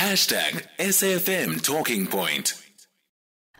Hashtag 0.00 0.66
SAFM 0.78 1.62
Talking 1.62 2.06
Point. 2.06 2.54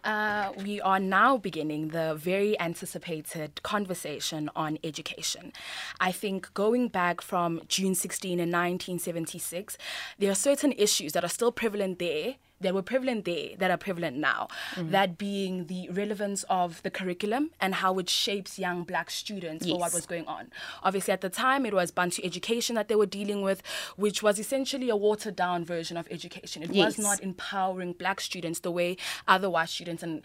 Uh, 0.02 0.52
we 0.64 0.80
are 0.80 0.98
now 0.98 1.36
beginning 1.36 1.88
the 1.88 2.14
very 2.14 2.58
anticipated 2.58 3.62
conversation 3.62 4.48
on 4.56 4.78
education. 4.82 5.52
I 6.00 6.12
think 6.12 6.54
going 6.54 6.88
back 6.88 7.20
from 7.20 7.60
June 7.68 7.94
16 7.94 8.40
in 8.40 8.48
1976, 8.48 9.76
there 10.18 10.30
are 10.30 10.34
certain 10.34 10.72
issues 10.78 11.12
that 11.12 11.24
are 11.24 11.28
still 11.28 11.52
prevalent 11.52 11.98
there 11.98 12.36
that 12.60 12.74
were 12.74 12.82
prevalent 12.82 13.24
there 13.24 13.56
that 13.58 13.70
are 13.70 13.76
prevalent 13.76 14.16
now. 14.16 14.48
Mm-hmm. 14.74 14.90
That 14.90 15.18
being 15.18 15.66
the 15.66 15.88
relevance 15.90 16.44
of 16.50 16.82
the 16.82 16.90
curriculum 16.90 17.50
and 17.60 17.74
how 17.76 17.98
it 17.98 18.10
shapes 18.10 18.58
young 18.58 18.84
black 18.84 19.10
students 19.10 19.66
yes. 19.66 19.74
for 19.74 19.80
what 19.80 19.94
was 19.94 20.06
going 20.06 20.26
on. 20.26 20.50
Obviously, 20.82 21.12
at 21.12 21.20
the 21.20 21.30
time, 21.30 21.66
it 21.66 21.74
was 21.74 21.90
Bantu 21.90 22.22
education 22.22 22.76
that 22.76 22.88
they 22.88 22.96
were 22.96 23.06
dealing 23.06 23.42
with, 23.42 23.62
which 23.96 24.22
was 24.22 24.38
essentially 24.38 24.88
a 24.88 24.96
watered 24.96 25.36
down 25.36 25.64
version 25.64 25.96
of 25.96 26.06
education. 26.10 26.62
It 26.62 26.70
yes. 26.70 26.86
was 26.86 26.98
not 26.98 27.20
empowering 27.20 27.94
black 27.94 28.20
students 28.20 28.60
the 28.60 28.70
way 28.70 28.96
other 29.26 29.48
white 29.48 29.68
students 29.68 30.02
and 30.02 30.22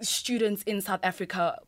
students 0.00 0.62
in 0.62 0.80
South 0.80 1.00
Africa 1.02 1.60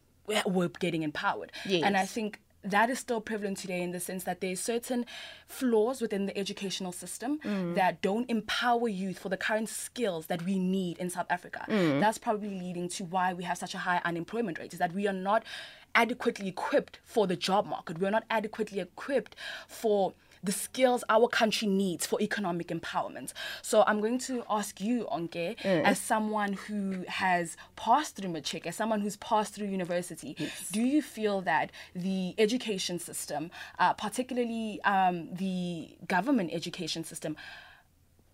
were 0.46 0.68
getting 0.68 1.02
empowered. 1.02 1.52
Yes. 1.64 1.82
And 1.84 1.96
I 1.96 2.06
think 2.06 2.40
that 2.70 2.90
is 2.90 2.98
still 2.98 3.20
prevalent 3.20 3.58
today 3.58 3.82
in 3.82 3.92
the 3.92 4.00
sense 4.00 4.24
that 4.24 4.40
there's 4.40 4.60
certain 4.60 5.06
flaws 5.46 6.00
within 6.00 6.26
the 6.26 6.36
educational 6.36 6.92
system 6.92 7.38
mm. 7.40 7.74
that 7.74 8.02
don't 8.02 8.28
empower 8.28 8.88
youth 8.88 9.18
for 9.18 9.28
the 9.28 9.36
current 9.36 9.68
skills 9.68 10.26
that 10.26 10.44
we 10.44 10.58
need 10.58 10.98
in 10.98 11.10
South 11.10 11.26
Africa. 11.30 11.64
Mm. 11.68 12.00
That's 12.00 12.18
probably 12.18 12.50
leading 12.50 12.88
to 12.90 13.04
why 13.04 13.32
we 13.34 13.44
have 13.44 13.58
such 13.58 13.74
a 13.74 13.78
high 13.78 14.00
unemployment 14.04 14.58
rate 14.58 14.72
is 14.72 14.78
that 14.78 14.92
we 14.92 15.06
are 15.06 15.12
not 15.12 15.44
adequately 15.94 16.48
equipped 16.48 17.00
for 17.04 17.26
the 17.26 17.36
job 17.36 17.66
market. 17.66 17.98
We're 17.98 18.10
not 18.10 18.24
adequately 18.28 18.80
equipped 18.80 19.34
for 19.66 20.12
the 20.46 20.52
skills 20.52 21.04
our 21.08 21.28
country 21.28 21.68
needs 21.68 22.06
for 22.06 22.20
economic 22.20 22.68
empowerment. 22.68 23.32
So 23.62 23.84
I'm 23.86 24.00
going 24.00 24.18
to 24.20 24.44
ask 24.48 24.80
you, 24.80 25.06
Onke, 25.12 25.58
mm. 25.58 25.82
as 25.84 26.00
someone 26.00 26.54
who 26.54 27.04
has 27.08 27.56
passed 27.74 28.16
through 28.16 28.30
matric, 28.30 28.66
as 28.66 28.76
someone 28.76 29.00
who's 29.00 29.16
passed 29.16 29.54
through 29.54 29.66
university, 29.66 30.36
yes. 30.38 30.68
do 30.70 30.80
you 30.80 31.02
feel 31.02 31.40
that 31.42 31.70
the 31.94 32.34
education 32.38 32.98
system, 32.98 33.50
uh, 33.78 33.92
particularly 33.92 34.80
um, 34.84 35.28
the 35.34 35.96
government 36.08 36.50
education 36.52 37.04
system, 37.04 37.36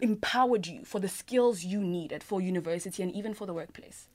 empowered 0.01 0.67
you 0.67 0.85
for 0.85 1.01
the 1.01 1.09
skills 1.09 1.65
you 1.65 1.81
needed 1.81 2.23
for 2.23 2.41
university 2.41 3.03
and 3.03 3.13
even 3.15 3.33
for 3.35 3.47
the 3.47 3.55
workplace? 3.55 4.09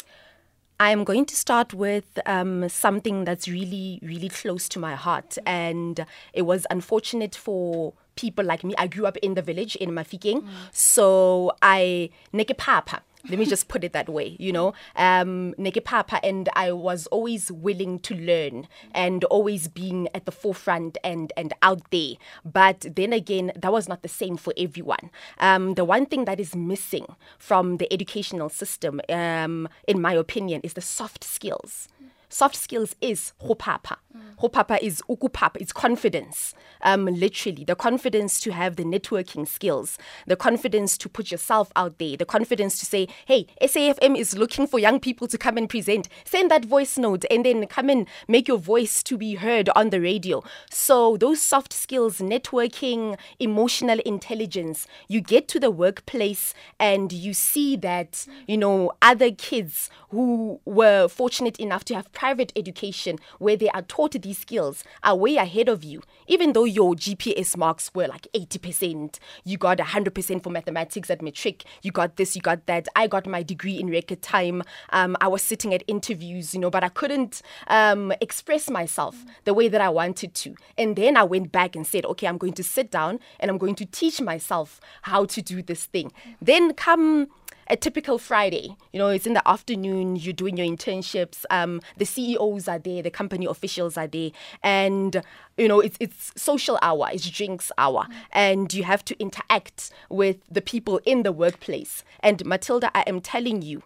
I'm 0.80 1.04
going 1.04 1.26
to 1.26 1.36
start 1.36 1.74
with 1.74 2.20
um, 2.26 2.70
something 2.70 3.26
that's 3.26 3.48
really, 3.48 4.00
really 4.04 4.30
close 4.30 4.70
to 4.70 4.80
my 4.80 4.96
heart. 4.96 5.38
And 5.46 6.06
it 6.34 6.44
was 6.44 6.68
unfortunate 6.70 7.36
for 7.36 7.94
people 8.16 8.46
like 8.46 8.64
me. 8.64 8.76
I 8.78 8.88
grew 8.88 9.06
up 9.06 9.18
in 9.18 9.34
the 9.34 9.42
village 9.42 9.76
in 9.78 9.92
Mafikeng. 9.92 10.44
Mm. 10.44 10.50
So 10.72 11.54
I, 11.62 12.10
Neke 12.34 12.56
Papa, 12.58 13.02
let 13.30 13.40
me 13.40 13.46
just 13.46 13.68
put 13.68 13.84
it 13.84 13.94
that 13.94 14.10
way, 14.10 14.36
you 14.40 14.52
know. 14.52 14.74
Um, 14.96 15.54
Papa, 15.84 16.20
and 16.24 16.50
I 16.56 16.72
was 16.72 17.08
always 17.08 17.52
willing 17.52 18.00
to 18.00 18.16
learn 18.16 18.68
and 18.94 19.24
always 19.26 19.68
being 19.68 20.08
at 20.14 20.26
the 20.26 20.32
forefront 20.32 20.98
and, 21.04 21.32
and 21.38 21.54
out 21.62 21.92
there. 21.92 22.16
But 22.44 22.86
then 22.96 23.14
again, 23.14 23.52
that 23.56 23.72
was 23.72 23.88
not 23.88 24.02
the 24.02 24.10
same 24.10 24.38
for 24.38 24.54
everyone. 24.58 25.12
Um, 25.40 25.76
the 25.76 25.86
one 25.86 26.06
thing 26.06 26.26
that 26.26 26.40
is 26.40 26.56
missing 26.56 27.06
from 27.38 27.78
the 27.78 27.92
educational 27.92 28.50
system, 28.50 29.02
um, 29.10 29.70
in 29.88 30.02
my 30.02 30.14
opinion, 30.14 30.62
is 30.64 30.74
the 30.74 30.82
soft 30.82 31.24
skills. 31.24 31.88
Soft 32.30 32.56
skills 32.56 32.96
is 33.00 33.32
hopapa. 33.42 33.98
Mm. 34.16 34.36
Hopapa 34.42 34.78
is 34.82 35.02
ukupapa. 35.10 35.62
It's 35.62 35.72
confidence. 35.72 36.54
Um, 36.82 37.06
literally, 37.06 37.64
the 37.64 37.76
confidence 37.76 38.40
to 38.42 38.52
have 38.52 38.76
the 38.76 38.84
networking 38.84 39.48
skills, 39.48 39.98
the 40.26 40.36
confidence 40.36 40.98
to 41.00 41.10
put 41.10 41.32
yourself 41.32 41.72
out 41.76 41.98
there, 42.00 42.18
the 42.18 42.26
confidence 42.26 42.80
to 42.80 42.86
say, 42.86 43.08
"Hey, 43.26 43.48
SAFM 43.62 44.18
is 44.18 44.38
looking 44.38 44.68
for 44.68 44.78
young 44.78 45.00
people 45.00 45.28
to 45.28 45.38
come 45.38 45.58
and 45.58 45.70
present." 45.70 46.10
Send 46.26 46.52
that 46.52 46.66
voice 46.66 46.98
note 46.98 47.24
and 47.32 47.46
then 47.46 47.66
come 47.68 47.90
and 47.90 48.08
make 48.28 48.48
your 48.48 48.58
voice 48.58 49.02
to 49.04 49.18
be 49.18 49.36
heard 49.36 49.70
on 49.76 49.90
the 49.90 50.02
radio. 50.02 50.44
So 50.70 51.18
those 51.18 51.42
soft 51.42 51.72
skills, 51.72 52.20
networking, 52.20 53.18
emotional 53.40 54.00
intelligence, 54.06 54.86
you 55.08 55.22
get 55.22 55.48
to 55.50 55.60
the 55.60 55.72
workplace 55.72 56.54
and 56.80 57.14
you 57.14 57.34
see 57.34 57.78
that 57.78 58.28
you 58.48 58.58
know 58.58 58.92
other 59.02 59.32
kids 59.32 59.90
who 60.10 60.60
were 60.66 61.08
fortunate 61.08 61.58
enough 61.60 61.86
to 61.86 61.96
have 61.96 62.12
private 62.18 62.52
education 62.56 63.20
where 63.38 63.56
they 63.56 63.70
are 63.70 63.84
taught 63.84 64.14
these 64.24 64.40
skills 64.40 64.84
are 65.04 65.16
way 65.16 65.36
ahead 65.36 65.70
of 65.70 65.84
you. 65.84 66.02
Even 66.26 66.54
though 66.54 66.64
your 66.64 66.96
GPS 66.96 67.56
marks 67.56 67.94
were 67.94 68.08
like 68.08 68.28
80%, 68.34 69.20
you 69.46 69.56
got 69.58 69.78
100% 69.78 70.42
for 70.44 70.50
mathematics 70.50 71.12
at 71.12 71.22
matric, 71.22 71.64
you 71.84 71.92
got 71.92 72.16
this, 72.16 72.36
you 72.36 72.42
got 72.42 72.66
that. 72.66 72.88
I 72.96 73.06
got 73.06 73.28
my 73.28 73.44
degree 73.44 73.80
in 73.80 73.92
record 73.92 74.24
time. 74.24 74.64
Um, 74.90 75.16
I 75.22 75.28
was 75.28 75.44
sitting 75.44 75.76
at 75.76 75.84
interviews, 75.86 76.56
you 76.56 76.60
know, 76.60 76.72
but 76.72 76.84
I 76.84 76.90
couldn't 76.90 77.44
um, 77.68 78.12
express 78.20 78.68
myself 78.68 79.24
the 79.44 79.54
way 79.54 79.68
that 79.68 79.80
I 79.80 79.90
wanted 79.90 80.34
to. 80.34 80.56
And 80.76 80.96
then 80.96 81.18
I 81.18 81.24
went 81.24 81.52
back 81.52 81.76
and 81.76 81.86
said, 81.86 82.04
okay, 82.06 82.26
I'm 82.26 82.40
going 82.40 82.54
to 82.54 82.64
sit 82.64 82.90
down 82.90 83.20
and 83.40 83.52
I'm 83.52 83.60
going 83.60 83.76
to 83.76 83.86
teach 83.86 84.20
myself 84.20 84.82
how 85.04 85.26
to 85.26 85.42
do 85.44 85.62
this 85.62 85.86
thing. 85.86 86.12
Then 86.42 86.74
come 86.74 87.28
a 87.70 87.76
typical 87.76 88.18
Friday. 88.18 88.76
You 88.94 89.00
know, 89.00 89.10
it's 89.10 89.28
in 89.28 89.34
the 89.34 89.48
afternoon, 89.48 90.16
you're 90.16 90.34
doing 90.34 90.58
your 90.58 90.68
internships, 90.68 91.46
um, 91.50 91.82
the 91.98 92.06
CEOs 92.06 92.68
are 92.68 92.80
there, 92.80 93.02
the 93.02 93.12
company 93.12 93.46
officials 93.46 93.98
are 93.98 94.08
there, 94.08 94.32
and 94.64 95.22
you 95.58 95.68
know, 95.68 95.80
it's 95.80 95.98
it's 96.00 96.32
social 96.36 96.78
hour, 96.82 97.10
it's 97.12 97.30
drinks 97.30 97.72
hour, 97.78 98.08
and 98.32 98.74
you 98.74 98.84
have 98.84 99.04
to 99.06 99.20
interact 99.20 99.92
with 100.10 100.38
the 100.50 100.62
people 100.62 101.00
in 101.06 101.24
the 101.24 101.32
workplace. 101.32 102.04
And 102.22 102.46
Matilda, 102.46 102.92
I 102.96 103.02
am 103.08 103.22
telling 103.22 103.62
you, 103.62 103.84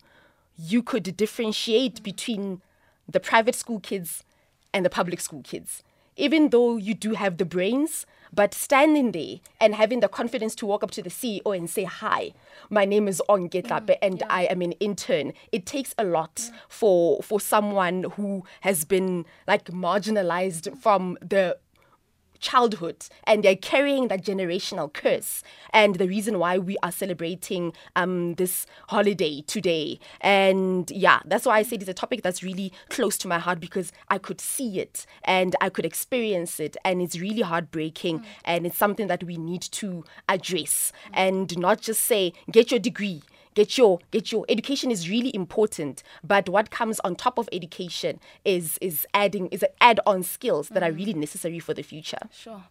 you 0.58 0.84
could 0.84 1.16
differentiate 1.18 2.04
between 2.04 2.62
the 3.08 3.20
private 3.20 3.56
school 3.56 3.80
kids 3.80 4.24
and 4.74 4.86
the 4.86 4.90
public 4.90 5.20
school 5.20 5.42
kids. 5.42 5.84
Even 6.18 6.50
though 6.50 6.78
you 6.78 6.94
do 6.94 7.14
have 7.14 7.38
the 7.38 7.46
brains, 7.46 8.06
but 8.34 8.54
standing 8.54 9.12
there 9.12 9.38
and 9.60 9.76
having 9.76 10.00
the 10.00 10.08
confidence 10.08 10.56
to 10.56 10.66
walk 10.66 10.84
up 10.84 10.92
to 10.92 11.02
the 11.02 11.10
CEO 11.10 11.56
and 11.56 11.70
say, 11.70 11.84
Hi, 11.84 12.32
my 12.70 12.86
name 12.86 13.08
is 13.08 13.22
Onke 13.30 13.64
mm, 13.64 13.98
and 14.02 14.20
yeah. 14.20 14.26
I 14.30 14.44
am 14.44 14.62
an 14.62 14.74
intern. 14.74 15.34
It 15.52 15.66
takes 15.66 15.94
a 15.98 16.04
lot 16.04 16.50
yeah. 16.52 16.58
for 16.70 17.22
for 17.22 17.40
someone 17.40 18.04
who 18.16 18.44
has 18.62 18.86
been 18.86 19.26
like 19.48 19.66
marginalized 19.66 20.78
from 20.78 21.18
the 21.22 21.58
childhood 22.42 23.08
and 23.24 23.44
they're 23.44 23.56
carrying 23.56 24.08
that 24.10 24.24
generational 24.26 24.92
curse 24.92 25.44
and 25.72 25.96
the 25.96 26.08
reason 26.08 26.40
why 26.40 26.58
we 26.58 26.76
are 26.84 26.92
celebrating 26.92 27.72
um, 27.96 28.34
this 28.36 28.66
holiday 28.90 29.42
today 29.48 30.00
and 30.20 30.92
yeah 30.92 31.20
that's 31.26 31.46
why 31.46 31.60
i 31.60 31.64
said 31.64 31.82
it's 31.82 31.90
a 31.90 31.94
topic 31.94 32.22
that's 32.24 32.44
really 32.44 32.74
close 32.90 33.18
to 33.18 33.28
my 33.28 33.40
heart 33.40 33.60
because 33.60 33.92
i 34.10 34.18
could 34.18 34.42
see 34.42 34.80
it 34.80 35.06
and 35.24 35.56
i 35.62 35.70
could 35.70 35.86
experience 35.86 36.60
it 36.60 36.76
and 36.84 37.02
it's 37.02 37.20
really 37.20 37.42
heartbreaking 37.42 38.20
mm. 38.20 38.26
and 38.44 38.66
it's 38.66 38.78
something 38.78 39.08
that 39.08 39.24
we 39.24 39.38
need 39.38 39.62
to 39.62 40.04
address 40.28 40.92
mm. 41.06 41.12
and 41.14 41.58
not 41.58 41.80
just 41.80 42.04
say 42.04 42.34
get 42.52 42.72
your 42.72 42.80
degree 42.80 43.22
get 43.56 43.78
your 43.78 44.00
get 44.12 44.32
your 44.32 44.46
education 44.50 44.92
is 44.92 45.10
really 45.10 45.34
important 45.36 46.04
but 46.24 46.48
what 46.50 46.70
comes 46.72 47.00
on 47.02 47.16
top 47.16 47.38
of 47.38 47.50
education 47.52 48.20
is 48.46 48.78
is 48.82 49.06
adding 49.14 49.48
is 49.48 49.66
add 49.80 50.00
on 50.06 50.24
skills 50.24 50.70
that 50.70 50.84
are 50.84 50.92
really 50.92 51.14
necessary 51.14 51.60
for 51.60 51.74
the 51.74 51.84
future. 51.84 52.20
Sure. 52.32 52.64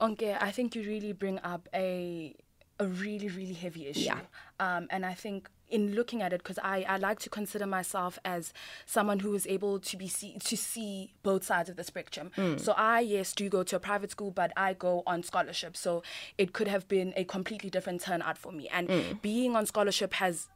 Onke, 0.00 0.36
I 0.40 0.50
think 0.50 0.74
you 0.74 0.82
really 0.82 1.12
bring 1.12 1.38
up 1.40 1.68
a 1.74 2.34
a 2.78 2.86
really 2.86 3.28
really 3.28 3.52
heavy 3.54 3.86
issue. 3.86 4.00
Yeah. 4.04 4.20
um, 4.58 4.86
and 4.90 5.04
I 5.04 5.14
think 5.14 5.48
in 5.70 5.94
looking 5.94 6.22
at 6.22 6.32
it 6.32 6.42
because 6.42 6.58
I, 6.62 6.84
I 6.88 6.96
like 6.96 7.18
to 7.20 7.30
consider 7.30 7.66
myself 7.66 8.18
as 8.24 8.52
someone 8.86 9.20
who 9.20 9.34
is 9.34 9.46
able 9.46 9.78
to 9.80 9.96
be 9.96 10.08
see, 10.08 10.36
to 10.44 10.56
see 10.56 11.12
both 11.22 11.44
sides 11.44 11.68
of 11.70 11.76
the 11.76 11.84
spectrum. 11.84 12.30
Mm. 12.36 12.60
So 12.60 12.72
I 12.76 13.00
yes 13.00 13.32
do 13.32 13.48
go 13.48 13.62
to 13.62 13.76
a 13.76 13.80
private 13.80 14.10
school, 14.10 14.30
but 14.30 14.52
I 14.56 14.74
go 14.74 15.02
on 15.06 15.22
scholarship. 15.22 15.76
So 15.76 16.02
it 16.38 16.52
could 16.52 16.68
have 16.68 16.88
been 16.88 17.12
a 17.16 17.24
completely 17.24 17.70
different 17.70 18.02
turnout 18.02 18.36
for 18.36 18.52
me. 18.52 18.68
And 18.68 18.88
mm. 18.88 19.22
being 19.22 19.56
on 19.56 19.66
scholarship 19.66 20.14
has 20.14 20.48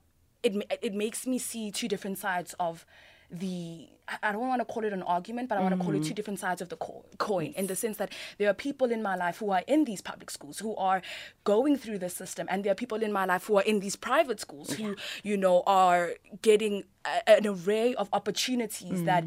it 0.42 0.52
it 0.82 0.94
makes 0.94 1.26
me 1.26 1.38
see 1.38 1.70
two 1.70 1.88
different 1.88 2.18
sides 2.18 2.54
of 2.60 2.84
the 3.38 3.88
I 4.22 4.32
don't 4.32 4.46
want 4.46 4.60
to 4.60 4.66
call 4.66 4.84
it 4.84 4.92
an 4.92 5.02
argument, 5.02 5.48
but 5.48 5.56
I 5.56 5.62
want 5.62 5.76
to 5.76 5.82
call 5.82 5.94
it 5.94 5.98
mm-hmm. 5.98 6.08
two 6.08 6.14
different 6.14 6.38
sides 6.38 6.60
of 6.60 6.68
the 6.68 6.76
coin 6.76 7.54
in 7.56 7.68
the 7.68 7.76
sense 7.76 7.96
that 7.96 8.12
there 8.36 8.50
are 8.50 8.54
people 8.54 8.90
in 8.90 9.02
my 9.02 9.16
life 9.16 9.38
who 9.38 9.50
are 9.50 9.62
in 9.66 9.84
these 9.84 10.02
public 10.02 10.30
schools 10.30 10.58
who 10.58 10.76
are 10.76 11.00
going 11.44 11.76
through 11.78 11.98
the 11.98 12.10
system, 12.10 12.46
and 12.50 12.64
there 12.64 12.72
are 12.72 12.76
people 12.76 13.02
in 13.02 13.12
my 13.12 13.24
life 13.24 13.46
who 13.46 13.56
are 13.56 13.62
in 13.62 13.80
these 13.80 13.96
private 13.96 14.40
schools 14.40 14.74
who, 14.74 14.94
you 15.22 15.36
know, 15.36 15.62
are 15.66 16.12
getting 16.42 16.84
a, 17.06 17.30
an 17.30 17.46
array 17.46 17.94
of 17.94 18.08
opportunities 18.12 19.00
mm. 19.00 19.04
that. 19.06 19.24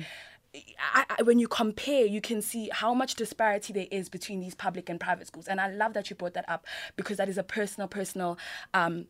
I, 0.95 1.05
I, 1.09 1.23
when 1.23 1.37
you 1.37 1.47
compare, 1.47 2.05
you 2.05 2.19
can 2.19 2.41
see 2.41 2.69
how 2.73 2.93
much 2.93 3.13
disparity 3.13 3.73
there 3.73 3.85
is 3.91 4.09
between 4.09 4.39
these 4.39 4.55
public 4.55 4.89
and 4.89 4.99
private 4.99 5.27
schools, 5.27 5.47
and 5.47 5.61
I 5.61 5.69
love 5.69 5.93
that 5.93 6.09
you 6.09 6.15
brought 6.15 6.33
that 6.33 6.49
up 6.49 6.65
because 6.95 7.17
that 7.17 7.29
is 7.29 7.37
a 7.37 7.43
personal, 7.43 7.87
personal 7.87 8.39
um, 8.73 9.05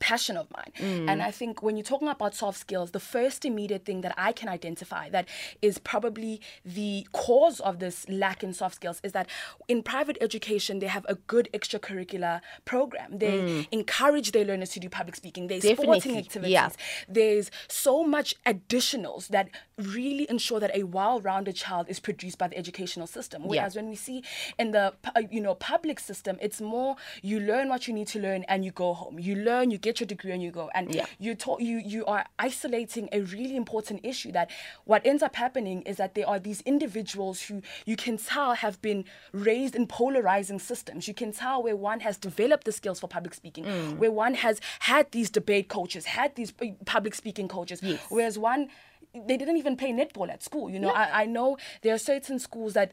passion 0.00 0.36
of 0.36 0.48
mine. 0.50 1.08
And 1.08 1.22
I 1.22 1.30
think 1.30 1.62
when 1.62 1.76
you're 1.76 1.84
talking 1.84 2.08
about 2.08 2.34
soft 2.34 2.58
skills, 2.58 2.90
the 2.90 3.00
first 3.00 3.44
immediate 3.44 3.84
thing 3.84 4.00
that 4.00 4.14
I 4.16 4.32
can 4.32 4.48
identify 4.48 5.08
that 5.10 5.28
is 5.62 5.78
probably 5.78 6.40
the 6.64 7.06
cause 7.12 7.60
of 7.60 7.78
this 7.78 8.08
lack 8.08 8.42
in 8.42 8.52
soft 8.52 8.74
skills 8.76 9.00
is 9.04 9.12
that 9.12 9.28
in 9.68 9.82
private 9.82 10.16
education, 10.20 10.78
they 10.80 10.86
have 10.86 11.06
a 11.08 11.14
good 11.14 11.48
extracurricular 11.54 12.40
program. 12.64 13.18
They 13.18 13.66
encourage 13.70 14.32
their 14.32 14.44
learners 14.44 14.70
to 14.70 14.80
do 14.80 14.88
public 14.88 15.16
speaking. 15.16 15.46
There's 15.46 15.62
sporting 15.62 15.92
Definitely, 15.94 16.18
activities. 16.18 16.52
yeah. 16.52 16.70
There's 17.08 17.50
so 17.68 18.02
much 18.02 18.34
additionals 18.46 19.28
that 19.28 19.48
really 19.76 20.26
ensure 20.30 20.60
that 20.60 20.74
a 20.74 20.84
well-rounded 20.84 21.56
child 21.56 21.86
is 21.88 22.00
produced 22.00 22.38
by 22.38 22.48
the 22.48 22.56
educational 22.56 23.06
system. 23.06 23.44
Whereas 23.44 23.76
when 23.76 23.88
we 23.88 23.96
see 23.96 24.22
in 24.58 24.70
the 24.70 24.94
uh, 25.14 25.22
you 25.30 25.40
know 25.40 25.54
public 25.54 26.00
system, 26.00 26.38
it's 26.40 26.60
more 26.60 26.96
you 27.22 27.38
learn 27.40 27.68
what 27.68 27.86
you 27.86 27.92
need 27.94 28.08
to 28.08 28.18
learn 28.18 28.44
and 28.48 28.64
you 28.64 28.70
go 28.70 28.94
home. 28.94 29.18
You 29.18 29.36
learn, 29.36 29.70
you 29.70 29.78
get 29.78 29.89
your 29.98 30.06
degree, 30.06 30.30
and 30.30 30.42
you 30.42 30.50
go. 30.52 30.70
And 30.74 30.94
Yeah. 30.94 31.06
you 31.18 31.34
taught 31.34 31.60
you 31.62 31.78
you 31.78 32.04
are 32.06 32.24
isolating 32.38 33.08
a 33.10 33.20
really 33.22 33.56
important 33.56 34.00
issue 34.04 34.30
that 34.32 34.50
what 34.84 35.04
ends 35.04 35.22
up 35.22 35.34
happening 35.34 35.82
is 35.82 35.96
that 35.96 36.14
there 36.14 36.28
are 36.28 36.38
these 36.38 36.60
individuals 36.62 37.42
who 37.42 37.62
you 37.86 37.96
can 37.96 38.16
tell 38.18 38.54
have 38.54 38.80
been 38.82 39.04
raised 39.32 39.74
in 39.74 39.86
polarizing 39.86 40.58
systems. 40.58 41.08
You 41.08 41.14
can 41.14 41.32
tell 41.32 41.62
where 41.62 41.74
one 41.76 42.00
has 42.00 42.16
developed 42.18 42.64
the 42.66 42.72
skills 42.72 43.00
for 43.00 43.08
public 43.08 43.34
speaking, 43.34 43.64
Mm. 43.64 43.96
where 43.96 44.12
one 44.12 44.34
has 44.34 44.60
had 44.80 45.10
these 45.12 45.30
debate 45.30 45.68
coaches, 45.68 46.04
had 46.04 46.34
these 46.34 46.52
uh, 46.62 46.66
public 46.84 47.14
speaking 47.14 47.48
coaches, 47.48 47.80
Yes. 47.82 48.00
whereas 48.10 48.38
one 48.38 48.68
they 49.12 49.36
didn't 49.36 49.56
even 49.56 49.76
play 49.76 49.92
netball 49.92 50.30
at 50.30 50.42
school. 50.42 50.70
You 50.70 50.78
know, 50.78 50.90
I, 50.90 51.22
I 51.22 51.26
know 51.26 51.56
there 51.82 51.92
are 51.94 51.98
certain 51.98 52.38
schools 52.38 52.74
that 52.74 52.92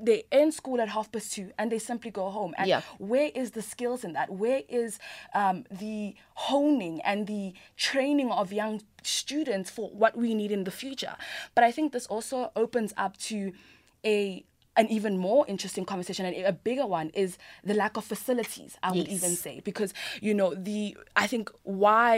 they 0.00 0.24
end 0.32 0.54
school 0.54 0.80
at 0.80 0.88
half 0.88 1.12
past 1.12 1.32
two 1.32 1.50
and 1.58 1.70
they 1.70 1.78
simply 1.78 2.10
go 2.10 2.30
home. 2.30 2.54
And 2.56 2.68
Yeah. 2.68 2.80
where 2.98 3.30
is 3.34 3.50
the 3.52 3.62
skills 3.62 4.04
in 4.04 4.12
that? 4.14 4.30
Where 4.30 4.62
is 4.68 4.98
um, 5.34 5.64
the 5.70 6.14
honing 6.34 7.00
and 7.02 7.26
the 7.26 7.52
training 7.76 8.30
of 8.30 8.52
young 8.52 8.82
students 9.02 9.70
for 9.70 9.90
what 9.90 10.16
we 10.16 10.34
need 10.34 10.52
in 10.52 10.64
the 10.64 10.70
future? 10.70 11.16
But 11.54 11.64
I 11.64 11.70
think 11.72 11.92
this 11.92 12.06
also 12.06 12.50
opens 12.56 12.94
up 12.96 13.16
to 13.28 13.52
a 14.04 14.44
an 14.80 14.86
even 14.96 15.14
more 15.28 15.42
interesting 15.54 15.84
conversation 15.92 16.22
and 16.26 16.34
a 16.54 16.56
bigger 16.68 16.86
one 17.00 17.08
is 17.24 17.30
the 17.70 17.74
lack 17.82 17.94
of 18.00 18.04
facilities 18.14 18.72
i 18.86 18.88
would 18.96 19.08
Yes. 19.08 19.16
even 19.18 19.32
say 19.44 19.54
because 19.70 19.90
you 20.26 20.32
know 20.38 20.50
the 20.68 20.80
i 21.22 21.26
think 21.32 21.44
why 21.84 22.10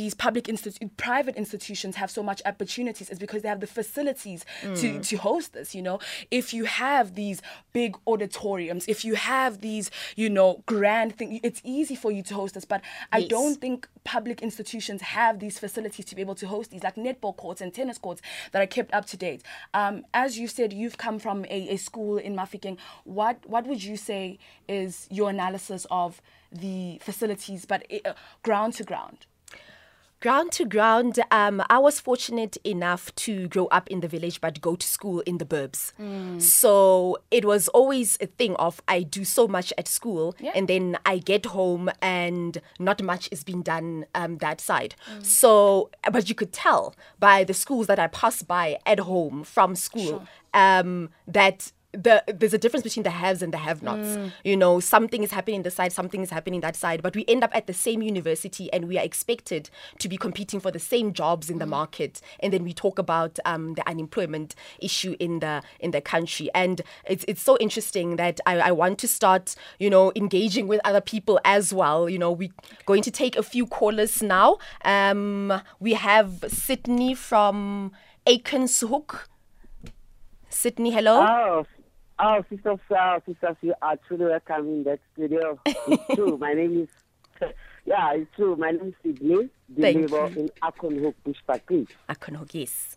these 0.00 0.14
public 0.26 0.44
institu- 0.52 0.90
private 1.08 1.34
institutions 1.44 1.94
have 2.02 2.10
so 2.18 2.22
much 2.30 2.40
opportunities 2.52 3.08
is 3.14 3.18
because 3.24 3.40
they 3.42 3.48
have 3.54 3.62
the 3.66 3.72
facilities 3.80 4.40
to 4.80 4.88
to 5.08 5.14
host 5.28 5.48
this 5.56 5.68
you 5.76 5.82
know 5.88 5.96
if 6.40 6.46
you 6.56 6.64
have 6.84 7.06
these 7.22 7.38
big 7.80 7.92
auditoriums 8.12 8.84
if 8.94 8.98
you 9.08 9.14
have 9.34 9.52
these 9.68 9.86
you 10.22 10.28
know 10.36 10.48
grand 10.74 11.10
thing 11.18 11.30
it's 11.48 11.60
easy 11.78 11.96
for 12.02 12.10
you 12.16 12.22
to 12.22 12.34
host 12.40 12.52
this 12.56 12.64
but 12.74 12.80
i 13.12 13.18
Yes. 13.18 13.28
don't 13.36 13.56
think 13.64 13.78
public 14.16 14.38
institutions 14.48 15.00
have 15.18 15.34
these 15.44 15.56
facilities 15.64 16.04
to 16.10 16.14
be 16.18 16.20
able 16.26 16.34
to 16.42 16.46
host 16.54 16.66
these 16.72 16.84
like 16.88 16.96
netball 17.08 17.34
courts 17.42 17.60
and 17.62 17.72
tennis 17.78 17.98
courts 18.04 18.20
that 18.52 18.60
are 18.64 18.66
kept 18.78 18.90
up 18.98 19.04
to 19.12 19.16
date 19.26 19.40
um, 19.80 19.94
as 20.22 20.30
you 20.40 20.46
said 20.56 20.68
you've 20.80 20.98
come 21.06 21.18
from 21.18 21.38
a, 21.46 21.58
a 21.74 21.76
school 21.88 22.03
in 22.26 22.32
Mafikeng 22.40 22.76
what 23.18 23.36
what 23.52 23.64
would 23.68 23.82
you 23.90 23.96
say 23.96 24.38
is 24.68 25.06
your 25.10 25.28
analysis 25.30 25.82
of 25.90 26.10
the 26.64 26.98
facilities 27.08 27.62
but 27.70 27.80
uh, 28.04 28.12
ground 28.46 28.72
to 28.78 28.84
ground 28.84 29.18
Ground 30.20 30.52
to 30.52 30.64
ground, 30.64 31.18
um, 31.30 31.62
I 31.68 31.76
was 31.78 32.00
fortunate 32.00 32.56
enough 32.64 33.14
to 33.26 33.46
grow 33.54 33.66
up 33.66 33.86
in 33.90 34.00
the 34.00 34.08
village 34.08 34.40
but 34.40 34.58
go 34.62 34.74
to 34.74 34.86
school 34.86 35.20
in 35.30 35.36
the 35.36 35.44
burbs. 35.44 35.92
So 36.40 37.18
it 37.30 37.44
was 37.44 37.68
always 37.78 38.16
a 38.22 38.26
thing 38.40 38.56
of 38.56 38.80
I 38.88 39.02
do 39.02 39.22
so 39.24 39.46
much 39.46 39.70
at 39.76 39.86
school 39.86 40.34
Yeah. 40.40 40.52
and 40.54 40.66
then 40.66 40.96
I 41.04 41.18
get 41.18 41.44
home 41.46 41.90
and 42.00 42.56
not 42.78 43.02
much 43.02 43.28
is 43.32 43.44
being 43.44 43.60
done 43.60 44.06
um, 44.14 44.38
that 44.38 44.62
side. 44.62 44.94
So, 45.20 45.90
but 46.10 46.26
you 46.30 46.34
could 46.34 46.54
tell 46.54 46.94
by 47.18 47.44
the 47.44 47.52
schools 47.54 47.86
that 47.88 47.98
I 47.98 48.06
pass 48.06 48.42
by 48.42 48.78
at 48.86 49.00
home 49.00 49.44
from 49.44 49.76
school 49.76 50.26
um, 50.54 51.10
that 51.28 51.70
the 51.94 52.22
there's 52.26 52.54
a 52.54 52.58
difference 52.58 52.82
between 52.82 53.04
the 53.04 53.10
haves 53.10 53.42
and 53.42 53.52
the 53.52 53.58
have-nots. 53.58 54.18
You 54.42 54.56
know, 54.56 54.80
something 54.80 55.22
is 55.22 55.30
happening 55.30 55.62
this 55.62 55.74
side, 55.74 55.92
something 55.92 56.22
is 56.22 56.30
happening 56.30 56.60
that 56.60 56.76
side, 56.76 57.02
but 57.02 57.14
we 57.14 57.24
end 57.28 57.44
up 57.44 57.54
at 57.54 57.66
the 57.66 57.74
same 57.74 58.02
university 58.02 58.72
and 58.72 58.88
we 58.88 58.98
are 58.98 59.04
expected 59.04 59.70
to 59.98 60.08
be 60.08 60.16
competing 60.16 60.60
for 60.60 60.70
the 60.70 60.78
same 60.78 61.12
jobs 61.12 61.50
in 61.50 61.58
the 61.58 61.66
market. 61.66 62.20
And 62.40 62.52
then 62.52 62.64
we 62.64 62.72
talk 62.72 62.98
about 62.98 63.38
um, 63.44 63.74
the 63.74 63.88
unemployment 63.88 64.54
issue 64.80 65.16
in 65.18 65.40
the 65.40 65.62
in 65.80 65.92
the 65.92 66.00
country. 66.00 66.50
And 66.54 66.80
it's 67.08 67.24
it's 67.28 67.42
so 67.42 67.56
interesting 67.58 68.16
that 68.16 68.40
I, 68.46 68.58
I 68.58 68.72
want 68.72 68.98
to 69.00 69.08
start, 69.08 69.54
you 69.78 69.90
know, 69.90 70.12
engaging 70.16 70.68
with 70.68 70.80
other 70.84 71.00
people 71.00 71.40
as 71.44 71.72
well. 71.72 72.08
You 72.08 72.18
know, 72.18 72.32
we're 72.32 72.50
going 72.86 73.02
to 73.02 73.10
take 73.10 73.36
a 73.36 73.42
few 73.42 73.66
callers 73.66 74.22
now. 74.22 74.58
Um, 74.84 75.62
we 75.80 75.94
have 75.94 76.44
Sydney 76.48 77.14
from 77.14 77.92
Acornhoek. 78.26 79.26
Sydney, 80.48 80.92
hello. 80.92 81.20
Oh, 81.20 81.66
oh, 82.18 82.44
sisters, 82.50 82.78
uh, 82.96 83.20
sisters, 83.26 83.56
you 83.62 83.74
are 83.82 83.96
truly 84.08 84.26
welcome 84.26 84.68
in 84.68 84.84
that 84.84 85.00
studio. 85.12 85.58
It's 85.66 86.14
true. 86.14 86.38
My 86.40 86.52
name 86.52 86.82
is, 86.82 87.48
yeah, 87.84 88.12
it's 88.14 88.30
true. 88.36 88.56
My 88.56 88.70
name 88.70 88.88
is 88.88 88.94
Sydney, 89.02 89.34
you. 89.34 89.50
in 90.36 90.50
Acornhoek, 90.62 91.14
Bushbuck 91.26 91.86
Acornhoek, 92.08 92.54
yes. 92.54 92.96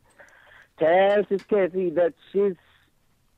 Tell 0.80 1.24
Sis 1.28 1.44
Kathy 1.44 1.90
that 1.92 2.14
she's 2.32 2.56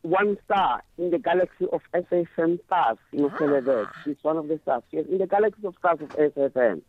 one 0.02 0.38
star 0.46 0.84
in 0.98 1.12
the 1.12 1.20
galaxy 1.20 1.66
of 1.72 1.82
SFM 1.94 2.64
stars 2.66 2.98
in. 3.14 3.30
Ah. 3.32 3.92
She's 4.04 4.18
one 4.22 4.38
of 4.38 4.48
the 4.48 4.60
stars. 4.64 4.84
She's 4.92 5.06
in 5.08 5.18
the 5.18 5.28
galaxy 5.28 5.66
of 5.66 5.76
stars 5.80 6.00
of 6.02 6.10
SFM. 6.10 6.82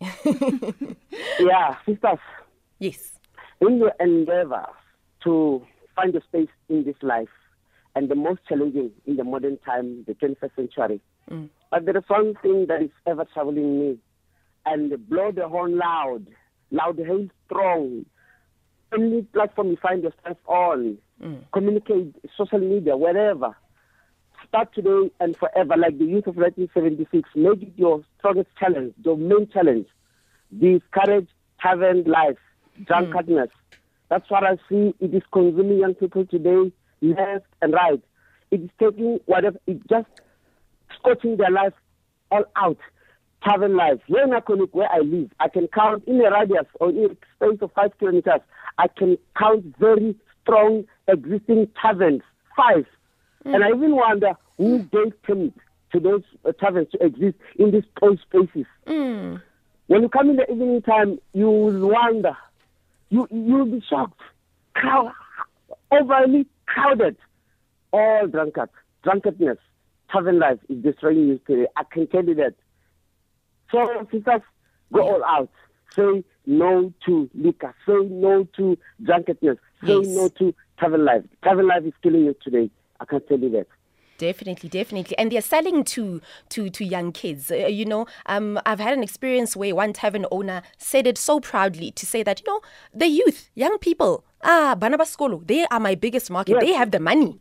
yeah, 1.40 1.76
sisters, 1.86 2.18
Yes. 2.78 3.18
in 3.60 3.78
your 3.78 3.92
endeavor 4.00 4.66
to 5.24 5.64
find 5.96 6.14
a 6.14 6.22
space 6.22 6.48
in 6.68 6.84
this 6.84 6.94
life 7.02 7.28
and 7.98 8.08
the 8.08 8.14
most 8.14 8.38
challenging 8.48 8.92
in 9.06 9.16
the 9.16 9.24
modern 9.24 9.58
time, 9.66 10.04
the 10.06 10.14
21st 10.14 10.54
century. 10.54 11.00
Mm. 11.28 11.48
But 11.68 11.84
there 11.84 11.96
is 11.96 12.04
one 12.06 12.36
thing 12.40 12.66
that 12.68 12.80
is 12.80 12.92
ever 13.08 13.24
troubling 13.34 13.80
me 13.80 13.98
and 14.64 15.08
blow 15.08 15.32
the 15.32 15.48
horn 15.48 15.76
loud, 15.76 16.24
loud, 16.70 16.96
hey, 16.96 17.28
strong. 17.46 18.06
Any 18.94 19.22
platform 19.22 19.70
you 19.70 19.78
find 19.82 20.04
yourself 20.04 20.38
on, 20.46 20.98
mm. 21.20 21.40
communicate, 21.52 22.14
social 22.36 22.60
media, 22.60 22.96
wherever. 22.96 23.56
Start 24.46 24.72
today 24.72 25.10
and 25.18 25.36
forever, 25.36 25.76
like 25.76 25.98
the 25.98 26.04
youth 26.04 26.28
of 26.28 26.36
1976. 26.36 27.28
Make 27.34 27.62
it 27.62 27.72
your 27.76 28.04
strongest 28.20 28.50
challenge, 28.60 28.94
your 29.04 29.16
main 29.16 29.48
challenge. 29.52 29.88
Discourage 30.56 31.26
tavern 31.60 32.04
life, 32.04 32.38
mm. 32.80 32.86
drunkardness. 32.86 33.50
That's 34.08 34.30
what 34.30 34.44
I 34.44 34.54
see. 34.68 34.94
It 35.00 35.12
is 35.12 35.24
consuming 35.32 35.78
young 35.78 35.94
people 35.94 36.24
today, 36.26 36.70
left 37.00 37.46
and 37.62 37.72
right. 37.72 38.02
It 38.50 38.62
is 38.62 38.70
taking 38.78 39.20
whatever, 39.26 39.58
it 39.66 39.86
just 39.88 40.08
scorching 40.98 41.36
their 41.36 41.50
life 41.50 41.74
all 42.30 42.44
out. 42.56 42.78
Tavern 43.44 43.76
life. 43.76 44.00
Here 44.06 44.24
in 44.24 44.30
Acornhoek, 44.30 44.70
where 44.72 44.90
I 44.90 44.98
live, 44.98 45.30
I 45.38 45.48
can 45.48 45.68
count 45.68 46.04
in 46.06 46.20
a 46.20 46.30
radius 46.30 46.66
or 46.80 46.90
in 46.90 47.04
a 47.04 47.16
space 47.36 47.58
of 47.62 47.70
five 47.72 47.96
kilometers, 47.98 48.40
I 48.78 48.88
can 48.88 49.16
count 49.38 49.76
very 49.78 50.16
strong 50.42 50.84
existing 51.06 51.68
taverns, 51.80 52.22
five. 52.56 52.84
And 53.44 53.62
I 53.62 53.68
even 53.68 53.94
wonder 53.94 54.32
who 54.56 54.80
gave 54.80 55.22
permit 55.22 55.54
to 55.92 56.00
those 56.00 56.22
uh, 56.44 56.52
taverns 56.52 56.88
to 56.90 57.04
exist 57.04 57.36
in 57.56 57.70
these 57.70 57.84
closed 57.98 58.20
spaces. 58.22 58.66
When 59.86 60.02
you 60.02 60.08
come 60.08 60.30
in 60.30 60.36
the 60.36 60.50
evening 60.50 60.82
time, 60.82 61.18
you 61.32 61.48
will 61.48 61.88
wonder. 61.90 62.36
You 63.08 63.26
you'll 63.30 63.66
be 63.66 63.82
shocked. 63.88 64.20
Crowd, 64.74 65.12
overly 65.92 66.46
crowded. 66.72 67.16
All 67.92 68.26
drunkards. 68.26 68.72
Drunkenness, 69.02 69.58
tavern 70.12 70.38
life 70.38 70.58
is 70.68 70.82
destroying 70.82 71.28
you 71.28 71.40
today. 71.46 71.66
I 71.76 71.84
can 71.90 72.06
tell 72.08 72.24
you 72.24 72.34
that. 72.34 72.54
So 73.70 74.06
sisters, 74.12 74.42
go 74.92 75.00
all 75.02 75.24
out. 75.24 75.50
Say 75.94 76.24
no 76.46 76.92
to 77.06 77.30
liquor. 77.34 77.74
Say 77.86 78.04
no 78.10 78.44
to 78.56 78.76
drunkenness. 79.02 79.58
Say 79.86 79.98
Yes. 80.00 80.06
no 80.08 80.28
to 80.28 80.54
tavern 80.78 81.04
life. 81.04 81.22
Tavern 81.44 81.68
life 81.68 81.84
is 81.84 81.92
killing 82.02 82.24
you 82.24 82.34
today. 82.42 82.70
I 83.00 83.04
can 83.04 83.20
tell 83.26 83.38
you 83.38 83.50
that. 83.50 83.66
Definitely, 84.18 84.68
definitely, 84.68 85.16
and 85.16 85.30
they're 85.30 85.40
selling 85.40 85.84
to 85.84 86.20
to 86.50 86.68
to 86.70 86.84
young 86.84 87.12
kids. 87.12 87.50
Uh, 87.52 87.68
you 87.68 87.84
know, 87.84 88.06
um, 88.26 88.58
I've 88.66 88.80
had 88.80 88.92
an 88.96 89.02
experience 89.04 89.54
where 89.56 89.74
one 89.76 89.92
tavern 89.92 90.26
owner 90.32 90.62
said 90.76 91.06
it 91.06 91.16
so 91.16 91.38
proudly 91.38 91.92
to 91.92 92.04
say 92.04 92.24
that 92.24 92.40
you 92.40 92.46
know 92.52 92.60
the 92.92 93.06
youth, 93.06 93.48
young 93.54 93.78
people, 93.78 94.24
ah, 94.42 94.74
Banabaskolo, 94.76 95.46
they 95.46 95.66
are 95.70 95.78
my 95.78 95.94
biggest 95.94 96.30
market. 96.30 96.54
Yes. 96.60 96.62
They 96.64 96.72
have 96.72 96.90
the 96.90 96.98
money. 96.98 97.38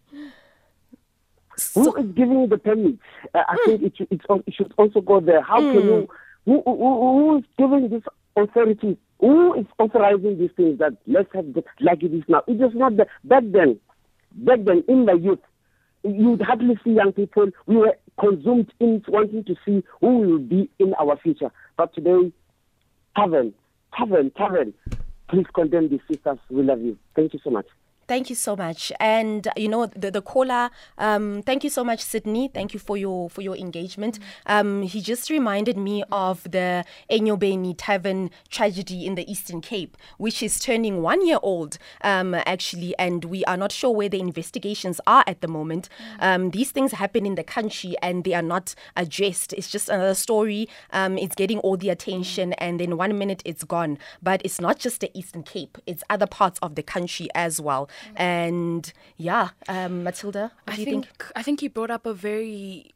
Who 1.74 1.96
is 1.96 2.06
giving 2.14 2.42
you 2.42 2.48
the 2.48 2.60
permit? 2.60 2.96
Uh, 3.34 3.42
I 3.48 3.58
think 3.66 3.82
it, 3.82 3.94
should- 3.98 4.12
it 4.12 4.54
should 4.54 4.72
also 4.78 5.02
go 5.02 5.20
there. 5.20 5.42
How 5.42 5.58
can 5.60 5.74
you? 5.82 6.08
Who, 6.46 6.62
who, 6.64 6.76
who 6.76 7.38
is 7.40 7.44
giving 7.58 7.90
this 7.90 8.04
authority? 8.36 8.98
Who 9.20 9.56
is 9.56 9.66
authorizing 9.80 10.38
these 10.38 10.52
things 10.56 10.78
that 10.78 10.94
let's 11.08 11.30
have 11.34 11.52
the, 11.54 11.64
like 11.80 12.04
it 12.04 12.14
is 12.14 12.24
now? 12.28 12.44
It 12.48 12.62
is 12.62 12.76
not 12.76 12.96
the, 12.98 13.08
back 13.24 13.44
then. 13.48 13.80
Back 14.34 14.60
then, 14.66 14.84
in 14.88 15.06
my 15.06 15.14
youth, 15.14 15.40
you'd 16.04 16.42
hardly 16.42 16.78
see 16.84 16.92
young 16.92 17.12
people. 17.12 17.48
We 17.66 17.78
were 17.78 17.96
consumed 18.20 18.74
in 18.80 19.04
wanting 19.08 19.44
to 19.46 19.56
see 19.66 19.84
who 20.02 20.18
will 20.20 20.40
be 20.40 20.70
in 20.80 20.94
our 20.96 21.18
future. 21.18 21.52
But 21.78 21.94
today, 21.94 22.32
Tavern, 23.16 23.54
Tavern, 23.98 24.32
Tavern, 24.32 24.74
please 25.30 25.46
condemn 25.54 25.90
these 25.90 26.02
sisters. 26.10 26.40
We 26.50 26.64
love 26.64 26.82
you. 26.82 26.98
Thank 27.16 27.34
you 27.34 27.40
so 27.44 27.50
much. 27.50 27.68
Thank 28.08 28.30
you 28.30 28.36
so 28.38 28.56
much. 28.56 28.94
And 29.02 29.50
you 29.58 29.68
know 29.68 29.86
the 29.88 30.10
the 30.10 30.22
caller. 30.22 30.70
Um, 30.98 31.42
thank 31.46 31.66
you 31.66 31.70
so 31.70 31.84
much, 31.84 32.00
Sydney. 32.00 32.48
Thank 32.48 32.74
you 32.74 32.80
for 32.80 32.96
your 32.96 33.30
for 33.30 33.42
your 33.42 33.58
engagement. 33.58 34.18
Um, 34.46 34.84
he 34.84 35.02
just 35.02 35.30
reminded 35.30 35.78
me 35.78 36.06
of 36.10 36.42
the 36.50 36.86
Enyobeni 37.12 37.76
Tavern 37.78 38.30
tragedy 38.50 39.06
in 39.06 39.16
the 39.16 39.30
Eastern 39.30 39.60
Cape, 39.60 39.98
which 40.18 40.42
is 40.42 40.58
turning 40.58 41.02
one 41.02 41.28
year 41.28 41.40
old 41.42 41.78
um, 42.02 42.34
actually, 42.34 42.98
and 42.98 43.26
we 43.26 43.44
are 43.44 43.58
not 43.58 43.74
sure 43.74 43.92
where 43.92 44.08
the 44.08 44.22
investigations 44.22 45.02
are 45.06 45.26
at 45.28 45.42
the 45.42 45.50
moment. 45.50 45.90
Um, 46.22 46.52
these 46.52 46.72
things 46.72 46.94
happen 46.94 47.26
in 47.26 47.36
the 47.36 47.44
country 47.44 47.96
and 48.02 48.24
they 48.24 48.34
are 48.34 48.42
not 48.42 48.74
addressed. 48.96 49.52
It's 49.52 49.70
just 49.70 49.90
another 49.90 50.16
story. 50.16 50.70
Um, 50.92 51.18
it's 51.18 51.36
getting 51.36 51.60
all 51.60 51.76
the 51.76 51.90
attention, 51.90 52.54
and 52.54 52.80
then 52.80 52.96
one 52.96 53.18
minute 53.18 53.42
it's 53.44 53.66
gone. 53.66 53.98
But 54.24 54.42
it's 54.46 54.62
not 54.62 54.80
just 54.80 55.02
the 55.02 55.12
Eastern 55.14 55.44
Cape; 55.44 55.78
it's 55.86 56.04
other 56.10 56.26
parts 56.28 56.58
of 56.62 56.76
the 56.76 56.84
country 56.84 57.28
as 57.36 57.60
well. 57.60 57.90
And 58.16 58.92
yeah, 59.18 59.50
um, 59.68 60.04
Matilda, 60.04 60.52
I 60.68 60.76
do 60.76 60.82
you 60.82 60.86
think, 60.86 61.06
think? 61.06 61.32
I 61.36 61.44
think 61.44 61.62
you 61.62 61.70
brought 61.70 61.92
up 61.92 62.06
a 62.06 62.14
very 62.14 62.94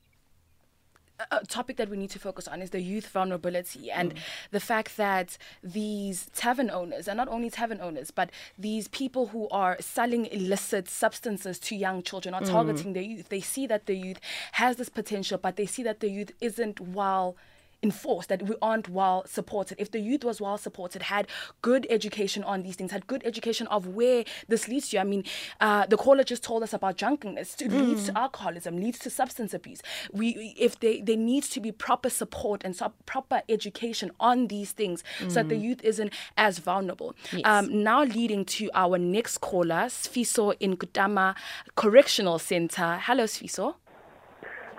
a 1.29 1.46
topic 1.46 1.77
that 1.77 1.89
we 1.89 1.98
need 1.98 2.10
to 2.10 2.20
focus 2.20 2.48
on 2.48 2.62
is 2.62 2.72
the 2.72 2.81
youth 2.81 3.08
vulnerability 3.08 3.91
and 3.91 4.13
the 4.51 4.60
fact 4.60 4.98
that 4.98 5.38
these 5.63 6.27
tavern 6.34 6.70
owners 6.70 7.08
and 7.08 7.17
not 7.17 7.27
only 7.27 7.50
tavern 7.50 7.79
owners 7.81 8.12
but 8.12 8.31
these 8.58 8.88
people 8.88 9.27
who 9.27 9.48
are 9.50 9.77
selling 9.79 10.25
illicit 10.27 10.89
substances 10.89 11.60
to 11.60 11.75
young 11.75 12.01
children 12.01 12.34
are 12.34 12.41
targeting 12.41 12.93
the 12.93 13.03
youth. 13.03 13.29
They 13.29 13.41
see 13.41 13.67
that 13.67 13.86
the 13.86 13.96
youth 13.96 14.20
has 14.53 14.77
this 14.77 14.89
potential 14.89 15.38
but 15.38 15.55
they 15.58 15.65
see 15.65 15.84
that 15.84 16.00
the 16.00 16.10
youth 16.10 16.31
isn't 16.41 16.79
well 16.79 17.36
enforced 17.83 18.29
that 18.29 18.43
we 18.43 18.55
aren't 18.61 18.89
well 18.89 19.23
supported. 19.27 19.79
If 19.79 19.91
the 19.91 20.00
youth 20.00 20.23
was 20.23 20.39
well 20.39 20.57
supported 20.57 21.03
had 21.03 21.27
good 21.61 21.88
education 21.89 22.43
on 22.43 22.63
these 22.63 22.75
things 22.75 22.91
had 22.91 23.07
good 23.07 23.21
education 23.25 23.67
of 23.67 23.88
where 23.88 24.23
this 24.47 24.67
leads 24.67 24.89
to 24.89 25.00
i 25.00 25.03
mean 25.03 25.23
uh, 25.59 25.85
the 25.88 25.97
caller 25.97 26.23
just 26.23 26.43
told 26.43 26.63
us 26.63 26.73
about 26.73 26.97
drunkenness. 26.97 27.55
It 27.61 27.71
leads 27.71 28.05
to 28.07 28.17
alcoholism 28.17 28.77
leads 28.77 29.00
to 29.00 29.09
substance 29.09 29.53
abuse. 29.53 29.81
We 30.11 30.55
if 30.57 30.79
they 30.79 31.01
there 31.01 31.17
needs 31.17 31.50
to 31.50 31.59
be 31.59 31.71
proper 31.71 32.09
support 32.09 32.63
and 32.63 32.75
sub, 32.75 32.93
proper 33.05 33.41
education 33.50 34.11
on 34.19 34.47
these 34.47 34.71
things 34.71 35.03
so 35.19 35.35
that 35.35 35.50
the 35.50 35.55
youth 35.55 35.81
isn't 35.83 36.13
as 36.38 36.59
vulnerable. 36.59 37.15
Yes. 37.31 37.41
um, 37.45 37.83
now 37.83 38.03
leading 38.03 38.45
to 38.45 38.69
our 38.73 38.97
next 38.97 39.39
caller 39.39 39.85
sfiso 39.88 40.55
in 40.59 40.77
kutama 40.77 41.35
correctional 41.75 42.39
center. 42.39 43.00
Hello 43.01 43.25
sfiso 43.25 43.75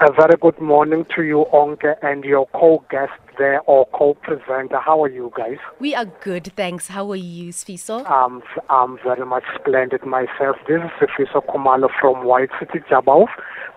A 0.05 0.11
very 0.11 0.35
good 0.41 0.61
morning 0.61 1.07
to 1.15 1.23
you, 1.23 1.47
Onke, 1.53 1.95
and 2.03 2.25
your 2.25 2.49
co-guest 2.49 3.13
there 3.39 3.61
or 3.63 3.87
co-presenter. 3.87 4.79
How 4.79 5.03
are 5.03 5.09
you 5.09 5.33
guys? 5.37 5.59
We 5.81 5.95
are 5.95 6.05
good, 6.05 6.53
thanks. 6.57 6.89
How 6.89 7.11
are 7.13 7.17
you, 7.17 7.53
Sfiso? 7.53 8.09
Um, 8.11 8.43
I'm 8.69 8.99
very 8.99 9.27
much 9.27 9.45
splendid 9.55 10.05
myself. 10.05 10.57
This 10.69 10.81
is 10.83 10.91
Sifiso 11.01 11.45
Kumalo 11.47 11.89
from 12.01 12.25
White 12.25 12.51
City, 12.59 12.81
Jabavu, 12.91 13.27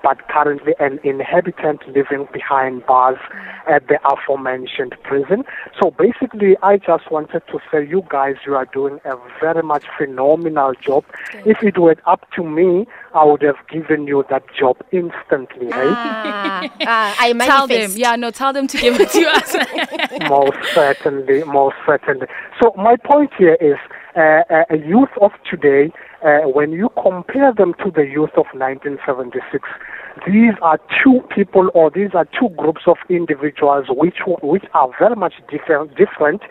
but 0.03 0.27
currently 0.29 0.73
an 0.79 0.99
inhabitant 1.03 1.87
living 1.87 2.27
behind 2.31 2.85
bars 2.85 3.17
at 3.67 3.87
the 3.87 3.99
aforementioned 4.07 4.95
prison. 5.03 5.43
So 5.81 5.91
basically, 5.91 6.57
I 6.61 6.77
just 6.77 7.09
wanted 7.11 7.41
to 7.51 7.59
say 7.71 7.85
you 7.85 8.03
guys, 8.09 8.35
you 8.45 8.55
are 8.55 8.65
doing 8.65 8.99
a 9.05 9.15
very 9.39 9.63
much 9.63 9.85
phenomenal 9.97 10.73
job. 10.79 11.05
If 11.45 11.63
it 11.63 11.77
were 11.77 11.95
up 12.05 12.29
to 12.35 12.43
me, 12.43 12.85
I 13.13 13.23
would 13.23 13.41
have 13.41 13.57
given 13.69 14.07
you 14.07 14.25
that 14.29 14.43
job 14.53 14.77
instantly, 14.91 15.67
right? 15.67 15.95
Ah, 15.97 16.69
ah, 16.81 17.15
I 17.19 17.33
tell 17.33 17.67
them 17.67 17.91
yeah 17.95 18.15
no 18.15 18.31
tell 18.31 18.53
them 18.53 18.67
to 18.67 18.77
give 18.77 18.99
it 18.99 19.09
to 19.11 19.25
us 19.25 19.44
most 20.29 20.57
certainly, 20.73 21.43
most 21.43 21.75
certainly. 21.85 22.27
So 22.61 22.73
my 22.77 22.95
point 22.95 23.31
here 23.37 23.57
is 23.61 23.77
uh, 24.15 24.43
uh, 24.49 24.63
a 24.69 24.77
youth 24.77 25.09
of 25.21 25.31
today, 25.49 25.91
uh, 26.25 26.47
when 26.47 26.71
you 26.71 26.89
compare 27.01 27.53
them 27.53 27.73
to 27.83 27.91
the 27.91 28.03
youth 28.03 28.31
of 28.37 28.45
1976, 28.53 29.67
these 30.25 30.53
are 30.61 30.79
two 31.03 31.19
people 31.35 31.69
or 31.73 31.91
these 31.91 32.11
are 32.13 32.25
two 32.39 32.47
groups 32.55 32.83
of 32.87 32.95
individuals 33.09 33.87
which 33.89 34.19
which 34.41 34.63
are 34.73 34.89
very 34.97 35.15
much 35.15 35.33
different, 35.51 35.91
different 35.97 36.41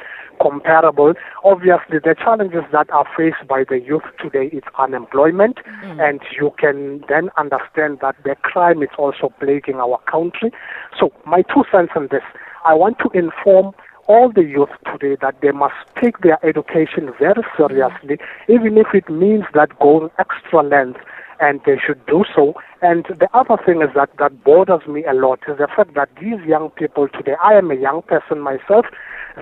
comparable. 0.40 1.14
Obviously, 1.44 1.98
the 2.02 2.14
challenges 2.22 2.64
that 2.72 2.90
are 2.90 3.06
faced 3.16 3.46
by 3.48 3.64
the 3.68 3.80
youth 3.80 4.02
today 4.20 4.54
is 4.54 4.62
unemployment, 4.78 5.58
and 5.82 6.20
you 6.38 6.52
can 6.58 7.04
then 7.08 7.30
understand 7.38 7.98
that 8.02 8.16
the 8.24 8.36
crime 8.42 8.82
is 8.82 8.90
also 8.98 9.32
plaguing 9.40 9.76
our 9.76 9.98
country. 10.10 10.50
So, 10.98 11.12
my 11.24 11.42
two 11.42 11.64
cents 11.72 11.92
on 11.96 12.08
this 12.10 12.22
I 12.64 12.74
want 12.74 12.98
to 13.00 13.10
inform 13.18 13.72
all 14.06 14.30
the 14.32 14.42
youth 14.42 14.70
today 14.90 15.16
that 15.20 15.40
they 15.40 15.50
must 15.50 15.74
take 16.00 16.18
their 16.20 16.38
education 16.44 17.12
very 17.18 17.42
seriously, 17.56 18.18
even 18.48 18.76
if 18.78 18.88
it 18.94 19.08
means 19.08 19.44
that 19.54 19.78
going 19.78 20.10
extra 20.18 20.62
length, 20.62 21.00
and 21.40 21.60
they 21.66 21.76
should 21.84 22.04
do 22.06 22.24
so. 22.34 22.54
And 22.80 23.04
the 23.06 23.28
other 23.34 23.62
thing 23.64 23.82
is 23.82 23.88
that 23.94 24.10
that 24.18 24.44
bothers 24.44 24.86
me 24.86 25.04
a 25.04 25.12
lot 25.12 25.40
is 25.48 25.58
the 25.58 25.68
fact 25.74 25.94
that 25.94 26.08
these 26.20 26.40
young 26.46 26.70
people 26.70 27.08
today, 27.08 27.34
I 27.42 27.54
am 27.54 27.70
a 27.70 27.74
young 27.74 28.02
person 28.02 28.40
myself, 28.40 28.86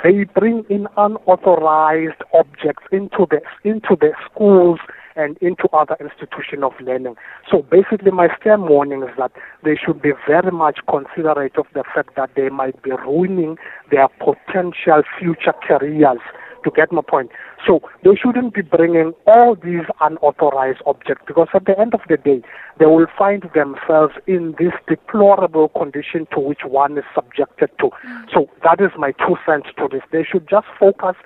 they 0.02 0.25
bring 0.25 0.64
in 0.71 0.87
unauthorized 0.97 2.23
objects 2.33 2.85
into 2.91 3.26
the 3.31 3.41
into 3.62 3.95
the 4.00 4.12
schools 4.25 4.81
and 5.16 5.37
into 5.38 5.69
other 5.73 5.97
institutions 6.00 6.62
of 6.62 6.73
learning. 6.81 7.16
So 7.50 7.62
basically, 7.62 8.11
my 8.11 8.28
stern 8.40 8.69
warning 8.69 9.02
is 9.02 9.11
that 9.19 9.33
they 9.64 9.76
should 9.76 10.00
be 10.02 10.12
very 10.26 10.50
much 10.50 10.81
considerate 10.88 11.57
of 11.59 11.66
the 11.75 11.85
fact 11.95 12.16
that 12.16 12.31
they 12.37 12.49
might 12.49 12.83
be 12.83 12.90
ruining 12.90 13.57
their 13.90 14.09
potential 14.19 15.02
future 15.19 15.54
careers. 15.66 16.21
To 16.64 16.71
get 16.71 16.92
my 16.92 17.02
point. 17.02 17.33
So 17.66 17.81
they 18.04 18.14
shouldn't 18.14 18.54
be 18.54 18.62
bringing 18.62 19.14
all 19.26 19.57
these 19.57 19.83
unauthorized 20.00 20.78
objects 20.87 21.25
because 21.26 21.49
at 21.54 21.64
the 21.64 21.76
end 21.76 21.92
of 21.92 22.02
the 22.09 22.16
day, 22.16 22.40
they 22.78 22.87
will 22.87 23.09
find 23.19 23.42
themselves 23.52 24.14
in 24.28 24.54
this 24.61 24.71
deplorable 24.88 25.71
condition 25.71 26.28
to 26.33 26.38
which 26.38 26.61
one 26.64 26.97
is 26.99 27.04
subjected 27.16 27.71
to. 27.81 27.90
Mm. 28.07 28.31
So 28.33 28.47
that 28.62 28.81
is 28.81 28.92
my 28.97 29.11
two 29.11 29.35
cents 29.45 29.71
to 29.76 29.88
this. 29.90 30.02
They 30.12 30.23
should 30.23 30.49
just 30.49 30.69
focus 30.78 31.16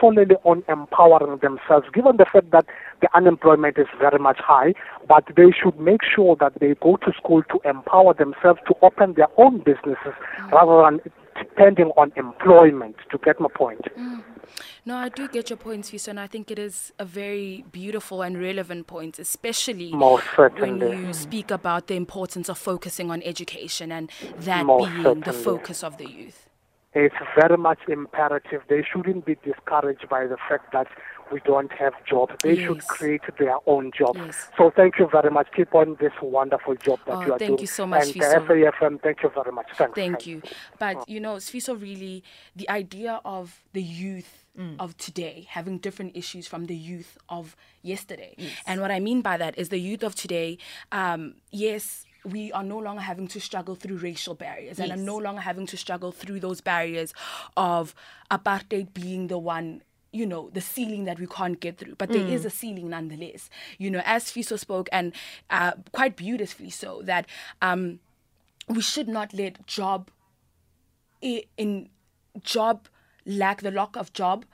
solely 0.00 0.24
on 0.44 0.62
empowering 0.68 1.38
themselves, 1.38 1.86
given 1.92 2.16
the 2.16 2.26
fact 2.30 2.50
that 2.50 2.66
the 3.00 3.08
unemployment 3.14 3.78
is 3.78 3.86
very 3.98 4.18
much 4.18 4.38
high, 4.38 4.74
but 5.08 5.24
they 5.36 5.50
should 5.50 5.78
make 5.78 6.00
sure 6.02 6.36
that 6.40 6.52
they 6.60 6.74
go 6.82 6.96
to 6.96 7.12
school 7.16 7.42
to 7.44 7.60
empower 7.68 8.14
themselves 8.14 8.60
to 8.66 8.74
open 8.82 9.14
their 9.14 9.28
own 9.36 9.58
businesses 9.58 10.14
mm. 10.38 10.50
rather 10.52 10.82
than 10.82 11.12
depending 11.38 11.86
on 11.96 12.12
employment, 12.16 12.96
to 13.10 13.18
get 13.18 13.38
my 13.40 13.48
point. 13.54 13.82
Mm. 13.98 14.22
No, 14.84 14.96
I 14.96 15.08
do 15.08 15.28
get 15.28 15.50
your 15.50 15.56
point, 15.56 15.84
Fiso, 15.84 16.08
and 16.08 16.20
I 16.20 16.26
think 16.26 16.50
it 16.50 16.58
is 16.58 16.92
a 16.98 17.04
very 17.04 17.64
beautiful 17.72 18.22
and 18.22 18.40
relevant 18.40 18.86
point, 18.86 19.18
especially 19.18 19.90
when 19.92 20.80
you 20.80 21.12
speak 21.12 21.50
about 21.50 21.88
the 21.88 21.94
importance 21.94 22.48
of 22.48 22.56
focusing 22.56 23.10
on 23.10 23.22
education 23.22 23.90
and 23.90 24.10
that 24.38 24.64
being 24.66 25.20
the 25.20 25.32
focus 25.32 25.82
of 25.82 25.98
the 25.98 26.08
youth. 26.08 26.45
It's 26.98 27.14
very 27.38 27.58
much 27.58 27.78
imperative. 27.88 28.62
They 28.68 28.82
shouldn't 28.90 29.26
be 29.26 29.34
discouraged 29.44 30.08
by 30.08 30.26
the 30.26 30.38
fact 30.48 30.72
that 30.72 30.86
we 31.30 31.40
don't 31.40 31.70
have 31.72 31.92
jobs. 32.08 32.32
They 32.42 32.56
should 32.56 32.86
create 32.86 33.20
their 33.38 33.56
own 33.66 33.90
jobs. 33.96 34.18
Yes. 34.18 34.48
So 34.56 34.70
thank 34.74 34.98
you 34.98 35.06
very 35.10 35.30
much. 35.30 35.48
Keep 35.54 35.74
on 35.74 35.96
this 36.00 36.12
wonderful 36.22 36.74
job 36.76 37.00
that 37.06 37.16
Oh, 37.16 37.20
you 37.26 37.32
are 37.34 37.38
thank 37.38 37.40
doing. 37.40 37.50
Thank 37.50 37.60
you 37.60 37.66
so 37.66 37.86
much, 37.86 38.04
and 38.06 38.14
Fiso. 38.14 38.36
uh, 38.36 38.70
SAFM, 38.70 39.02
thank 39.02 39.22
you 39.22 39.28
very 39.34 39.52
much. 39.52 39.66
Thanks. 39.76 39.94
Thank 39.94 40.22
Thanks. 40.22 40.26
you. 40.26 40.42
But 40.78 41.06
you 41.08 41.20
know, 41.20 41.34
Sfiso 41.36 41.78
really 41.80 42.22
the 42.54 42.68
idea 42.70 43.20
of 43.24 43.60
the 43.74 43.82
youth 43.82 44.42
Mm. 44.58 44.76
of 44.80 44.96
today 44.96 45.44
having 45.50 45.76
different 45.76 46.16
issues 46.16 46.46
from 46.48 46.64
the 46.64 46.74
youth 46.74 47.18
of 47.28 47.54
yesterday. 47.82 48.34
And 48.66 48.80
what 48.80 48.90
I 48.90 49.00
mean 49.00 49.20
by 49.20 49.36
that 49.36 49.58
is 49.58 49.68
the 49.68 49.76
youth 49.78 50.02
of 50.02 50.14
today, 50.14 50.56
um, 50.90 51.34
yes, 51.50 52.05
we 52.26 52.50
are 52.52 52.62
no 52.64 52.78
longer 52.78 53.02
having 53.02 53.28
to 53.28 53.40
struggle 53.40 53.74
through 53.76 53.98
racial 53.98 54.34
barriers 54.34 54.78
and 54.80 54.90
are 54.92 54.96
Yes. 54.96 55.06
no 55.06 55.16
longer 55.16 55.40
having 55.40 55.66
to 55.66 55.76
struggle 55.76 56.12
through 56.12 56.40
those 56.40 56.60
barriers 56.60 57.14
of 57.56 57.94
apartheid 58.30 58.92
being 58.94 59.28
the 59.28 59.38
one 59.38 59.82
you 60.12 60.24
know 60.26 60.48
the 60.54 60.60
ceiling 60.60 61.04
that 61.04 61.18
we 61.20 61.26
can't 61.26 61.60
get 61.60 61.76
through. 61.78 61.94
But 61.96 62.08
there 62.10 62.26
is 62.26 62.44
a 62.46 62.50
ceiling 62.50 62.88
nonetheless. 62.90 63.50
You 63.78 63.90
know 63.90 64.02
as 64.04 64.24
fiso 64.24 64.58
spoke 64.58 64.88
and 64.90 65.12
uh, 65.50 65.72
quite 65.92 66.16
beautifully 66.16 66.70
so 66.70 67.02
that 67.04 67.26
um, 67.60 68.00
we 68.68 68.80
should 68.80 69.08
not 69.08 69.34
let 69.34 69.66
job 69.66 70.10
in 71.20 71.88
job 72.42 72.88
lack 73.26 73.62
the 73.62 73.70
lack 73.70 73.96
of 73.96 74.12
job 74.12 74.44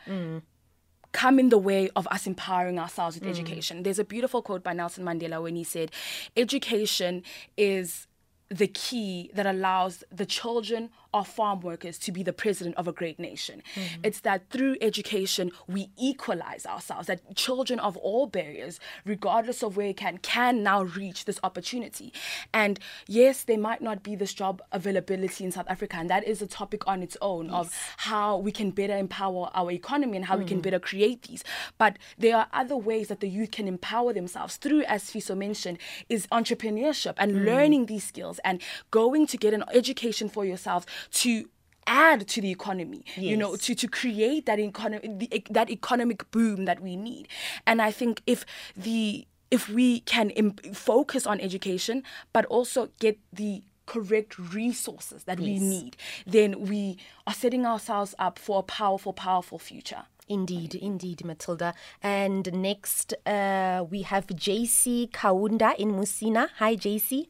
come 1.12 1.38
in 1.38 1.50
the 1.50 1.59
way 1.59 1.90
of 1.95 2.07
us 2.09 2.26
empowering 2.26 2.78
ourselves 2.78 3.16
with 3.16 3.25
mm. 3.25 3.31
education. 3.31 3.83
There's 3.83 3.99
a 3.99 4.04
beautiful 4.04 4.42
quote 4.42 4.62
by 4.62 4.73
nelson 4.73 5.04
mandela 5.04 5.42
when 5.42 5.57
he 5.57 5.64
said 5.64 5.90
education 6.37 7.23
is 7.57 8.07
the 8.49 8.66
key 8.66 9.31
that 9.35 9.47
allows 9.47 10.04
the 10.11 10.26
children 10.26 10.90
of 11.14 11.28
farm 11.28 11.61
workers 11.61 11.99
to 11.99 12.12
be 12.12 12.23
the 12.23 12.33
president 12.33 12.76
of 12.76 12.88
a 12.88 12.92
great 12.92 13.19
nation. 13.19 13.62
Mm-hmm. 13.75 14.00
It's 14.04 14.21
that 14.21 14.49
through 14.50 14.76
education 14.81 15.52
we 15.66 15.90
equalize 15.99 16.66
ourselves, 16.66 17.07
that 17.07 17.37
children 17.37 17.78
of 17.81 17.97
all 17.99 18.26
barriers, 18.26 18.81
regardless 19.04 19.62
of 19.62 19.76
where 19.76 19.88
you 19.88 19.95
can, 19.95 20.19
can 20.19 20.62
now 20.62 20.83
reach 20.83 21.25
this 21.25 21.38
opportunity. 21.42 22.12
And 22.52 22.78
yes, 23.07 23.45
there 23.45 23.59
might 23.59 23.83
not 23.83 24.02
be 24.02 24.16
this 24.16 24.33
job 24.33 24.62
availability 24.73 25.45
in 25.45 25.52
South 25.52 25.66
Africa, 25.69 25.97
and 25.97 26.09
that 26.11 26.25
is 26.26 26.42
a 26.42 26.47
topic 26.47 26.87
on 26.87 27.02
its 27.02 27.16
own 27.21 27.47
yes. 27.47 27.54
of 27.54 27.75
how 27.99 28.38
we 28.38 28.52
can 28.52 28.71
better 28.71 28.97
empower 28.97 29.50
our 29.54 29.71
economy 29.71 30.16
and 30.16 30.26
how 30.26 30.37
mm. 30.37 30.40
we 30.40 30.45
can 30.45 30.59
mm. 30.59 30.62
better 30.62 30.78
create 30.78 31.23
these. 31.23 31.45
But 31.78 31.99
there 32.19 32.37
are 32.37 32.49
other 32.52 32.76
ways 32.76 33.09
that 33.09 33.21
the 33.21 33.28
youth 33.28 33.50
can 33.50 33.69
empower 33.69 34.12
themselves 34.12 34.57
through, 34.57 34.83
as 34.85 35.04
Fiso 35.04 35.37
mentioned, 35.37 35.78
is 36.09 36.26
entrepreneurship 36.28 37.14
and 37.19 37.33
mm. 37.33 37.45
learning 37.45 37.87
these 37.87 38.04
skills 38.04 38.40
and 38.45 38.61
going 38.90 39.26
to 39.26 39.37
get 39.37 39.54
an 39.54 39.64
education 39.73 40.28
for 40.28 40.45
yourself 40.45 40.87
to 41.11 41.49
add 41.87 42.28
to 42.28 42.40
the 42.40 42.50
economy 42.50 43.04
yes. 43.16 43.18
you 43.18 43.37
know 43.37 43.56
to 43.56 43.75
to 43.75 43.88
create 43.88 44.47
that 44.47 44.59
economy 44.59 45.28
that 45.50 45.68
economic 45.68 46.30
boom 46.30 46.64
that 46.64 46.80
we 46.80 46.94
need 46.97 47.26
and 47.66 47.82
i 47.82 47.90
think 47.90 48.23
if 48.26 48.44
the 48.76 49.26
if 49.50 49.68
we 49.68 50.00
can 50.00 50.30
Im- 50.30 50.54
focus 50.73 51.26
on 51.26 51.40
education 51.40 52.04
but 52.32 52.44
also 52.47 52.88
get 53.00 53.18
the 53.32 53.62
correct 53.87 54.38
resources 54.38 55.25
that 55.25 55.40
yes. 55.40 55.44
we 55.44 55.59
need 55.59 55.97
then 56.25 56.66
we 56.66 56.97
are 57.26 57.35
setting 57.35 57.66
ourselves 57.66 58.14
up 58.18 58.38
for 58.38 58.61
a 58.61 58.62
powerful 58.62 59.12
powerful 59.12 59.59
future 59.59 60.04
Indeed, 60.28 60.75
indeed, 60.76 61.25
Matilda. 61.25 61.75
And 62.02 62.50
next, 62.54 63.12
uh, 63.26 63.85
we 63.90 64.02
have 64.02 64.26
JC 64.28 65.11
Kaunda 65.11 65.75
in 65.76 65.92
Musina. 65.92 66.49
Hi, 66.59 66.76
JC. 66.76 67.26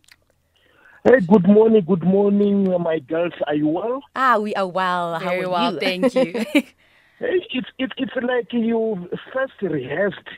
Hey, 1.04 1.18
good 1.18 1.48
morning, 1.48 1.84
good 1.84 2.04
morning, 2.04 2.70
my 2.80 3.00
girls. 3.00 3.32
Are 3.48 3.56
you 3.56 3.66
well? 3.66 4.02
Ah, 4.14 4.38
we 4.38 4.54
are 4.54 4.68
well. 4.68 5.18
Very 5.18 5.42
How 5.42 5.46
are 5.46 5.50
well, 5.50 5.74
you? 5.74 5.80
thank 5.80 6.14
you. 6.14 6.32
hey, 6.52 6.74
it's 7.18 7.66
it, 7.76 7.90
it's 7.96 8.12
like 8.22 8.52
you 8.52 9.10
first 9.32 9.54
rehearsed. 9.60 10.28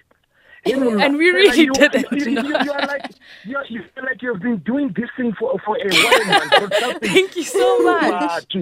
You 0.65 0.79
know, 0.79 0.99
and 0.99 1.19
we 1.19 1.29
really 1.29 1.65
you, 1.65 1.73
did 1.75 1.95
it. 1.95 2.07
You, 2.11 2.31
you, 2.31 2.49
you, 2.65 2.73
are 2.73 2.87
like 2.87 3.11
you 3.45 3.59
are, 3.59 3.67
you 3.69 3.83
feel 3.95 4.05
like 4.05 4.23
you've 4.23 4.41
been 4.41 4.57
doing 4.65 4.95
this 4.97 5.11
thing 5.19 5.35
for 5.39 5.55
for 5.67 5.77
a 5.77 5.87
while. 5.87 6.99
Thank 7.03 7.37
you 7.37 7.43
so 7.43 7.83
much. 7.83 8.57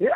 Yeah, 0.00 0.08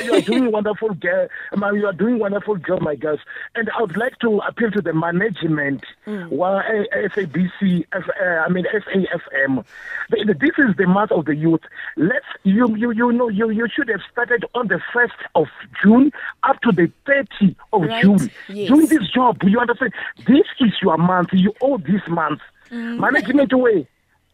you 0.00 0.14
are 0.14 0.20
doing 0.20 0.52
wonderful, 0.52 0.94
girl. 0.94 1.28
You 1.54 1.86
are 1.86 1.92
doing 1.92 2.18
wonderful 2.18 2.56
job, 2.56 2.82
my 2.82 2.94
girls. 2.94 3.20
And 3.54 3.70
I 3.70 3.80
would 3.80 3.96
like 3.96 4.18
to 4.20 4.38
appeal 4.38 4.70
to 4.72 4.80
the 4.80 4.92
management, 4.92 5.84
mm. 6.06 6.28
well, 6.30 6.62
SABC, 6.92 7.84
F, 7.92 8.04
uh, 8.20 8.24
I 8.24 8.48
mean 8.48 8.64
SAFM. 8.72 9.64
This 10.10 10.52
is 10.58 10.76
the 10.76 10.86
month 10.86 11.12
of 11.12 11.26
the 11.26 11.34
youth. 11.34 11.60
Let's 11.96 12.26
you 12.44 12.74
you 12.76 12.90
you 12.92 13.12
know 13.12 13.28
you 13.28 13.50
you 13.50 13.68
should 13.74 13.88
have 13.88 14.00
started 14.10 14.44
on 14.54 14.68
the 14.68 14.80
first 14.92 15.14
of 15.34 15.46
June 15.82 16.12
up 16.42 16.60
to 16.62 16.72
the 16.72 16.90
30th 17.06 17.56
of 17.72 17.82
right. 17.82 18.02
June. 18.02 18.30
Yes. 18.48 18.68
Doing 18.68 18.86
this 18.86 19.08
job, 19.10 19.38
you 19.42 19.58
understand? 19.58 19.92
This 20.26 20.46
is 20.60 20.72
your 20.82 20.96
month. 20.96 21.30
You 21.32 21.52
owe 21.60 21.78
this 21.78 22.02
month. 22.08 22.40
Mm. 22.70 22.98
Management 23.00 23.52
way. 23.54 23.86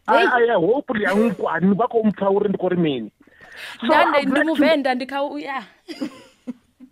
I, 0.07 0.23
I 0.23 0.53
hopefully 0.53 1.05
angkwani 1.05 1.75
bakomphawuri 1.75 2.49
ndikori 2.49 2.77
mina 2.77 3.09
ndande 3.83 4.21
ndimuvenda 4.21 4.95
ndikauya 4.95 5.63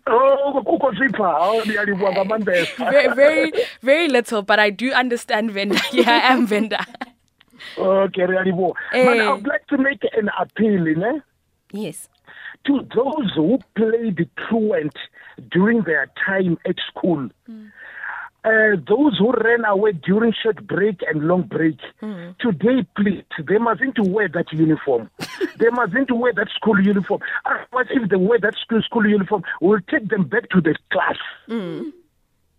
Oh, 0.06 0.62
very, 2.78 3.14
very, 3.14 3.52
very 3.80 4.08
little, 4.08 4.42
but 4.42 4.58
I 4.58 4.68
do 4.68 4.92
understand 4.92 5.50
Venda. 5.50 5.80
Yeah, 5.92 6.10
I 6.10 6.32
am 6.32 6.46
Venda. 6.46 6.84
Okay, 7.78 8.26
really 8.26 8.52
well. 8.52 8.76
Hey. 8.92 9.06
But 9.06 9.18
I 9.18 9.32
would 9.32 9.46
like 9.46 9.66
to 9.68 9.78
make 9.78 10.04
an 10.12 10.28
appeal, 10.38 10.86
know? 10.96 11.22
Yes. 11.72 12.10
To 12.66 12.86
those 12.94 13.32
who 13.34 13.58
played 13.76 14.28
truant 14.46 14.94
during 15.50 15.82
their 15.84 16.10
time 16.26 16.58
at 16.66 16.76
school. 16.90 17.30
Mm 17.48 17.70
uh, 18.44 18.76
those 18.86 19.18
who 19.18 19.32
ran 19.32 19.64
away 19.64 19.92
during 19.92 20.32
short 20.42 20.66
break 20.66 21.00
and 21.08 21.26
long 21.26 21.42
break, 21.42 21.78
mm. 22.02 22.36
today, 22.38 22.86
please, 22.96 23.24
they 23.48 23.58
mustn't 23.58 23.98
wear 24.00 24.28
that 24.28 24.52
uniform. 24.52 25.10
they 25.58 25.70
mustn't 25.70 26.10
wear 26.12 26.32
that 26.34 26.48
school 26.54 26.80
uniform. 26.84 27.20
Otherwise, 27.46 27.86
if 27.90 28.10
they 28.10 28.16
wear 28.16 28.38
that 28.40 28.54
school, 28.62 28.82
school 28.82 29.08
uniform, 29.08 29.42
we'll 29.60 29.80
take 29.90 30.08
them 30.08 30.28
back 30.28 30.48
to 30.50 30.60
the 30.60 30.74
class. 30.92 31.16
Mm. 31.48 31.92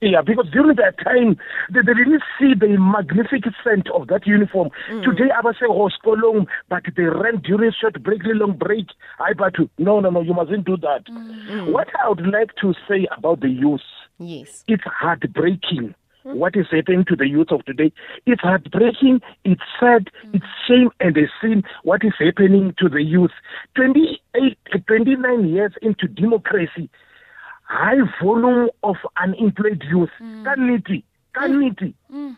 Yeah, 0.01 0.22
because 0.22 0.48
during 0.51 0.75
that 0.75 1.00
time, 1.04 1.38
they, 1.72 1.80
they 1.80 1.94
didn't 1.94 2.22
see 2.38 2.54
the 2.54 2.77
magnificence 2.77 3.88
of 3.94 4.08
that 4.08 4.27
uniform. 4.27 4.70
Mm. 4.92 5.04
Today, 5.04 5.32
I 5.36 5.42
was 5.42 5.56
saying, 5.60 5.72
oh, 5.72 5.89
long, 6.12 6.48
but 6.70 6.84
they 6.96 7.04
ran 7.04 7.42
during 7.42 7.72
short 7.80 8.01
break, 8.04 8.22
long 8.25 8.58
break. 8.58 8.88
I 9.20 9.34
but 9.34 9.54
no, 9.77 10.00
no, 10.00 10.10
no, 10.10 10.22
you 10.22 10.34
mustn't 10.34 10.65
do 10.65 10.77
that. 10.77 11.06
Mm. 11.08 11.72
What 11.72 11.88
I 12.04 12.10
would 12.10 12.25
like 12.27 12.56
to 12.62 12.74
say 12.88 13.08
about 13.18 13.39
the 13.39 13.50
youth, 13.50 13.82
yes, 14.20 14.64
it's 14.68 14.84
heartbreaking. 14.84 15.96
Mm. 16.25 16.36
What 16.38 16.56
is 16.56 16.66
happening 16.72 17.06
to 17.06 17.16
the 17.16 17.28
youth 17.28 17.51
of 17.51 17.64
today? 17.66 17.92
It's 18.25 18.42
heartbreaking, 18.42 19.22
it's 19.44 19.62
sad, 19.80 20.10
mm. 20.25 20.36
it's 20.36 20.46
shame 20.68 20.90
and 21.00 21.16
a 21.18 21.28
sin 21.42 21.64
what 21.84 22.04
is 22.04 22.14
happening 22.18 22.74
to 22.80 22.90
the 22.90 23.04
youth. 23.04 23.32
28, 23.75 24.58
29 24.88 25.48
years 25.48 25.74
into 25.82 26.08
democracy, 26.08 26.90
high 27.68 27.98
volume 28.22 28.70
of 28.84 28.96
unemployed 29.22 29.84
youth 29.90 30.14
ka 30.46 30.56
nnete 30.56 31.04
ka 31.34 31.48
nnete 31.48 31.94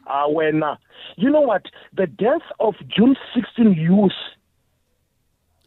a 0.08 0.28
wena 0.32 0.78
you 1.18 1.30
know 1.30 1.42
what 1.42 1.66
the 1.94 2.08
death 2.08 2.48
of 2.60 2.76
june 2.88 3.16
16 3.36 3.74
youth 3.74 4.20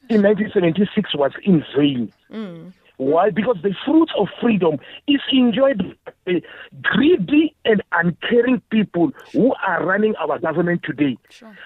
in 0.09 0.23
1976 0.23 1.15
was 1.15 1.33
in 1.45 1.63
vain 1.77 2.13
mm. 2.33 2.73
Why? 3.01 3.31
Because 3.31 3.57
the 3.63 3.75
fruits 3.87 4.13
of 4.19 4.29
freedom 4.43 4.79
is 5.09 5.23
enjoyed 5.33 5.97
by 6.27 6.43
greedy 6.83 7.57
and 7.65 7.83
uncaring 7.93 8.61
people 8.71 9.13
who 9.33 9.55
are 9.67 9.87
running 9.87 10.15
our 10.17 10.39
government 10.39 10.83
today. 10.85 11.17
Sure. 11.31 11.57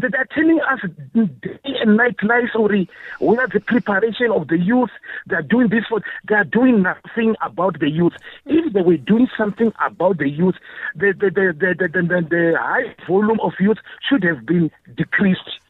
They're 0.00 0.26
telling 0.34 0.58
us 0.68 0.80
day 1.14 1.76
and 1.80 1.96
night 1.96 2.16
lies 2.24 2.48
already. 2.56 2.88
We 3.20 3.38
are 3.38 3.46
the 3.46 3.60
preparation 3.60 4.32
of 4.32 4.48
the 4.48 4.58
youth. 4.58 4.90
They're 5.28 5.42
doing 5.42 5.68
this 5.68 5.84
for. 5.88 6.02
They're 6.26 6.42
doing 6.42 6.82
nothing 6.82 7.36
about 7.40 7.78
the 7.78 7.88
youth. 7.88 8.14
If 8.46 8.72
they 8.72 8.82
were 8.82 8.96
doing 8.96 9.28
something 9.38 9.72
about 9.86 10.18
the 10.18 10.28
youth, 10.28 10.56
the 10.96 11.12
the 11.12 11.30
the 11.30 11.54
the, 11.56 11.74
the, 11.78 12.02
the, 12.02 12.26
the 12.28 12.54
high 12.58 12.96
volume 13.06 13.38
of 13.38 13.52
youth 13.60 13.78
should 14.08 14.24
have 14.24 14.44
been 14.44 14.72
decreased. 14.96 15.60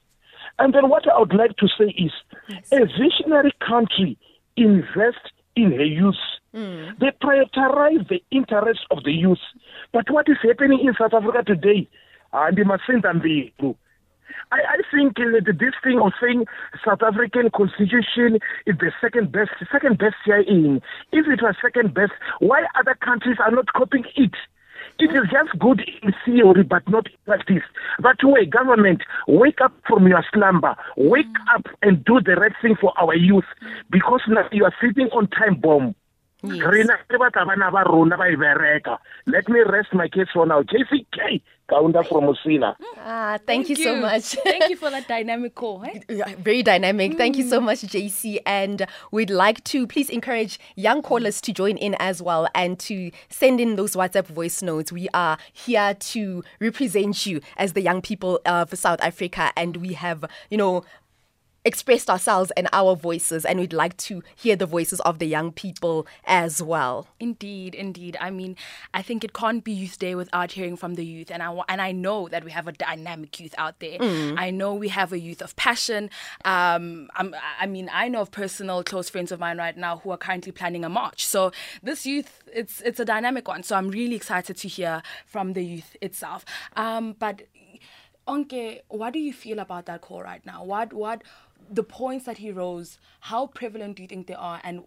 And 0.59 0.73
then 0.73 0.89
what 0.89 1.07
I 1.07 1.19
would 1.19 1.35
like 1.35 1.59
to 1.59 1.69
say 1.79 1.91
is, 1.91 2.13
yes. 2.49 2.73
a 2.73 2.87
visionary 2.87 3.53
country 3.61 4.17
invest 4.61 5.33
in 5.57 5.73
her 5.73 5.85
youth. 5.85 6.15
Mm. 6.55 6.99
They 6.99 7.11
prioritize 7.23 8.09
the 8.09 8.23
interests 8.31 8.85
of 8.91 9.05
the 9.05 9.13
youth. 9.13 9.39
But 9.93 10.11
what 10.11 10.29
is 10.29 10.37
happening 10.43 10.81
in 10.81 10.95
South 10.99 11.15
Africa 11.15 11.43
today? 11.45 11.89
And 12.33 12.57
they 12.57 12.65
must 12.65 12.83
send 12.87 13.03
them 13.03 13.21
the 13.23 13.53
I, 14.53 14.57
I 14.57 14.77
think 14.91 15.19
uh, 15.19 15.41
this 15.47 15.75
thing 15.83 16.01
of 16.03 16.13
saying 16.21 16.45
South 16.85 17.03
African 17.03 17.51
constitution 17.55 18.39
is 18.67 18.77
the 18.79 18.91
second 19.01 19.31
best, 19.33 19.51
second 19.71 19.99
best 19.99 20.15
CIA. 20.25 20.45
In. 20.49 20.81
If 21.13 21.27
it 21.27 21.43
was 21.43 21.55
second 21.63 21.95
best, 21.95 22.13
why 22.41 22.65
other 22.79 22.97
countries 23.05 23.37
are 23.39 23.51
not 23.51 23.73
copying 23.73 24.05
it? 24.17 24.35
It 25.01 25.13
is 25.13 25.31
just 25.33 25.59
good 25.59 25.81
in 26.03 26.13
theory, 26.27 26.63
but 26.63 26.87
not 26.87 27.07
in 27.07 27.17
practice. 27.25 27.63
That 28.03 28.19
way, 28.23 28.45
government, 28.45 29.01
wake 29.27 29.63
up 29.65 29.73
from 29.89 30.07
your 30.07 30.23
slumber. 30.31 30.77
Wake 30.99 31.25
up 31.55 31.65
and 31.81 32.05
do 32.05 32.21
the 32.21 32.35
right 32.35 32.53
thing 32.61 32.77
for 32.79 32.93
our 33.01 33.15
youth. 33.15 33.47
Because 33.91 34.21
now 34.29 34.47
you 34.53 34.65
are 34.65 34.75
sitting 34.79 35.09
on 35.09 35.29
time 35.29 35.59
bomb. 35.59 35.95
Yes. 36.43 36.63
Let 39.27 39.49
me 39.49 39.61
rest 39.61 39.93
my 39.93 40.09
case 40.09 40.27
for 40.33 40.47
now. 40.47 40.63
JCK, 40.63 41.43
Kaunda 41.71 42.07
from 42.07 42.25
Musina. 42.25 42.75
Ah, 42.99 43.39
thank, 43.47 43.67
thank 43.67 43.69
you, 43.69 43.77
you, 43.77 43.85
so 43.85 43.97
much. 43.97 44.23
thank 44.45 44.71
you 44.71 44.77
for 44.77 44.91
that 44.91 45.07
dynamic 45.17 45.55
call. 45.55 45.85
Eh? 45.85 46.35
Very 46.39 46.63
dynamic. 46.63 47.13
Mm. 47.13 47.17
Thank 47.17 47.37
you 47.37 47.49
so 47.49 47.61
mm. 47.61 47.65
much, 47.65 47.83
JC. 47.83 48.39
And 48.47 48.87
we'd 49.13 49.31
like 49.31 49.63
to 49.65 49.87
please 49.87 50.09
encourage 50.11 50.59
young 50.77 51.03
callers 51.03 51.41
to 51.43 51.53
join 51.53 51.77
in 51.77 51.95
as 51.99 52.23
well 52.23 52.49
and 52.55 52.79
to 52.81 53.11
send 53.29 53.61
in 53.61 53.77
those 53.77 53.95
WhatsApp 53.95 54.27
voice 54.27 54.63
notes. 54.63 54.91
We 54.91 55.09
are 55.15 55.39
here 55.53 55.95
to 55.95 56.43
represent 56.59 57.27
you 57.27 57.41
as 57.57 57.75
the 57.75 57.83
young 57.83 58.03
people 58.03 58.41
of 58.47 58.77
South 58.77 59.01
Africa, 59.03 59.53
and 59.57 59.77
we 59.77 59.93
have, 59.93 60.25
you 60.51 60.57
know, 60.57 60.85
expressed 61.65 62.09
ourselves 62.09 62.51
and 62.57 62.69
our 62.73 62.97
voices, 62.97 63.45
and 63.45 63.61
we'd 63.61 63.73
like 63.73 63.97
to 63.99 64.23
hear 64.35 64.57
the 64.57 64.67
voices 64.67 65.01
of 65.01 65.19
the 65.19 65.27
young 65.27 65.53
people 65.53 66.07
as 66.25 66.63
well. 66.63 67.09
Indeed, 67.19 67.75
indeed. 67.75 68.17
I 68.21 68.31
mean, 68.31 68.57
I 68.95 69.03
think 69.03 69.25
it 69.25 69.33
can't 69.33 69.63
be 69.63 69.73
Youth 69.73 69.99
Day 69.99 70.15
without 70.15 70.53
hearing 70.53 70.77
from 70.77 70.95
the 70.95 71.05
youth, 71.05 71.31
and 71.31 71.43
I 71.43 71.55
and 71.69 71.81
I 71.81 71.93
know 71.93 72.29
that 72.29 72.45
we 72.45 72.51
have 72.51 72.67
a 72.67 72.73
dynamic 72.73 73.39
youth 73.41 73.55
out 73.59 73.81
there. 73.81 73.99
Mm. 73.99 74.39
I 74.39 74.51
know 74.51 74.75
we 74.75 74.89
have 74.89 75.13
a 75.13 75.19
youth 75.19 75.43
of 75.43 75.55
passion. 75.57 76.11
Um, 76.45 77.09
i 77.15 77.67
mean, 77.67 77.91
I 77.93 78.09
know 78.09 78.23
of 78.23 78.31
personal 78.31 78.83
close 78.83 79.11
friends 79.11 79.33
of 79.33 79.41
mine 79.41 79.59
right 79.59 79.77
now 79.77 79.99
who 79.99 80.11
are 80.11 80.17
currently 80.17 80.53
planning 80.53 80.85
a 80.85 80.89
march. 80.89 81.25
So 81.27 81.53
this 81.83 82.07
youth, 82.07 82.43
it's 82.53 82.81
it's 82.81 83.01
a 83.01 83.05
dynamic 83.05 83.47
one. 83.49 83.63
So 83.63 83.77
I'm 83.77 83.89
really 83.89 84.17
excited 84.17 84.57
to 84.57 84.69
hear 84.69 85.03
from 85.27 85.53
the 85.53 85.65
youth 85.65 85.97
itself. 86.01 86.45
Um, 86.77 87.15
but 87.19 87.43
Onke, 88.27 88.81
what 88.89 89.13
do 89.13 89.19
you 89.19 89.33
feel 89.33 89.59
about 89.59 89.87
that 89.87 90.03
call 90.03 90.23
right 90.23 90.45
now? 90.47 90.63
What 90.63 90.93
what 90.93 91.23
the 91.71 91.83
points 91.85 92.25
that 92.27 92.39
he 92.39 92.51
rose, 92.51 92.99
how 93.21 93.47
prevalent 93.47 93.97
do 93.97 94.03
you 94.03 94.09
think 94.09 94.27
they 94.27 94.35
are, 94.35 94.61
and 94.65 94.83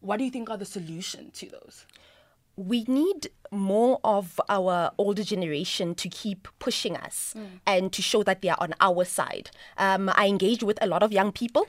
what 0.00 0.18
do 0.18 0.24
you 0.24 0.30
think 0.30 0.50
are 0.50 0.56
the 0.56 0.64
solution 0.64 1.30
to 1.32 1.48
those? 1.48 1.86
we 2.56 2.82
need 2.88 3.30
more 3.52 4.00
of 4.02 4.40
our 4.48 4.90
older 4.98 5.22
generation 5.22 5.94
to 5.94 6.08
keep 6.08 6.48
pushing 6.58 6.96
us 6.96 7.32
and 7.64 7.92
to 7.92 8.02
show 8.02 8.24
that 8.24 8.42
they 8.42 8.48
are 8.48 8.56
on 8.58 8.74
our 8.80 9.04
side. 9.04 9.48
Um, 9.76 10.10
I 10.16 10.26
engage 10.26 10.64
with 10.64 10.76
a 10.82 10.88
lot 10.88 11.04
of 11.04 11.12
young 11.12 11.30
people. 11.30 11.68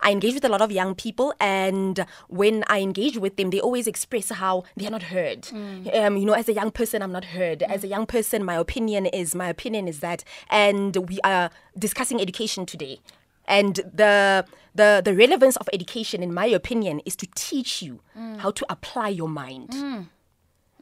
I 0.00 0.10
engage 0.10 0.34
with 0.34 0.44
a 0.44 0.48
lot 0.48 0.60
of 0.60 0.72
young 0.72 0.96
people, 0.96 1.32
and 1.40 2.04
when 2.28 2.64
I 2.66 2.80
engage 2.80 3.16
with 3.16 3.36
them, 3.36 3.50
they 3.50 3.60
always 3.60 3.86
express 3.86 4.28
how 4.30 4.64
they 4.76 4.86
are 4.88 4.90
not 4.90 5.04
heard. 5.04 5.46
Um, 5.94 6.16
you 6.16 6.24
know, 6.26 6.32
as 6.34 6.48
a 6.48 6.52
young 6.52 6.72
person, 6.72 7.02
I'm 7.02 7.12
not 7.12 7.26
heard. 7.26 7.62
As 7.62 7.84
a 7.84 7.88
young 7.88 8.04
person, 8.04 8.44
my 8.44 8.56
opinion 8.56 9.06
is 9.06 9.34
my 9.34 9.48
opinion 9.48 9.86
is 9.86 10.00
that, 10.00 10.24
and 10.50 10.96
we 11.08 11.20
are 11.22 11.50
discussing 11.78 12.20
education 12.20 12.66
today. 12.66 12.98
And 13.46 13.76
the 13.76 14.44
the 14.74 15.02
the 15.04 15.14
relevance 15.14 15.56
of 15.56 15.68
education, 15.72 16.22
in 16.22 16.32
my 16.32 16.46
opinion, 16.46 17.00
is 17.04 17.16
to 17.16 17.26
teach 17.34 17.82
you 17.82 18.00
mm. 18.16 18.38
how 18.38 18.50
to 18.50 18.66
apply 18.68 19.08
your 19.08 19.28
mind. 19.28 19.70
Mm. 19.70 20.06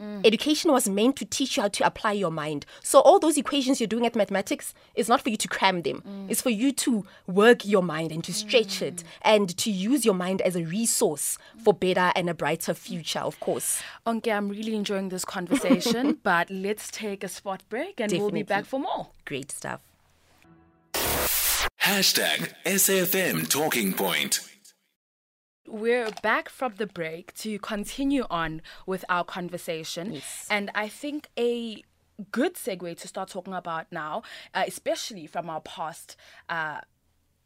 Mm. 0.00 0.26
Education 0.26 0.72
was 0.72 0.88
meant 0.88 1.16
to 1.16 1.24
teach 1.24 1.56
you 1.56 1.62
how 1.62 1.68
to 1.68 1.86
apply 1.86 2.12
your 2.12 2.30
mind. 2.30 2.66
So 2.82 3.00
all 3.00 3.20
those 3.20 3.36
equations 3.36 3.80
you're 3.80 3.86
doing 3.86 4.06
at 4.06 4.16
mathematics 4.16 4.74
is 4.94 5.08
not 5.08 5.22
for 5.22 5.30
you 5.30 5.36
to 5.36 5.48
cram 5.48 5.82
them. 5.82 6.26
It's 6.28 6.42
for 6.42 6.50
you 6.50 6.72
to 6.72 7.04
work 7.26 7.64
your 7.64 7.82
mind 7.82 8.10
and 8.10 8.24
to 8.24 8.32
stretch 8.32 8.82
it 8.82 9.04
and 9.22 9.56
to 9.56 9.70
use 9.70 10.04
your 10.04 10.14
mind 10.14 10.40
as 10.42 10.56
a 10.56 10.64
resource 10.64 11.38
for 11.62 11.72
better 11.72 12.12
and 12.16 12.28
a 12.28 12.34
brighter 12.34 12.74
future, 12.74 13.20
of 13.20 13.38
course. 13.40 13.82
Onke, 14.06 14.34
I'm 14.34 14.48
really 14.48 14.74
enjoying 14.74 15.10
this 15.10 15.24
conversation, 15.24 16.18
but 16.24 16.50
let's 16.50 16.90
take 16.90 17.22
a 17.22 17.28
spot 17.28 17.62
break 17.68 18.00
and 18.00 18.10
we'll 18.12 18.30
be 18.30 18.42
back 18.42 18.64
for 18.64 18.80
more. 18.80 19.08
Great 19.24 19.52
stuff. 19.52 19.80
Hashtag 21.84 22.54
SAFM 22.64 23.46
Talking 23.46 23.92
Point. 23.92 24.40
We're 25.68 26.10
back 26.22 26.48
from 26.48 26.76
the 26.78 26.86
break 26.86 27.34
to 27.40 27.58
continue 27.58 28.24
on 28.30 28.62
with 28.86 29.04
our 29.10 29.22
conversation. 29.22 30.14
Yes. 30.14 30.46
And 30.48 30.70
I 30.74 30.88
think 30.88 31.28
a 31.38 31.84
good 32.32 32.54
segue 32.54 32.98
to 32.98 33.06
start 33.06 33.28
talking 33.28 33.52
about 33.52 33.92
now, 33.92 34.22
uh, 34.54 34.64
especially 34.66 35.26
from 35.26 35.50
our 35.50 35.60
past 35.60 36.16
uh, 36.48 36.80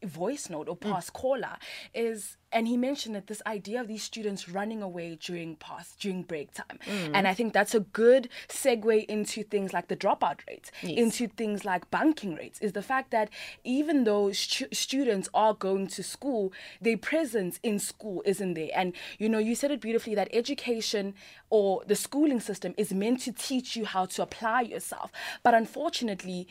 voice 0.03 0.49
note 0.49 0.69
or 0.69 0.77
mm. 0.77 0.91
past 0.91 1.13
caller, 1.13 1.57
is 1.93 2.37
and 2.51 2.67
he 2.67 2.77
mentioned 2.77 3.13
that 3.15 3.27
this 3.27 3.41
idea 3.45 3.79
of 3.79 3.87
these 3.87 4.01
students 4.01 4.49
running 4.49 4.81
away 4.81 5.17
during 5.21 5.55
past 5.55 5.99
during 5.99 6.23
break 6.23 6.53
time. 6.53 6.79
Mm. 6.85 7.11
And 7.13 7.27
i 7.27 7.33
think 7.33 7.53
that's 7.53 7.75
a 7.75 7.81
good 7.81 8.29
segue 8.47 9.05
into 9.05 9.43
things 9.43 9.73
like 9.73 9.87
the 9.87 9.95
dropout 9.95 10.39
rates 10.47 10.71
into 10.83 11.27
things 11.27 11.65
like 11.65 11.89
banking 11.91 12.35
rates 12.35 12.59
is 12.59 12.73
the 12.73 12.81
fact 12.81 13.11
that 13.11 13.29
even 13.63 14.03
though 14.03 14.31
stu- 14.31 14.67
students 14.71 15.29
are 15.33 15.53
going 15.53 15.87
to 15.87 16.03
school 16.03 16.51
their 16.81 16.97
presence 16.97 17.59
in 17.63 17.79
school 17.79 18.21
isn't 18.25 18.53
there. 18.53 18.69
And 18.73 18.93
you 19.17 19.29
know 19.29 19.39
you 19.39 19.55
said 19.55 19.71
it 19.71 19.81
beautifully 19.81 20.15
that 20.15 20.29
education 20.31 21.13
or 21.49 21.83
the 21.85 21.95
schooling 21.95 22.39
system 22.39 22.73
is 22.77 22.93
meant 22.93 23.21
to 23.21 23.31
teach 23.31 23.75
you 23.75 23.85
how 23.85 24.05
to 24.05 24.23
apply 24.23 24.61
yourself. 24.61 25.11
But 25.43 25.53
unfortunately 25.53 26.47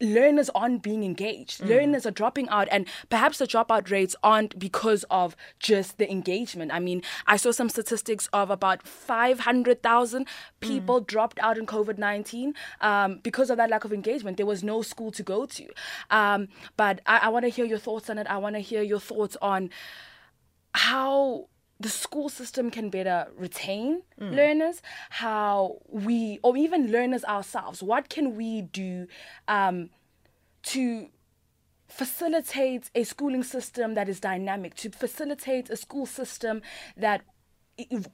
learners 0.00 0.50
aren't 0.54 0.82
being 0.82 1.02
engaged. 1.02 1.60
Learners 1.60 2.06
are 2.06 2.10
dropping 2.10 2.48
out, 2.48 2.68
and 2.70 2.86
perhaps 3.08 3.38
the 3.38 3.46
dropout 3.46 3.90
rates 3.90 4.14
aren't 4.22 4.58
because 4.58 5.04
of 5.10 5.36
just 5.58 5.98
the 5.98 6.10
engagement. 6.10 6.72
I 6.72 6.78
mean, 6.78 7.02
I 7.26 7.36
saw 7.36 7.50
some 7.50 7.68
statistics 7.68 8.28
of 8.32 8.50
about 8.50 8.86
500,000 8.86 10.26
people 10.60 11.00
dropped 11.00 11.38
out 11.40 11.58
in 11.58 11.66
COVID 11.66 11.98
19 11.98 12.54
um, 12.80 13.20
because 13.22 13.50
of 13.50 13.56
that 13.56 13.70
lack 13.70 13.84
of 13.84 13.92
engagement. 13.92 14.36
There 14.36 14.46
was 14.46 14.62
no 14.62 14.82
school 14.82 15.10
to 15.12 15.22
go 15.22 15.46
to. 15.46 15.68
Um, 16.10 16.48
but 16.76 17.00
I, 17.06 17.18
I 17.24 17.28
want 17.28 17.44
to 17.44 17.50
hear 17.50 17.64
your 17.64 17.78
thoughts 17.78 18.08
on 18.08 18.18
it. 18.18 18.26
I 18.28 18.38
want 18.38 18.54
to 18.56 18.60
hear 18.60 18.82
your 18.82 19.00
thoughts 19.00 19.36
on 19.42 19.70
how 20.74 21.48
the 21.80 21.88
school 21.88 22.28
system 22.28 22.70
can 22.70 22.90
better 22.90 23.28
retain 23.36 24.02
learners, 24.18 24.82
how 25.10 25.78
we, 25.88 26.40
or 26.42 26.56
even 26.56 26.90
learners 26.90 27.24
ourselves, 27.24 27.82
what 27.82 28.08
can 28.08 28.36
we 28.36 28.62
do 28.62 29.06
um, 29.46 29.90
to 30.64 31.08
facilitate 31.86 32.90
a 32.94 33.04
schooling 33.04 33.42
system 33.42 33.94
that 33.94 34.08
is 34.08 34.20
dynamic, 34.20 34.74
to 34.74 34.90
facilitate 34.90 35.70
a 35.70 35.76
school 35.76 36.04
system 36.04 36.62
that 36.96 37.22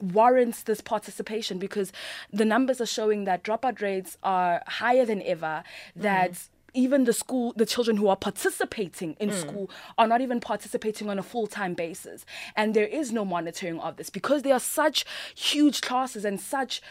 warrants 0.00 0.62
this 0.64 0.83
participation? 0.83 1.59
Because 1.59 1.90
the 2.31 2.44
numbers 2.44 2.83
are 2.83 2.87
showing 2.87 3.24
that 3.24 3.42
dropout 3.42 3.81
rates 3.81 4.18
are 4.22 4.62
higher 4.66 5.07
than 5.07 5.22
ever 5.22 5.64
that 5.96 6.48
even 6.75 7.05
the 7.05 7.13
school 7.13 7.53
the 7.57 7.67
children 7.67 7.97
who 7.97 8.09
are 8.09 8.17
participating 8.17 9.17
in 9.21 9.31
school 9.33 9.71
are 9.97 10.07
not 10.07 10.21
even 10.21 10.41
participating 10.41 11.09
on 11.09 11.19
a 11.19 11.23
full-time 11.23 11.75
basis. 11.75 12.27
And 12.57 12.75
there 12.75 12.87
is 12.87 13.13
no 13.13 13.25
monitoring 13.25 13.81
of 13.81 13.97
this 13.97 14.11
because 14.11 14.43
there 14.43 14.55
are 14.55 14.61
such 14.61 15.05
huge 15.35 15.81
classes 15.81 16.25
and 16.25 16.41
such 16.41 16.83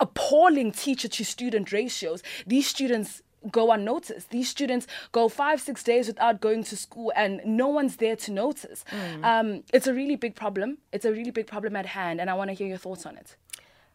appalling 0.00 0.72
teacher 0.72 1.08
to 1.08 1.24
student 1.24 1.72
ratios. 1.72 2.22
These 2.46 2.66
students 2.66 3.22
go 3.50 3.70
unnoticed. 3.72 4.30
These 4.30 4.48
students 4.48 4.86
go 5.12 5.28
five 5.28 5.60
six 5.60 5.82
days 5.82 6.06
without 6.06 6.40
going 6.40 6.64
to 6.64 6.76
school 6.76 7.12
and 7.14 7.40
no 7.44 7.68
one's 7.68 7.96
there 7.96 8.16
to 8.16 8.32
notice. 8.32 8.84
Um, 9.22 9.64
it's 9.72 9.86
a 9.86 9.92
really 9.92 10.16
big 10.16 10.34
problem. 10.34 10.78
It's 10.92 11.04
a 11.04 11.12
really 11.12 11.30
big 11.30 11.46
problem 11.46 11.76
at 11.76 11.86
hand 11.86 12.20
and 12.20 12.30
i 12.30 12.34
want 12.34 12.48
to 12.48 12.54
hear 12.54 12.66
your 12.66 12.78
thoughts 12.78 13.04
on 13.06 13.16
it 13.16 13.36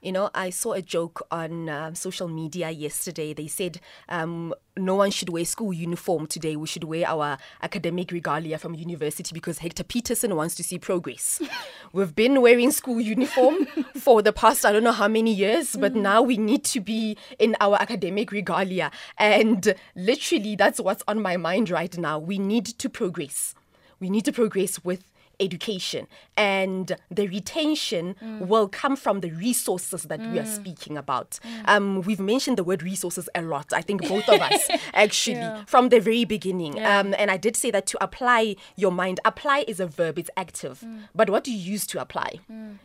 You 0.01 0.13
know, 0.13 0.29
I 0.33 0.49
saw 0.49 0.71
a 0.71 0.81
joke 0.81 1.27
on 1.29 1.67
uh, 1.67 1.93
social 1.93 2.29
media 2.29 2.69
yesterday. 2.69 3.33
They 3.33 3.47
said 3.47 3.81
um, 4.07 4.53
no 4.77 4.95
one 4.95 5.11
should 5.11 5.27
wear 5.27 5.43
school 5.43 5.73
uniform 5.73 6.25
today. 6.25 6.55
We 6.55 6.67
should 6.67 6.85
wear 6.85 7.05
our 7.05 7.37
academic 7.61 8.09
regalia 8.13 8.57
from 8.59 8.75
university 8.75 9.33
because 9.33 9.57
Hector 9.57 9.83
Pieterson 9.83 10.37
wants 10.37 10.55
to 10.55 10.63
see 10.63 10.79
progress. 10.79 11.41
We've 11.91 12.15
been 12.15 12.41
wearing 12.41 12.71
school 12.71 13.01
uniform 13.01 13.65
for 13.97 14.21
the 14.21 14.31
past 14.31 14.65
I 14.65 14.71
don't 14.71 14.85
know 14.85 14.93
how 14.93 15.09
many 15.09 15.33
years, 15.33 15.75
but 15.75 15.95
now 15.95 16.21
we 16.21 16.37
need 16.37 16.63
to 16.65 16.79
be 16.79 17.17
in 17.37 17.57
our 17.59 17.75
academic 17.81 18.31
regalia. 18.31 18.91
And 19.17 19.75
literally, 19.95 20.55
that's 20.55 20.79
what's 20.79 21.03
on 21.09 21.21
my 21.21 21.35
mind 21.35 21.69
right 21.69 21.97
now. 21.97 22.19
We 22.19 22.39
need 22.39 22.65
to 22.67 22.89
progress. 22.89 23.53
We 23.99 24.09
need 24.09 24.23
to 24.25 24.31
progress 24.31 24.81
with 24.81 25.03
education 25.39 26.07
and 26.37 26.95
the 27.09 27.27
retention 27.27 28.15
will 28.39 28.67
come 28.67 28.95
from 28.95 29.19
the 29.21 29.31
resources 29.31 30.03
that 30.03 30.19
we 30.19 30.39
are 30.39 30.45
speaking 30.45 30.97
about. 30.97 31.39
Um, 31.65 32.01
we've 32.01 32.19
mentioned 32.19 32.57
the 32.57 32.63
word 32.63 32.83
resources 32.83 33.29
a 33.35 33.41
lot. 33.41 33.71
I 33.73 33.81
think 33.81 34.07
both 34.07 34.27
of 34.29 34.41
us 34.41 34.67
actually 34.93 35.47
from 35.67 35.89
the 35.89 35.99
very 35.99 36.25
beginning. 36.25 36.79
Um, 36.83 37.13
and 37.17 37.29
I 37.31 37.37
did 37.37 37.55
say 37.55 37.71
that 37.71 37.85
to 37.87 38.03
apply 38.03 38.55
your 38.75 38.91
mind, 38.91 39.19
apply 39.25 39.65
is 39.67 39.79
a 39.79 39.87
verb, 39.87 40.17
it's 40.19 40.29
active. 40.37 40.83
But 41.15 41.29
what 41.29 41.43
do 41.43 41.51
you 41.51 41.57
use 41.73 41.85
to 41.87 42.01
apply 42.01 42.39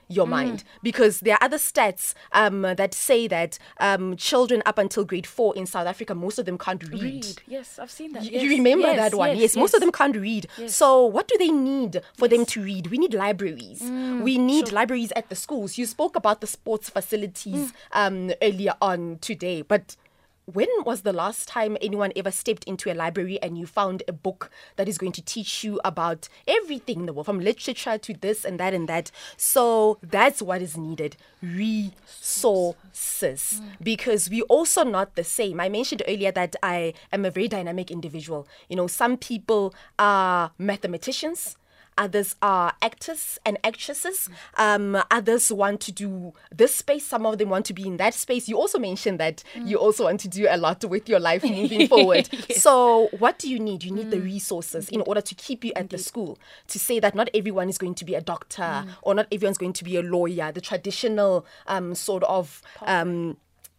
your 0.09 0.27
mind? 0.27 0.65
Because 0.83 1.21
there 1.21 1.35
are 1.35 1.45
other 1.45 1.59
stats 1.59 2.15
um, 2.33 2.63
that 2.63 2.95
say 2.95 3.27
that 3.29 3.59
um, 3.79 4.17
children 4.17 4.63
up 4.67 4.79
until 4.79 5.05
grade 5.05 5.27
four 5.27 5.55
in 5.57 5.67
South 5.67 5.87
Africa, 5.87 6.15
most 6.15 6.39
of 6.39 6.47
them 6.47 6.59
can't 6.59 6.83
read. 6.89 7.03
read 7.03 7.27
yes 7.47 7.79
i've 7.79 7.91
seen 7.91 8.13
that 8.13 8.23
Y- 8.23 8.31
yes. 8.33 8.43
You 8.43 8.49
remember 8.51 8.87
yes, 8.89 9.11
that 9.11 9.17
one? 9.17 9.31
yes, 9.31 9.41
Yes, 9.41 9.57
most 9.57 9.75
of 9.75 9.81
them 9.81 9.93
can't 9.93 10.17
read. 10.17 10.47
So, 10.67 11.05
what 11.07 11.29
do 11.29 11.37
they 11.39 11.51
need 11.51 12.01
for 12.17 12.29
them 12.29 12.44
to 12.49 12.63
read? 12.63 12.89
We 12.89 12.99
need 12.99 13.15
libraries. 13.15 13.83
Mm, 13.83 14.23
we 14.23 14.39
need 14.39 14.73
libraries 14.73 15.13
at 15.17 15.29
the 15.29 15.35
schools. 15.37 15.79
You 15.79 15.87
spoke 15.87 16.17
about 16.17 16.41
the 16.41 16.47
sports 16.47 16.91
facilities 16.91 17.73
Mm. 17.73 17.75
um, 17.93 18.31
earlier 18.43 18.75
on 18.81 19.19
today, 19.21 19.63
but 19.63 19.97
when 20.47 20.69
was 20.85 21.01
the 21.03 21.13
last 21.15 21.49
time 21.49 21.75
anyone 21.81 22.13
ever 22.15 22.31
stepped 22.31 22.65
into 22.65 22.93
a 22.93 22.95
library 22.95 23.41
and 23.41 23.57
you 23.57 23.65
found 23.67 24.03
a 24.07 24.13
book 24.13 24.51
that 24.77 24.87
is 24.87 24.99
going 24.99 25.13
to 25.13 25.23
teach 25.23 25.65
you 25.65 25.81
about 25.87 26.29
everything 26.47 27.01
in 27.01 27.07
the 27.07 27.15
world, 27.15 27.25
from 27.25 27.41
literature 27.41 27.97
to 27.97 28.13
this 28.13 28.45
and 28.45 28.61
that 28.61 28.75
and 28.75 28.87
that? 28.87 29.11
So 29.39 29.97
that's 30.03 30.43
what 30.43 30.61
is 30.61 30.77
needed 30.77 31.17
resources. 31.43 31.95
Because 33.83 34.29
we're 34.29 34.43
also 34.45 34.85
not 34.85 35.15
the 35.15 35.25
same. 35.25 35.61
I 35.61 35.71
mentioned 35.71 36.03
earlier 36.07 36.31
that 36.33 36.57
I 36.63 36.93
am 37.11 37.25
a 37.25 37.31
very 37.31 37.49
dynamic 37.49 37.91
individual. 37.91 38.47
You 38.69 38.77
know, 38.77 38.87
some 38.87 39.17
people 39.17 39.75
are 39.99 40.51
mathematicians. 40.59 41.57
Others 41.97 42.37
are 42.43 42.75
actors 42.83 43.39
and 43.45 43.59
actresses. 43.63 44.29
Um, 44.57 45.01
others 45.11 45.53
want 45.53 45.81
to 45.83 45.93
do 45.93 46.33
this 46.51 46.75
space. 46.75 47.07
Some 47.07 47.25
of 47.27 47.39
them 47.39 47.51
want 47.51 47.67
to 47.67 47.75
be 47.75 47.87
in 47.87 47.97
that 47.99 48.15
space. 48.15 48.49
You 48.49 48.59
also 48.59 48.79
mentioned 48.79 49.21
that 49.21 49.43
you 49.55 49.77
also 49.79 50.05
want 50.05 50.21
to 50.21 50.29
do 50.29 50.47
a 50.49 50.57
lot 50.57 50.85
with 50.85 51.09
your 51.09 51.21
life 51.21 51.43
moving 51.45 51.89
forward. 51.89 52.29
So, 52.55 53.09
what 53.19 53.39
do 53.39 53.51
you 53.51 53.59
need? 53.59 53.85
You 53.85 53.93
need 53.93 54.11
the 54.11 54.21
resources 54.21 54.89
in 54.89 55.01
order 55.03 55.21
to 55.21 55.35
keep 55.35 55.65
you 55.65 55.73
at 55.77 55.91
the 55.91 55.99
school. 55.99 56.39
To 56.69 56.79
say 56.79 56.99
that 57.01 57.15
not 57.15 57.29
everyone 57.35 57.69
is 57.69 57.79
going 57.79 57.95
to 57.97 58.05
be 58.05 58.15
a 58.15 58.21
doctor 58.21 58.85
or 59.03 59.15
not 59.15 59.27
everyone's 59.31 59.59
going 59.59 59.73
to 59.75 59.85
be 59.85 59.97
a 59.97 60.03
lawyer, 60.03 60.53
the 60.53 60.61
traditional 60.61 61.47
um, 61.67 61.95
sort 61.95 62.23
of. 62.25 62.63
Um, 62.83 63.37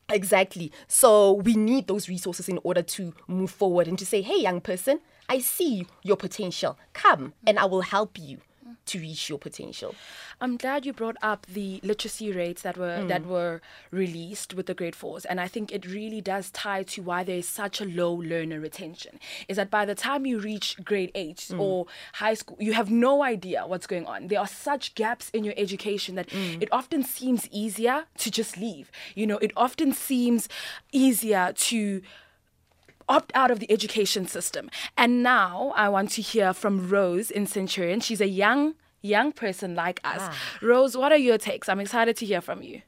Exactly. 0.10 0.72
So 0.88 1.34
we 1.34 1.56
need 1.56 1.88
those 1.88 2.08
resources 2.08 2.48
in 2.48 2.60
order 2.64 2.84
to 2.84 3.14
move 3.28 3.50
forward 3.50 3.88
and 3.88 3.98
to 3.98 4.06
say, 4.06 4.22
hey, 4.22 4.40
young 4.40 4.62
person, 4.62 5.00
I 5.30 5.40
see 5.40 5.88
your 6.04 6.18
potential. 6.18 6.78
Come 6.94 7.34
and 7.48 7.58
I 7.60 7.66
will 7.66 7.82
help 7.82 8.18
you. 8.20 8.40
to 8.88 9.00
reach 9.00 9.30
your 9.30 9.38
potential. 9.40 9.96
I'm 10.42 10.58
glad 10.58 10.86
you 10.86 10.94
brought 10.94 11.18
up 11.22 11.46
the 11.48 11.80
literacy 11.84 12.32
rates 12.32 12.62
that 12.64 12.78
were 12.78 13.00
Mm. 13.02 13.08
that 13.08 13.26
were 13.26 13.62
released 13.92 14.54
with 14.54 14.66
the 14.68 14.74
grade 14.76 14.96
fours, 14.96 15.24
and 15.26 15.40
I 15.40 15.48
think 15.48 15.72
it 15.72 15.86
really 15.86 16.22
does 16.22 16.50
tie 16.52 16.84
to 16.94 17.02
why 17.02 17.24
there 17.24 17.38
is 17.38 17.48
such 17.48 17.80
a 17.82 17.86
low 17.86 18.14
learner 18.14 18.60
retention. 18.60 19.20
Is 19.48 19.58
that 19.58 19.70
by 19.72 19.86
the 19.86 19.96
time 19.96 20.26
you 20.26 20.40
reach 20.40 20.78
grade 20.84 21.12
eight 21.16 21.38
Mm. 21.50 21.60
or 21.60 21.88
high 22.14 22.34
school, 22.36 22.58
you 22.60 22.74
have 22.74 22.90
no 22.92 23.24
idea 23.24 23.66
what's 23.68 23.88
going 23.88 24.06
on. 24.06 24.28
There 24.28 24.40
are 24.40 24.48
such 24.70 24.94
gaps 24.96 25.30
in 25.32 25.44
your 25.44 25.56
education 25.58 26.14
that 26.16 26.30
Mm. 26.30 26.62
it 26.62 26.70
often 26.72 27.02
seems 27.04 27.48
easier 27.52 28.06
to 28.18 28.30
just 28.30 28.58
leave. 28.58 28.92
You 29.16 29.26
know, 29.28 29.38
it 29.38 29.52
often 29.56 29.94
seems 29.94 30.48
easier 30.92 31.54
to 31.70 32.02
opt 33.08 33.32
out 33.36 33.52
of 33.52 33.60
the 33.60 33.72
education 33.72 34.28
system. 34.28 34.70
And 34.98 35.24
now 35.24 35.74
I 35.76 35.90
want 35.90 36.12
to 36.12 36.22
hear 36.22 36.54
from 36.54 36.90
Rose 36.90 37.32
in 37.32 37.46
Centurion. 37.46 38.00
She's 38.00 38.22
a 38.22 38.28
young 38.28 38.76
young 39.02 39.32
person 39.32 39.76
like 39.76 40.00
us. 40.04 40.18
Ah. 40.20 40.38
Rose, 40.62 40.98
what 40.98 41.12
are 41.12 41.18
your 41.18 41.38
takes? 41.38 41.70
I'm 41.70 41.80
excited 41.80 42.18
to 42.18 42.26
hear 42.26 42.42
from 42.42 42.64
you. 42.64 42.82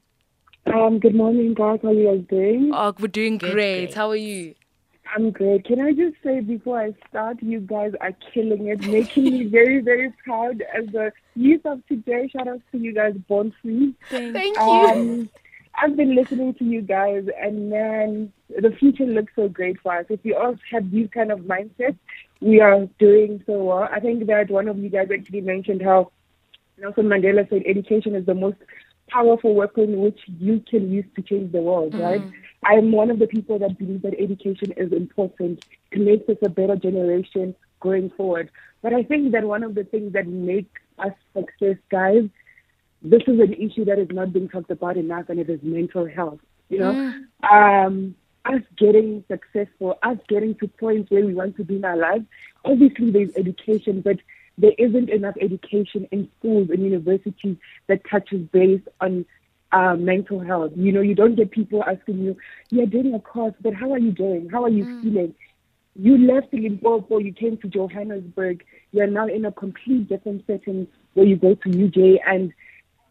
Um, 0.66 1.00
good 1.00 1.16
morning, 1.16 1.54
guys. 1.54 1.80
How 1.82 1.90
are 1.90 1.94
you 1.94 2.08
guys 2.08 2.26
doing? 2.30 2.72
Oh, 2.74 2.94
we're 3.00 3.08
doing 3.08 3.38
great. 3.38 3.52
great. 3.54 3.94
How 3.94 4.10
are 4.10 4.16
you? 4.16 4.56
I'm 5.16 5.32
great. 5.32 5.64
Can 5.64 5.80
I 5.80 5.94
just 5.94 6.16
say 6.24 6.42
before 6.42 6.82
I 6.82 6.94
start, 7.10 7.42
you 7.42 7.62
guys 7.62 7.94
are 8.02 8.12
killing 8.34 8.68
it, 8.68 8.82
making 8.82 9.24
me 9.24 9.44
very, 9.52 9.80
very 9.80 10.12
proud 10.26 10.64
as 10.76 10.88
the 10.88 11.14
youth 11.36 11.66
of 11.66 11.86
today. 11.88 12.28
Shout 12.28 12.48
out 12.48 12.62
to 12.74 12.78
you 12.78 12.94
guys, 12.94 13.14
Born 13.28 13.54
Free. 13.62 13.96
Thank 14.10 14.58
you. 14.58 15.30
I've 15.78 15.96
been 15.96 16.16
listening 16.16 16.56
to 16.56 16.64
you 16.64 16.82
guys, 16.82 17.26
and 17.40 17.70
man, 17.70 18.34
the 18.50 18.72
future 18.72 19.06
looks 19.06 19.34
so 19.36 19.48
great 19.48 19.80
for 19.82 19.96
us. 19.96 20.06
If 20.10 20.24
we 20.24 20.34
all 20.34 20.56
have 20.72 20.90
these 20.90 21.08
kind 21.14 21.32
of 21.32 21.42
mindsets, 21.42 21.98
we 22.42 22.60
are 22.62 22.88
doing 22.98 23.44
so 23.46 23.64
well. 23.64 23.90
I 23.92 24.00
think 24.00 24.26
that 24.26 24.50
one 24.50 24.68
of 24.68 24.78
you 24.80 24.90
guys 24.90 25.10
actually 25.14 25.42
mentioned 25.42 25.84
how 25.84 26.12
Nelson 26.80 27.06
Mandela 27.06 27.48
said 27.50 27.62
education 27.66 28.16
is 28.16 28.26
the 28.26 28.34
most 28.34 28.58
powerful 29.10 29.54
weapon 29.54 30.00
which 30.00 30.20
you 30.40 30.64
can 30.68 30.92
use 30.92 31.06
to 31.16 31.22
change 31.22 31.52
the 31.52 31.62
world, 31.62 31.94
mm-hmm. 31.94 32.02
right? 32.02 32.22
I'm 32.66 32.92
one 32.92 33.12
of 33.12 33.20
the 33.20 33.28
people 33.28 33.60
that 33.60 33.78
believe 33.78 34.02
that 34.02 34.20
education 34.20 34.74
is 34.78 34.92
important. 34.92 35.64
It 35.92 36.02
makes 36.02 36.28
us 36.28 36.38
a 36.44 36.50
better 36.50 36.76
generation 36.76 37.56
going 37.80 38.10
forward. 38.12 38.50
But 38.82 38.94
I 38.94 39.04
think 39.04 39.32
that 39.32 39.44
one 39.44 39.64
of 39.64 39.76
the 39.76 39.84
things 39.84 40.14
that 40.14 40.28
make 40.28 40.70
us 40.98 41.14
success, 41.36 41.78
guys, 41.90 42.24
this 43.02 43.22
is 43.28 43.40
an 43.40 43.54
issue 43.54 43.86
that 43.86 44.00
is 44.00 44.08
not 44.12 44.34
being 44.34 44.50
talked 44.50 44.72
about 44.72 44.98
enough, 44.98 45.30
and 45.30 45.40
it 45.40 45.50
is 45.50 45.60
mental 45.62 46.08
health. 46.08 46.40
You 46.70 46.80
know, 46.80 47.14
um, 47.50 48.16
us 48.46 48.62
getting 48.78 49.24
successful, 49.30 49.98
us 50.04 50.18
getting 50.28 50.56
to 50.56 50.68
points 50.68 51.12
where 51.12 51.26
we 51.26 51.34
want 51.34 51.56
to 51.58 51.64
be 51.64 51.78
in 51.78 51.86
our 51.86 51.98
lives. 51.98 52.26
Obviously, 52.66 53.12
there's 53.12 53.30
education, 53.36 54.02
but 54.02 54.18
there 54.58 54.74
isn't 54.78 55.10
enough 55.10 55.36
education 55.40 56.08
in 56.12 56.30
schools 56.40 56.70
and 56.72 56.84
universities 56.84 57.58
that 57.88 58.02
touches 58.10 58.42
base 58.52 58.82
on 59.00 59.26
uh, 59.72 59.96
mental 59.96 60.40
health. 60.40 60.72
You 60.76 60.92
know, 60.92 61.02
you 61.02 61.14
don't 61.14 61.36
get 61.36 61.52
people 61.52 61.84
asking 61.84 62.20
you, 62.20 62.36
"You're 62.70 62.88
doing 62.88 63.14
a 63.14 63.20
course, 63.20 63.54
but 63.62 63.74
how 63.74 63.92
are 63.92 64.00
you 64.00 64.12
doing? 64.12 64.50
How 64.50 64.64
are 64.64 64.70
you 64.70 64.86
feeling?" 65.02 65.36
You 66.00 66.16
left 66.18 66.54
Limpopo, 66.54 67.18
you 67.18 67.34
came 67.34 67.58
to 67.58 67.68
Johannesburg. 67.68 68.64
You're 68.92 69.08
now 69.08 69.28
in 69.28 69.46
a 69.46 69.52
complete 69.52 70.08
different 70.08 70.46
setting 70.46 70.88
where 71.16 71.26
you 71.26 71.36
go 71.36 71.56
to 71.56 71.70
UJ 71.70 72.20
and 72.26 72.54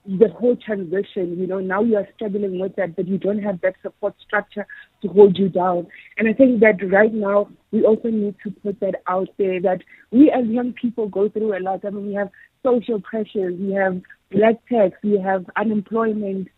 the 0.06 0.28
whole 0.28 0.56
transition, 0.56 1.36
you 1.38 1.46
know, 1.46 1.58
now 1.58 1.82
you 1.82 1.96
are 1.96 2.06
struggling 2.14 2.60
with 2.60 2.76
that, 2.76 2.94
but 2.94 3.08
you 3.08 3.18
don't 3.18 3.42
have 3.42 3.60
that 3.62 3.74
support 3.82 4.14
structure 4.24 4.66
to 5.02 5.08
hold 5.08 5.36
you 5.36 5.48
down. 5.48 5.86
And 6.16 6.28
I 6.28 6.32
think 6.32 6.60
that 6.60 6.76
right 6.90 7.12
now 7.12 7.48
we 7.72 7.84
also 7.84 8.08
need 8.08 8.36
to 8.44 8.50
put 8.50 8.78
that 8.80 9.02
out 9.08 9.28
there 9.36 9.60
that 9.62 9.82
we 10.12 10.30
as 10.30 10.46
young 10.46 10.72
people 10.74 11.08
go 11.08 11.28
through 11.28 11.58
a 11.58 11.60
lot. 11.60 11.84
I 11.84 11.90
mean, 11.90 12.06
we 12.06 12.14
have 12.14 12.30
social 12.64 13.00
pressures, 13.00 13.54
we 13.58 13.72
have 13.72 14.00
black 14.30 14.54
tax, 14.68 14.96
we 15.02 15.18
have 15.20 15.44
unemployment, 15.56 16.48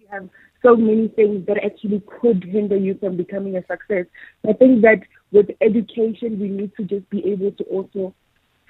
we 0.00 0.06
have 0.10 0.28
so 0.62 0.74
many 0.74 1.08
things 1.08 1.46
that 1.46 1.58
actually 1.62 2.02
could 2.20 2.42
hinder 2.42 2.76
you 2.76 2.96
from 2.98 3.18
becoming 3.18 3.56
a 3.56 3.66
success. 3.66 4.06
I 4.48 4.54
think 4.54 4.80
that 4.82 5.00
with 5.32 5.50
education, 5.60 6.40
we 6.40 6.48
need 6.48 6.72
to 6.76 6.84
just 6.84 7.08
be 7.10 7.30
able 7.30 7.52
to 7.52 7.64
also 7.64 8.14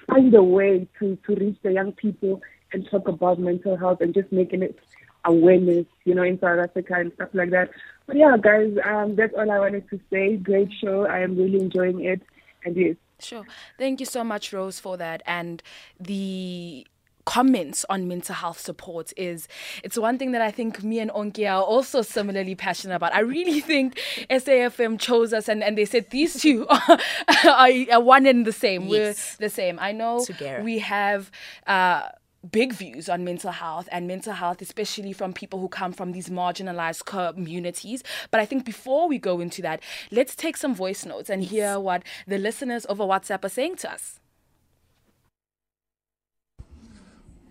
find 0.07 0.33
a 0.35 0.43
way 0.43 0.87
to, 0.99 1.17
to 1.25 1.35
reach 1.35 1.57
the 1.63 1.71
young 1.71 1.93
people 1.93 2.41
and 2.75 2.87
talk 2.89 3.07
about 3.07 3.39
mental 3.39 3.75
health 3.75 4.01
and 4.01 4.13
just 4.13 4.31
making 4.31 4.61
it 4.61 4.77
awareness, 5.25 5.85
you 6.03 6.13
know, 6.13 6.23
in 6.23 6.39
South 6.39 6.59
Africa 6.59 6.93
and 6.97 7.11
stuff 7.13 7.29
like 7.33 7.49
that. 7.49 7.71
But 8.05 8.17
yeah, 8.17 8.37
guys, 8.39 8.77
um, 8.85 9.15
that's 9.15 9.33
all 9.33 9.49
I 9.49 9.59
wanted 9.59 9.89
to 9.89 9.99
say. 10.11 10.37
Great 10.37 10.69
show. 10.79 11.07
I 11.07 11.19
am 11.21 11.35
really 11.35 11.59
enjoying 11.59 12.03
it. 12.03 12.21
And 12.63 12.75
yes, 12.75 12.95
Sure. 13.19 13.45
Thank 13.77 13.99
you 13.99 14.05
so 14.05 14.23
much, 14.23 14.51
Rose, 14.53 14.79
for 14.79 14.97
that. 14.97 15.23
And 15.25 15.63
the 15.99 16.85
comments 17.25 17.83
on 17.89 18.07
mental 18.07 18.35
health 18.35 18.59
support 18.59 19.11
is 19.17 19.47
it's 19.83 19.97
one 19.97 20.17
thing 20.19 20.31
that 20.31 20.43
I 20.43 20.51
think 20.51 20.83
me 20.83 20.99
and 20.99 21.09
Onke 21.09 21.49
are 21.51 21.63
also 21.63 22.03
similarly 22.03 22.53
passionate 22.53 22.95
about. 22.95 23.13
I 23.15 23.21
really 23.21 23.59
think 23.61 23.99
SAFM 24.29 24.99
chose 24.99 25.33
us 25.33 25.49
and, 25.49 25.63
and 25.63 25.77
they 25.77 25.85
said 25.85 26.11
these 26.11 26.39
two 26.39 26.67
are, 26.67 26.99
are, 27.47 27.69
are 27.91 28.01
one 28.01 28.27
and 28.27 28.45
the 28.45 28.51
same. 28.51 28.83
Yes. 28.83 29.37
We're 29.39 29.47
the 29.47 29.49
same. 29.49 29.79
I 29.79 29.91
know 29.91 30.23
Together. 30.23 30.63
we 30.63 30.79
have 30.79 31.31
uh 31.65 32.09
big 32.51 32.73
views 32.73 33.09
on 33.09 33.23
mental 33.23 33.51
health 33.51 33.87
and 33.91 34.07
mental 34.07 34.33
health 34.33 34.61
especially 34.61 35.13
from 35.13 35.33
people 35.33 35.59
who 35.59 35.67
come 35.67 35.93
from 35.93 36.11
these 36.11 36.29
marginalized 36.29 37.05
communities. 37.05 38.03
But 38.31 38.39
i 38.39 38.45
think 38.45 38.65
before 38.65 39.07
we 39.07 39.17
go 39.17 39.39
into 39.39 39.61
that 39.61 39.81
let's 40.11 40.35
take 40.35 40.57
some 40.57 40.75
voice 40.75 41.05
notes 41.05 41.29
and 41.29 41.43
hear 41.43 41.79
what 41.79 42.03
the 42.27 42.37
listeners 42.37 42.85
over 42.89 43.03
whatsapp 43.03 43.43
are 43.43 43.49
saying 43.49 43.77
to 43.77 43.91
us 43.91 44.19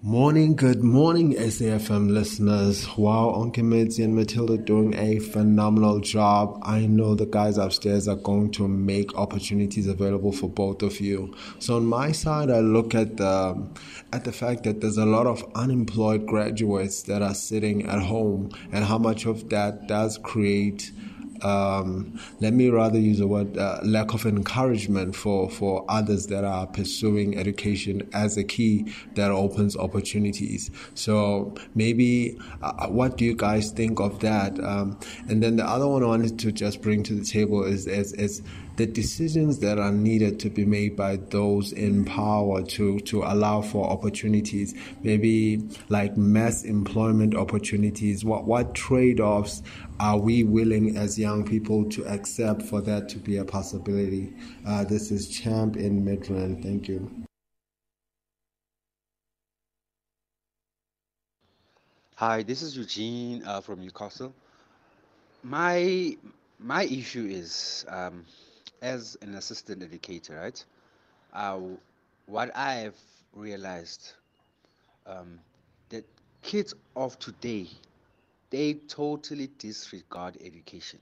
Morning, 0.07 0.55
good 0.55 0.85
morning, 0.85 1.33
SAFM 1.33 2.11
listeners. 2.11 2.87
Wow, 2.99 3.33
Uncle 3.37 3.65
Mitzi 3.65 4.03
and 4.03 4.15
Matilda 4.15 4.59
doing 4.59 4.93
a 4.95 5.19
phenomenal 5.19 5.99
job. 6.01 6.61
I 6.63 6.85
know 6.85 7.15
the 7.15 7.25
guys 7.25 7.57
upstairs 7.57 8.07
are 8.07 8.17
going 8.17 8.51
to 8.51 8.69
make 8.69 9.17
opportunities 9.17 9.89
available 9.89 10.31
for 10.31 10.51
both 10.51 10.83
of 10.83 11.01
you. 11.01 11.35
So 11.59 11.77
on 11.77 11.87
my 11.87 12.13
side, 12.13 12.51
I 12.51 12.61
look 12.61 12.95
at 12.95 13.17
the 13.17 13.67
at 14.13 14.25
the 14.25 14.33
fact 14.33 14.65
that 14.65 14.83
there's 14.83 14.99
a 14.99 15.07
lot 15.07 15.27
of 15.27 15.43
unemployed 15.55 16.27
graduates 16.27 17.05
that 17.05 17.23
are 17.23 17.35
sitting 17.35 17.87
at 17.87 18.03
home, 18.03 18.51
and 18.73 18.85
how 18.85 18.99
much 18.99 19.25
of 19.25 19.49
that 19.49 19.89
does 19.89 20.19
create 20.19 20.93
um, 21.45 22.19
let 22.41 22.55
me 22.55 22.69
rather 22.69 22.99
use 22.99 23.19
the 23.19 23.27
word 23.27 23.57
uh, 23.59 23.81
lack 23.83 24.15
of 24.15 24.25
encouragement 24.27 25.15
for, 25.15 25.51
for 25.51 25.85
others 25.89 26.27
that 26.29 26.45
are 26.45 26.67
pursuing 26.67 27.37
education 27.37 28.09
as 28.13 28.37
a 28.37 28.45
key 28.45 28.93
that 29.15 29.31
opens 29.31 29.77
opportunities. 29.77 30.71
So 30.95 31.55
maybe 31.75 32.39
uh, 32.63 32.89
what 32.89 33.17
do 33.19 33.25
you 33.25 33.37
guys 33.37 33.71
think 33.71 34.01
of 34.01 34.21
that? 34.21 34.59
Um, 34.59 34.99
and 35.29 35.43
then 35.43 35.57
the 35.57 35.67
other 35.67 35.87
one 35.87 36.03
I 36.03 36.07
wanted 36.07 36.39
to 36.41 36.53
just 36.53 36.81
bring 36.81 37.03
to 37.05 37.15
the 37.15 37.25
table 37.25 37.63
is, 37.63 37.87
is, 37.87 38.13
is 38.15 38.43
the 38.77 38.87
decisions 38.87 39.61
that 39.61 39.79
are 39.79 39.93
needed 39.93 40.41
to 40.41 40.51
be 40.51 40.65
made 40.65 40.97
by 40.97 41.17
those 41.31 41.73
in 41.73 42.05
power 42.05 42.63
to, 42.63 42.99
to 43.01 43.23
allow 43.23 43.61
for 43.61 43.89
opportunities, 43.89 44.75
maybe 45.03 45.63
like 45.89 46.17
mass 46.17 46.65
employment 46.65 47.37
opportunities. 47.37 48.25
What, 48.25 48.45
what 48.45 48.75
trade 48.75 49.21
offs 49.21 49.63
are 50.01 50.19
we 50.19 50.45
willing 50.45 50.97
as 50.97 51.19
young 51.19 51.45
people 51.45 51.89
to 51.91 52.05
accept 52.07 52.63
for 52.63 52.81
that 52.81 53.09
to 53.11 53.19
be 53.19 53.37
a 53.37 53.45
possibility? 53.45 54.33
Uh, 54.67 54.85
this 54.85 55.11
is 55.11 55.29
Champ 55.29 55.77
in 55.77 56.05
Midland. 56.05 56.63
Thank 56.63 56.89
you. 56.89 57.11
Hi, 62.17 62.43
this 62.43 62.63
is 62.63 62.77
Eugene 62.77 63.43
uh, 63.45 63.61
from 63.61 63.81
Newcastle. 63.81 64.35
My 65.43 66.17
my 66.59 66.85
issue 66.85 67.27
is 67.29 67.85
um, 67.89 68.25
as 68.83 69.17
an 69.21 69.35
assistant 69.35 69.83
educator, 69.83 70.37
right? 70.37 70.65
Uh, 71.33 71.59
what 72.27 72.55
I 72.57 72.75
have 72.75 72.95
realized 73.35 74.13
um, 75.07 75.39
that 75.89 76.05
kids 76.43 76.75
of 76.97 77.19
today 77.19 77.69
they 78.55 78.75
totally 78.89 79.49
disregard 79.59 80.39
education. 80.45 81.01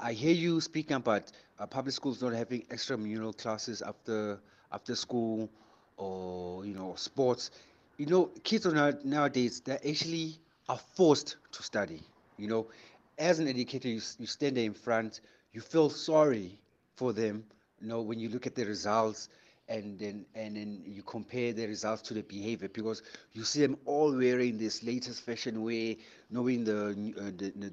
I 0.00 0.12
hear 0.14 0.34
you 0.34 0.60
speaking 0.60 0.96
about 0.96 1.32
uh, 1.58 1.66
public 1.66 1.94
schools 1.94 2.22
not 2.22 2.34
having 2.34 2.62
extramural 2.66 3.36
classes 3.36 3.82
after 3.82 4.40
after 4.72 4.96
school, 4.96 5.50
or 5.96 6.64
you 6.66 6.74
know 6.74 6.94
sports. 6.96 7.50
You 7.98 8.06
know, 8.06 8.26
kids 8.44 8.66
are 8.66 8.74
now, 8.74 8.92
nowadays 9.04 9.60
they 9.60 9.74
actually 9.90 10.40
are 10.68 10.78
forced 10.78 11.36
to 11.52 11.62
study. 11.62 12.02
You 12.36 12.48
know, 12.48 12.70
as 13.18 13.38
an 13.40 13.48
educator, 13.48 13.88
you, 13.88 14.00
you 14.18 14.26
stand 14.26 14.56
there 14.56 14.64
in 14.64 14.74
front, 14.74 15.20
you 15.52 15.60
feel 15.60 15.90
sorry 15.90 16.58
for 16.96 17.12
them. 17.12 17.44
You 17.80 17.88
know, 17.88 18.02
when 18.02 18.18
you 18.20 18.28
look 18.30 18.46
at 18.46 18.54
the 18.56 18.64
results 18.66 19.28
and 19.68 19.98
then 19.98 20.24
and 20.34 20.56
then 20.56 20.82
you 20.86 21.02
compare 21.02 21.52
the 21.52 21.66
results 21.66 22.02
to 22.02 22.14
the 22.14 22.22
behavior 22.22 22.68
because 22.68 23.02
you 23.32 23.44
see 23.44 23.60
them 23.60 23.76
all 23.86 24.14
wearing 24.14 24.58
this 24.58 24.82
latest 24.82 25.22
fashion 25.22 25.62
wear, 25.62 25.94
knowing 26.30 26.64
the 26.64 26.88
uh, 26.88 27.24
the, 27.36 27.52
the, 27.56 27.70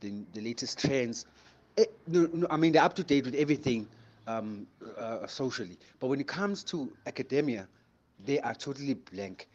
the, 0.00 0.24
the, 0.34 0.40
latest 0.40 0.78
trends. 0.78 1.24
Eh, 1.78 1.84
no, 2.06 2.28
no, 2.32 2.46
I 2.50 2.56
mean 2.56 2.72
they're 2.72 2.82
up 2.82 2.94
to 2.96 3.04
date 3.04 3.24
with 3.24 3.34
everything 3.34 3.86
um, 4.26 4.66
uh, 4.98 5.26
socially, 5.26 5.78
but 6.00 6.08
when 6.08 6.20
it 6.20 6.28
comes 6.28 6.62
to 6.64 6.92
academia, 7.06 7.66
they 8.24 8.38
are 8.40 8.54
totally 8.54 8.94
blank. 8.94 9.48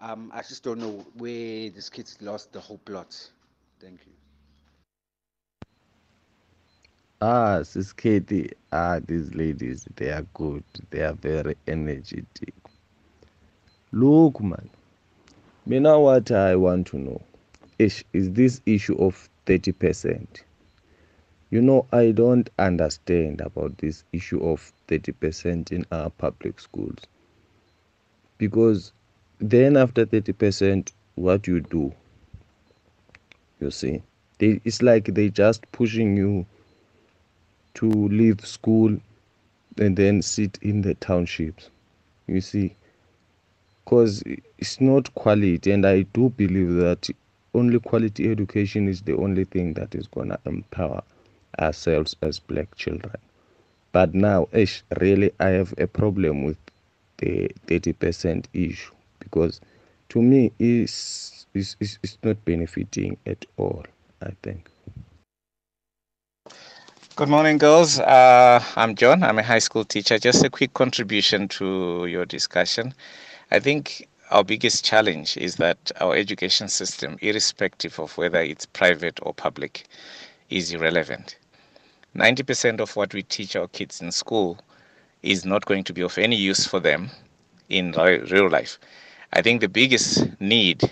Um, 0.00 0.32
I 0.34 0.42
just 0.42 0.64
don't 0.64 0.78
know 0.80 1.04
where 1.14 1.70
these 1.70 1.90
kids 1.90 2.16
lost 2.20 2.52
the 2.52 2.60
whole 2.60 2.78
plot. 2.78 3.14
Thank 3.80 4.00
you. 4.06 4.19
Ah, 7.22 7.62
Sis 7.62 7.92
Katie, 7.92 8.50
ah, 8.72 8.98
these 9.06 9.34
ladies, 9.34 9.86
they 9.96 10.10
are 10.10 10.26
good. 10.32 10.64
They 10.88 11.02
are 11.02 11.12
very 11.12 11.54
energetic. 11.68 12.54
Look, 13.92 14.40
man. 14.40 14.70
Me 15.66 15.80
now 15.80 16.00
what 16.00 16.30
I 16.30 16.56
want 16.56 16.86
to 16.88 16.98
know 16.98 17.20
is, 17.78 18.04
is 18.14 18.30
this 18.32 18.62
issue 18.64 18.96
of 18.96 19.28
30%. 19.44 20.44
You 21.50 21.60
know, 21.60 21.86
I 21.92 22.12
don't 22.12 22.48
understand 22.58 23.42
about 23.42 23.76
this 23.76 24.04
issue 24.14 24.42
of 24.42 24.72
30% 24.88 25.72
in 25.72 25.84
our 25.92 26.08
public 26.08 26.58
schools. 26.58 27.00
Because 28.38 28.92
then 29.40 29.76
after 29.76 30.06
30%, 30.06 30.92
what 31.16 31.46
you 31.46 31.60
do, 31.60 31.92
you 33.60 33.70
see, 33.70 34.02
they, 34.38 34.58
it's 34.64 34.80
like 34.80 35.04
they 35.14 35.28
just 35.28 35.70
pushing 35.72 36.16
you 36.16 36.46
to 37.74 37.88
leave 37.90 38.46
school 38.46 38.96
and 39.78 39.96
then 39.96 40.22
sit 40.22 40.58
in 40.62 40.82
the 40.82 40.94
townships. 40.94 41.70
You 42.26 42.40
see, 42.40 42.74
because 43.84 44.22
it's 44.58 44.80
not 44.80 45.12
quality, 45.14 45.70
and 45.72 45.86
I 45.86 46.02
do 46.02 46.30
believe 46.30 46.74
that 46.74 47.08
only 47.54 47.80
quality 47.80 48.30
education 48.30 48.88
is 48.88 49.02
the 49.02 49.16
only 49.16 49.44
thing 49.44 49.74
that 49.74 49.94
is 49.94 50.06
gonna 50.08 50.38
empower 50.46 51.02
ourselves 51.58 52.16
as 52.22 52.38
black 52.38 52.74
children. 52.76 53.16
But 53.92 54.14
now, 54.14 54.48
ish, 54.52 54.82
really, 55.00 55.32
I 55.40 55.48
have 55.50 55.74
a 55.78 55.86
problem 55.86 56.44
with 56.44 56.58
the 57.18 57.50
30% 57.66 58.46
issue 58.54 58.94
because 59.20 59.60
to 60.10 60.22
me, 60.22 60.52
it's, 60.58 61.46
it's 61.54 61.76
it's 61.80 62.18
not 62.22 62.44
benefiting 62.44 63.16
at 63.26 63.44
all, 63.56 63.84
I 64.22 64.30
think. 64.42 64.70
Good 67.20 67.28
morning, 67.28 67.58
girls. 67.58 67.98
Uh, 67.98 68.64
I'm 68.76 68.94
John. 68.94 69.22
I'm 69.22 69.38
a 69.38 69.42
high 69.42 69.58
school 69.58 69.84
teacher. 69.84 70.18
Just 70.18 70.42
a 70.42 70.48
quick 70.48 70.72
contribution 70.72 71.48
to 71.48 72.06
your 72.06 72.24
discussion. 72.24 72.94
I 73.50 73.58
think 73.60 74.08
our 74.30 74.42
biggest 74.42 74.86
challenge 74.86 75.36
is 75.36 75.56
that 75.56 75.92
our 76.00 76.14
education 76.16 76.68
system, 76.68 77.18
irrespective 77.20 78.00
of 78.00 78.16
whether 78.16 78.40
it's 78.40 78.64
private 78.64 79.20
or 79.20 79.34
public, 79.34 79.84
is 80.48 80.72
irrelevant. 80.72 81.36
90% 82.16 82.80
of 82.80 82.96
what 82.96 83.12
we 83.12 83.22
teach 83.22 83.54
our 83.54 83.68
kids 83.68 84.00
in 84.00 84.12
school 84.12 84.58
is 85.22 85.44
not 85.44 85.66
going 85.66 85.84
to 85.84 85.92
be 85.92 86.00
of 86.00 86.16
any 86.16 86.36
use 86.36 86.66
for 86.66 86.80
them 86.80 87.10
in 87.68 87.92
real 88.30 88.48
life. 88.48 88.78
I 89.34 89.42
think 89.42 89.60
the 89.60 89.68
biggest 89.68 90.26
need 90.40 90.90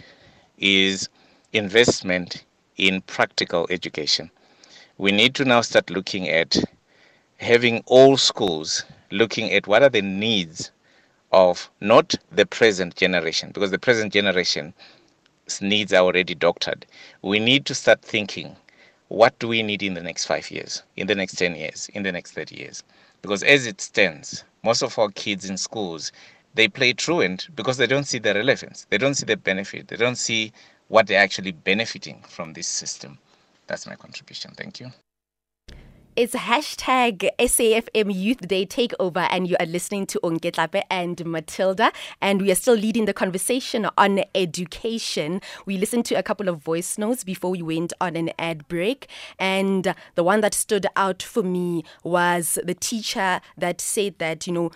is 0.59 1.09
investment 1.55 2.45
in 2.77 3.01
practical 3.01 3.67
education. 3.71 4.31
We 5.01 5.13
need 5.13 5.37
to 5.37 5.45
now 5.45 5.61
start 5.61 5.91
looking 5.91 6.29
at 6.29 6.57
having 7.37 7.85
all 7.87 8.17
schools 8.17 8.85
looking 9.13 9.53
at 9.53 9.69
what 9.69 9.85
are 9.85 9.89
the 9.89 10.03
needs 10.03 10.73
of 11.31 11.71
not 11.81 12.17
the 12.33 12.45
present 12.45 12.97
generation, 12.97 13.53
because 13.55 13.71
the 13.71 13.79
present 13.79 14.13
generation's 14.13 14.75
needs 15.61 15.93
are 15.93 16.03
already 16.03 16.35
doctored. 16.35 16.85
We 17.23 17.39
need 17.39 17.65
to 17.67 17.77
start 17.77 18.03
thinking 18.03 18.57
what 19.07 19.39
do 19.39 19.47
we 19.47 19.63
need 19.63 19.85
in 19.85 19.95
the 19.95 20.03
next 20.03 20.25
five 20.25 20.51
years, 20.51 20.83
in 20.97 21.07
the 21.07 21.15
next 21.15 21.35
10 21.35 21.55
years, 21.55 21.89
in 21.95 22.03
the 22.03 22.11
next 22.11 22.33
30 22.33 22.57
years? 22.57 22.83
Because 23.23 23.45
as 23.45 23.69
it 23.69 23.81
stands, 23.81 24.43
most 24.65 24.83
of 24.83 24.99
our 24.99 25.11
kids 25.11 25.49
in 25.49 25.59
schools, 25.59 26.11
they 26.55 26.67
play 26.67 26.93
truant 26.93 27.47
because 27.55 27.77
they 27.77 27.87
don't 27.87 28.09
see 28.09 28.19
the 28.19 28.35
relevance, 28.35 28.85
they 28.91 28.99
don't 28.99 29.15
see 29.15 29.27
the 29.27 29.37
benefit, 29.37 29.87
they 29.87 29.97
don't 29.97 30.19
see 30.19 30.53
what 30.89 31.07
they're 31.07 31.23
actually 31.23 31.53
benefiting 31.53 32.21
from 32.29 32.55
this 32.55 32.67
system. 32.67 33.17
That's 33.68 33.87
my 33.87 33.94
contribution. 33.94 34.52
Thank 34.57 34.81
you. 34.81 34.90
It's 36.16 36.35
hashtag 36.35 37.28
SAFM 37.38 38.12
Youth 38.12 38.48
Day 38.48 38.66
Takeover, 38.66 39.28
and 39.31 39.48
you 39.48 39.57
are 39.61 39.66
listening 39.66 40.04
to 40.07 40.20
Onke 40.24 40.50
Tlape 40.50 40.83
and 40.90 41.24
Matilda, 41.24 41.92
and 42.20 42.42
we 42.42 42.50
are 42.50 42.57
still 42.57 42.74
leading 42.74 43.04
the 43.04 43.12
conversation 43.12 43.88
on 43.96 44.24
education. 44.35 45.40
We 45.64 45.76
listened 45.76 46.07
to 46.07 46.16
a 46.16 46.24
couple 46.24 46.48
of 46.48 46.59
voice 46.59 46.98
notes 46.98 47.22
before 47.22 47.52
we 47.52 47.62
went 47.62 47.92
on 48.00 48.16
an 48.16 48.33
ad 48.37 48.66
break, 48.66 49.07
and 49.38 49.94
the 50.16 50.24
one 50.24 50.40
that 50.40 50.54
stood 50.54 50.87
out 50.96 51.22
for 51.22 51.44
me 51.44 51.85
was 52.02 52.59
the 52.64 52.74
teacher 52.74 53.40
that 53.57 53.81
said 53.81 54.18
that, 54.18 54.44
you 54.48 54.52
know, 54.52 54.72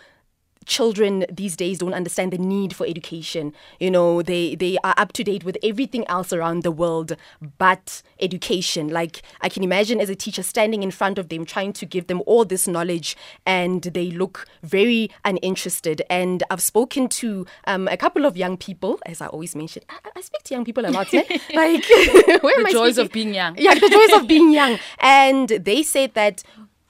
children 0.67 1.25
these 1.31 1.57
days 1.57 1.79
don't 1.79 1.95
understand 1.95 2.33
the 2.33 2.39
need 2.39 2.75
for 2.75 2.87
education. 2.87 3.53
You 3.81 3.91
know 3.91 4.23
they 4.23 4.55
they 4.55 4.79
are 4.85 4.95
up 4.97 5.13
to 5.15 5.25
date 5.25 5.45
with 5.45 5.57
everything 5.63 6.07
else 6.09 6.33
around 6.33 6.63
the 6.63 6.71
world 6.71 7.17
but 7.59 8.03
education. 8.21 8.89
Like 8.89 9.23
i 9.41 9.49
can 9.49 9.63
imagine 9.63 10.01
as 10.01 10.09
a 10.09 10.15
teacher 10.15 10.43
standing 10.43 10.83
in 10.83 10.91
front 10.91 11.19
of 11.19 11.29
them 11.29 11.45
trying 11.45 11.73
to 11.75 11.87
give 11.87 12.07
them 12.07 12.23
all 12.27 12.45
this 12.45 12.67
knowledge 12.69 13.17
and 13.47 13.83
they 13.83 14.11
look 14.11 14.47
very 14.63 15.11
uninterested. 15.25 16.03
And 16.11 16.43
i've 16.51 16.63
spoken 16.63 17.09
to 17.09 17.47
um, 17.67 17.89
a 17.89 17.97
couple 17.97 18.25
of 18.25 18.37
young 18.37 18.57
people 18.57 18.99
as 19.07 19.21
i 19.21 19.27
always 19.27 19.55
mention. 19.57 19.83
I, 19.89 20.11
I 20.17 20.21
speak 20.21 20.43
to 20.45 20.55
young 20.55 20.65
people 20.65 20.87
a 20.87 20.91
lot 20.91 21.13
eh? 21.15 21.25
like 21.55 21.85
where 22.43 22.57
am 22.57 22.63
The 22.65 22.69
I 22.69 22.73
joys 22.73 22.99
of 22.99 23.11
being 23.13 23.35
young. 23.35 23.57
yeah 23.59 23.75
the 23.75 23.89
joys 23.89 24.21
of 24.21 24.27
being 24.35 24.53
young. 24.53 24.79
And 25.01 25.49
they 25.49 25.83
said 25.83 26.15
that 26.15 26.43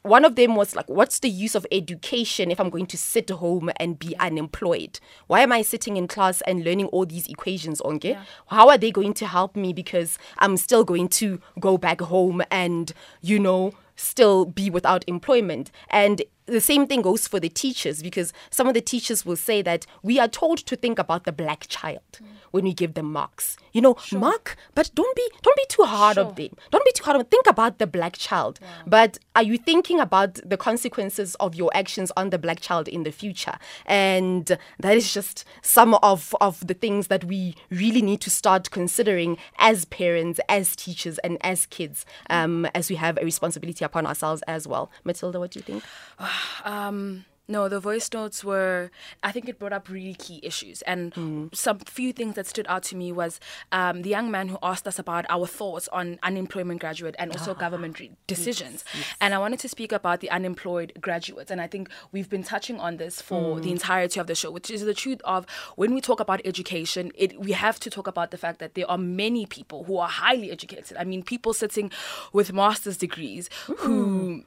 one 0.03 0.25
of 0.25 0.35
them 0.37 0.57
was 0.57 0.75
like, 0.75 0.89
What's 0.89 1.21
the 1.21 1.31
use 1.31 1.55
of 1.55 1.67
education 1.71 2.51
if 2.51 2.59
I'm 2.61 2.71
going 2.71 2.87
to 2.87 2.99
sit 2.99 3.31
home 3.31 3.71
and 3.77 3.99
be 3.99 4.17
unemployed? 4.19 4.99
Why 5.29 5.41
am 5.41 5.53
I 5.53 5.63
sitting 5.63 5.97
in 5.97 6.09
class 6.09 6.41
and 6.43 6.65
learning 6.65 6.87
all 6.87 7.07
these 7.07 7.27
equations, 7.29 7.81
Onke? 7.81 8.19
How 8.49 8.69
are 8.69 8.79
they 8.79 8.91
going 8.91 9.15
to 9.15 9.27
help 9.27 9.57
me 9.57 9.73
because 9.73 10.19
I'm 10.39 10.57
still 10.57 10.85
going 10.85 11.09
to 11.09 11.41
go 11.61 11.79
back 11.79 12.01
home 12.01 12.43
and, 12.51 12.93
you 13.21 13.39
know, 13.39 13.73
still 13.97 14.45
be 14.45 14.71
without 14.71 15.05
employment? 15.07 15.71
And 15.91 16.23
the 16.53 16.61
same 16.61 16.87
thing 16.87 17.03
goes 17.03 17.27
for 17.27 17.41
the 17.41 17.49
teachers 17.49 18.03
because 18.03 18.33
some 18.51 18.69
of 18.69 18.75
the 18.75 18.81
teachers 18.81 19.25
will 19.25 19.37
say 19.37 19.63
that 19.63 19.87
we 20.03 20.19
are 20.19 20.29
told 20.29 20.59
to 20.59 20.77
think 20.77 20.99
about 20.99 21.25
the 21.25 21.33
black 21.33 21.67
child 21.69 22.21
when 22.51 22.65
we 22.65 22.75
give 22.75 22.95
them 22.95 23.11
marks. 23.11 23.57
You 23.73 23.81
know, 23.81 23.97
mark, 24.13 24.57
but 24.75 24.91
don't 24.95 25.17
be 25.17 25.29
don't 25.43 25.57
be 25.57 25.65
too 25.69 25.85
hard 25.85 26.19
on 26.19 26.35
them. 26.35 26.51
Don't 26.71 26.85
be 26.85 26.93
too 26.93 27.05
hard 27.05 27.17
on 27.17 27.25
think 27.25 27.47
about 27.47 27.79
the 27.79 27.87
black 27.87 28.17
child. 28.17 28.61
But 28.87 29.19
are 29.35 29.43
you 29.43 29.57
thinking 29.57 29.99
about 29.99 30.35
the 30.45 30.57
consequences 30.59 31.35
of 31.37 31.55
your 31.55 31.71
actions 31.75 32.13
on 32.17 32.31
the 32.31 32.39
black 32.39 32.61
child 32.61 32.87
in 32.87 33.03
the 33.05 33.13
future? 33.13 33.55
And 33.87 34.59
that 34.79 34.97
is 34.97 35.13
just 35.13 35.45
some 35.63 35.95
of 36.03 36.35
of 36.41 36.67
the 36.67 36.75
things 36.75 37.07
that 37.07 37.25
we 37.25 37.57
really 37.71 38.03
need 38.03 38.21
to 38.21 38.31
start 38.31 38.71
considering 38.71 39.39
as 39.59 39.87
parents, 39.87 40.39
as 40.49 40.77
teachers, 40.77 41.19
and 41.19 41.39
as 41.41 41.65
kids, 41.67 42.05
um, 42.29 42.67
as 42.75 42.91
we 42.91 42.97
have 42.97 43.19
a 43.19 43.25
responsibility 43.25 43.85
upon 43.85 44.07
ourselves 44.07 44.43
as 44.47 44.69
well. 44.69 44.91
Matilda, 45.05 45.41
what 45.41 45.53
do 45.53 45.59
you 45.59 45.65
think? 45.65 45.83
Um, 46.65 47.25
no, 47.49 47.69
the 47.69 47.81
voice 47.81 48.09
notes 48.13 48.45
were. 48.45 48.91
I 49.23 49.33
think 49.33 49.49
it 49.49 49.59
brought 49.59 49.73
up 49.73 49.89
really 49.89 50.15
key 50.15 50.39
issues, 50.45 50.81
and 50.83 51.51
some 51.53 51.81
few 51.81 52.13
things 52.13 52.37
that 52.37 52.47
stood 52.47 52.67
out 52.69 52.85
to 52.85 52.97
me 52.97 53.11
was 53.11 53.41
um, 53.73 54.03
the 54.03 54.11
young 54.11 54.31
man 54.31 54.49
who 54.49 54.59
asked 54.63 54.87
us 54.87 54.99
about 54.99 55.27
our 55.29 55.47
thoughts 55.47 55.89
on 55.89 56.21
unemployment 56.23 56.81
graduate 56.81 57.17
and 57.19 57.33
also 57.33 57.53
government 57.55 57.99
re- 57.99 58.13
decisions. 58.29 58.85
And 59.21 59.35
I 59.35 59.39
wanted 59.39 59.59
to 59.61 59.69
speak 59.69 59.91
about 59.91 60.21
the 60.21 60.31
unemployed 60.31 60.93
graduates, 61.01 61.51
and 61.51 61.61
I 61.61 61.67
think 61.67 61.91
we've 62.13 62.31
been 62.31 62.45
touching 62.45 62.79
on 62.79 62.97
this 62.97 63.21
for 63.21 63.61
the 63.61 63.73
entirety 63.73 64.21
of 64.21 64.29
the 64.29 64.37
show, 64.37 64.51
which 64.51 64.71
is 64.71 64.85
the 64.85 64.95
truth 64.95 65.21
of 65.25 65.45
when 65.75 65.93
we 65.95 66.01
talk 66.01 66.21
about 66.21 66.41
education, 66.45 67.11
it 67.17 67.39
we 67.41 67.53
have 67.53 67.81
to 67.81 67.91
talk 67.91 68.07
about 68.07 68.31
the 68.31 68.39
fact 68.39 68.61
that 68.61 68.75
there 68.75 68.89
are 68.89 68.99
many 68.99 69.47
people 69.47 69.85
who 69.85 69.99
are 69.99 70.09
highly 70.09 70.53
educated. 70.53 70.97
I 70.97 71.05
mean, 71.05 71.25
people 71.25 71.53
sitting 71.53 71.91
with 72.33 72.53
master's 72.53 72.97
degrees 72.97 73.51
who 73.79 74.45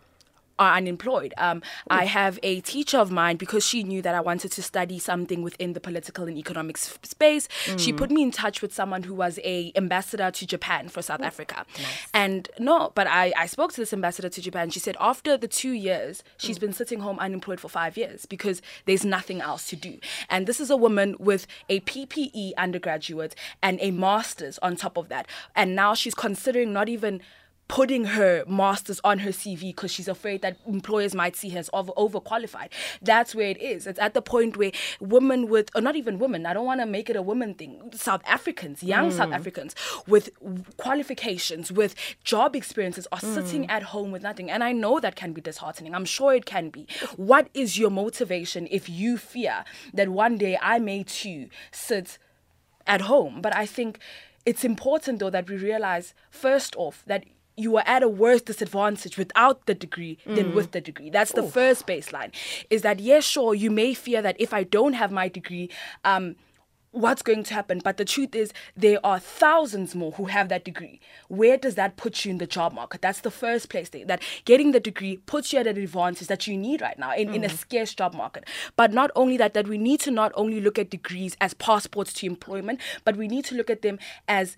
are 0.58 0.76
unemployed. 0.76 1.34
Um, 1.38 1.62
I 1.90 2.04
oh. 2.04 2.08
have 2.08 2.40
a 2.44 2.62
teacher 2.62 2.98
of 2.98 3.12
mine 3.12 3.38
because 3.38 3.66
she 3.66 3.84
knew 3.84 4.02
that 4.02 4.16
I 4.16 4.22
wanted 4.22 4.52
to 4.54 4.64
study 4.64 5.00
something 5.00 5.42
within 5.42 5.74
the 5.74 5.80
political 5.80 6.26
and 6.26 6.38
economic 6.38 6.78
space. 6.78 7.48
She 7.78 7.92
mm. 7.92 7.98
put 7.98 8.10
me 8.12 8.24
in 8.24 8.32
touch 8.32 8.62
with 8.62 8.74
someone 8.74 9.04
who 9.04 9.14
was 9.14 9.40
a 9.44 9.72
ambassador 9.76 10.32
to 10.32 10.48
Japan 10.48 10.90
for 10.90 11.02
South 11.02 11.22
Africa. 11.22 11.66
And 12.14 12.50
no, 12.60 12.92
but 12.96 13.08
I, 13.08 13.34
I 13.38 13.46
spoke 13.48 13.74
to 13.74 13.82
this 13.82 13.94
ambassador 13.94 14.30
to 14.30 14.42
Japan. 14.42 14.70
She 14.70 14.80
said 14.80 14.96
after 15.00 15.38
the 15.38 15.48
two 15.48 15.72
years, 15.72 16.24
she's 16.38 16.58
mm. 16.58 16.62
been 16.62 16.74
sitting 16.74 17.00
home 17.00 17.20
unemployed 17.20 17.60
for 17.60 17.70
five 17.70 17.98
years 17.98 18.26
because 18.26 18.62
there's 18.86 19.04
nothing 19.04 19.42
else 19.42 19.68
to 19.70 19.76
do. 19.76 20.00
And 20.30 20.48
this 20.48 20.60
is 20.60 20.70
a 20.70 20.78
woman 20.78 21.16
with 21.20 21.48
a 21.70 21.82
PPE 21.82 22.54
undergraduate 22.58 23.36
and 23.62 23.80
a 23.82 23.92
master's 23.92 24.58
on 24.60 24.76
top 24.76 24.98
of 24.98 25.10
that. 25.10 25.28
And 25.56 25.76
now 25.76 25.94
she's 25.94 26.16
considering 26.16 26.72
not 26.72 26.90
even 26.90 27.22
putting 27.68 28.06
her 28.06 28.44
masters 28.48 29.02
on 29.04 29.20
her 29.20 29.32
CV 29.32 29.62
because 29.62 29.92
she's 29.92 30.08
afraid 30.08 30.42
that 30.42 30.58
employers 30.68 31.16
might 31.16 31.36
see 31.36 31.50
her 31.50 31.60
as 31.60 31.70
over 31.74 31.92
overqualified. 31.94 32.70
That's 33.02 33.34
where 33.34 33.50
it 33.50 33.62
is. 33.62 33.88
It's 33.88 34.00
at 34.00 34.14
the 34.14 34.22
point 34.22 34.58
where 34.58 34.72
women 35.00 35.48
with, 35.50 35.70
or 35.76 35.82
not 35.82 35.96
even 35.96 36.20
women, 36.20 36.46
I 36.46 36.54
don't 36.54 36.66
want 36.66 36.82
to 36.82 36.86
make 36.86 37.10
it 37.10 37.16
a 37.16 37.22
women 37.22 37.54
thing. 37.54 37.92
South 37.94 38.22
Africans, 38.26 38.84
young 38.84 39.12
South 39.12 39.30
mm. 39.30 39.36
Africans 39.36 39.76
with 40.08 40.30
qualifications, 40.78 41.72
with 41.72 41.96
job 42.24 42.56
experiences 42.56 43.08
are 43.12 43.20
sitting 43.20 43.64
mm. 43.64 43.70
at 43.70 43.84
home 43.84 44.12
with 44.12 44.22
nothing. 44.22 44.50
And 44.52 44.64
I 44.64 44.72
know 44.72 45.00
that 45.00 45.16
can 45.16 45.34
be 45.34 45.42
disheartening. 45.42 45.96
I'm 45.96 46.06
sure 46.06 46.34
it 46.34 46.46
can 46.46 46.70
be. 46.70 46.88
What 47.16 47.50
is 47.54 47.78
your 47.78 47.90
motivation 47.90 48.68
if 48.70 48.90
you 48.90 49.18
fear 49.18 49.64
that 49.94 50.10
one 50.10 50.38
day 50.38 50.58
I 50.62 50.80
may 50.80 51.04
too 51.04 51.50
sit 51.72 52.18
at 52.88 53.02
home. 53.02 53.42
But 53.42 53.56
I 53.56 53.66
think 53.66 54.00
it's 54.46 54.64
important 54.64 55.20
though 55.20 55.30
that 55.30 55.50
we 55.50 55.58
realize 55.58 56.14
first 56.30 56.76
off 56.76 57.04
that 57.08 57.26
you 57.58 57.78
are 57.78 57.84
at 57.86 58.04
a 58.04 58.08
worse 58.08 58.42
disadvantage 58.42 59.18
without 59.18 59.66
the 59.66 59.74
degree 59.74 60.18
than 60.26 60.54
with 60.54 60.72
the 60.72 60.82
degree. 60.82 61.10
That's 61.10 61.32
the 61.32 61.44
first 61.44 61.88
baseline. 61.88 62.32
Is 62.70 62.82
that 62.82 63.00
yes, 63.00 63.24
sure, 63.24 63.54
you 63.54 63.72
may 63.72 63.94
fear 63.94 64.22
that 64.22 64.36
if 64.40 64.54
I 64.54 64.64
don't 64.64 64.94
have 64.94 65.12
my 65.12 65.30
degree, 65.30 65.70
um, 66.04 66.36
what's 66.96 67.22
going 67.22 67.44
to 67.44 67.54
happen? 67.54 67.82
But 67.84 67.98
the 67.98 68.06
truth 68.06 68.36
is 68.36 68.54
there 68.76 69.00
are 69.06 69.20
thousands 69.20 69.96
more 69.96 70.14
who 70.14 70.26
have 70.26 70.50
that 70.50 70.64
degree. 70.64 71.00
Where 71.28 71.58
does 71.58 71.76
that 71.76 71.98
put 71.98 72.26
you 72.26 72.32
in 72.32 72.38
the 72.38 72.48
job 72.48 72.74
market? 72.74 73.02
That's 73.02 73.22
the 73.22 73.32
first 73.32 73.70
place 73.70 73.90
thing. 73.90 74.08
That 74.08 74.22
getting 74.46 74.72
the 74.72 74.80
degree 74.80 75.18
puts 75.18 75.52
you 75.52 75.60
at 75.60 75.68
an 75.68 75.78
advantage 75.78 76.28
that 76.28 76.48
you 76.48 76.58
need 76.58 76.82
right 76.82 76.98
now 76.98 77.14
in, 77.14 77.34
in 77.34 77.44
a 77.44 77.50
scarce 77.50 77.94
job 77.94 78.14
market. 78.14 78.46
But 78.76 78.94
not 78.94 79.12
only 79.16 79.38
that, 79.38 79.54
that 79.54 79.68
we 79.68 79.78
need 79.78 80.00
to 80.02 80.12
not 80.12 80.32
only 80.36 80.62
look 80.62 80.80
at 80.80 80.90
degrees 80.90 81.36
as 81.42 81.54
passports 81.54 82.14
to 82.14 82.26
employment, 82.26 82.80
but 83.04 83.18
we 83.18 83.28
need 83.28 83.46
to 83.46 83.56
look 83.56 83.70
at 83.70 83.82
them 83.82 84.00
as 84.28 84.56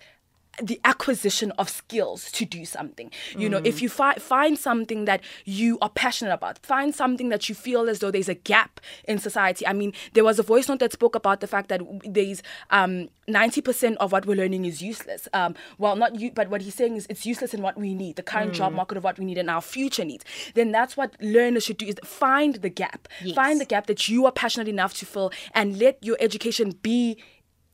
the 0.62 0.80
acquisition 0.84 1.52
of 1.52 1.68
skills 1.68 2.30
to 2.32 2.44
do 2.44 2.64
something. 2.64 3.10
You 3.36 3.48
know, 3.48 3.60
if 3.64 3.80
you 3.82 3.88
fi- 3.88 4.14
find 4.14 4.58
something 4.58 5.04
that 5.04 5.20
you 5.44 5.78
are 5.80 5.90
passionate 5.90 6.32
about, 6.32 6.58
find 6.64 6.94
something 6.94 7.28
that 7.28 7.48
you 7.48 7.54
feel 7.54 7.88
as 7.88 8.00
though 8.00 8.10
there's 8.10 8.28
a 8.28 8.34
gap 8.34 8.80
in 9.04 9.18
society. 9.18 9.66
I 9.66 9.72
mean, 9.72 9.92
there 10.14 10.24
was 10.24 10.38
a 10.38 10.42
voice 10.42 10.68
note 10.68 10.80
that 10.80 10.92
spoke 10.92 11.14
about 11.14 11.40
the 11.40 11.46
fact 11.46 11.68
that 11.68 11.80
there's 12.04 12.42
um, 12.70 13.08
90% 13.28 13.96
of 13.96 14.12
what 14.12 14.26
we're 14.26 14.36
learning 14.36 14.64
is 14.64 14.82
useless. 14.82 15.28
Um, 15.32 15.54
well, 15.78 15.96
not 15.96 16.18
you, 16.18 16.32
but 16.32 16.48
what 16.50 16.62
he's 16.62 16.74
saying 16.74 16.96
is 16.96 17.06
it's 17.08 17.26
useless 17.26 17.54
in 17.54 17.62
what 17.62 17.76
we 17.76 17.94
need, 17.94 18.16
the 18.16 18.22
current 18.22 18.54
job 18.54 18.72
market 18.72 18.96
of 18.96 19.04
what 19.04 19.18
we 19.18 19.24
need 19.24 19.38
and 19.38 19.50
our 19.50 19.60
future 19.60 20.04
needs. 20.04 20.24
Then 20.54 20.72
that's 20.72 20.96
what 20.96 21.14
learners 21.20 21.64
should 21.64 21.78
do 21.78 21.86
is 21.86 21.96
find 22.04 22.56
the 22.56 22.70
gap. 22.70 23.08
Find 23.34 23.60
the 23.60 23.64
gap 23.64 23.86
that 23.86 24.08
you 24.08 24.26
are 24.26 24.32
passionate 24.32 24.68
enough 24.68 24.94
to 24.94 25.06
fill 25.06 25.30
and 25.54 25.78
let 25.78 26.02
your 26.02 26.16
education 26.20 26.72
be 26.82 27.22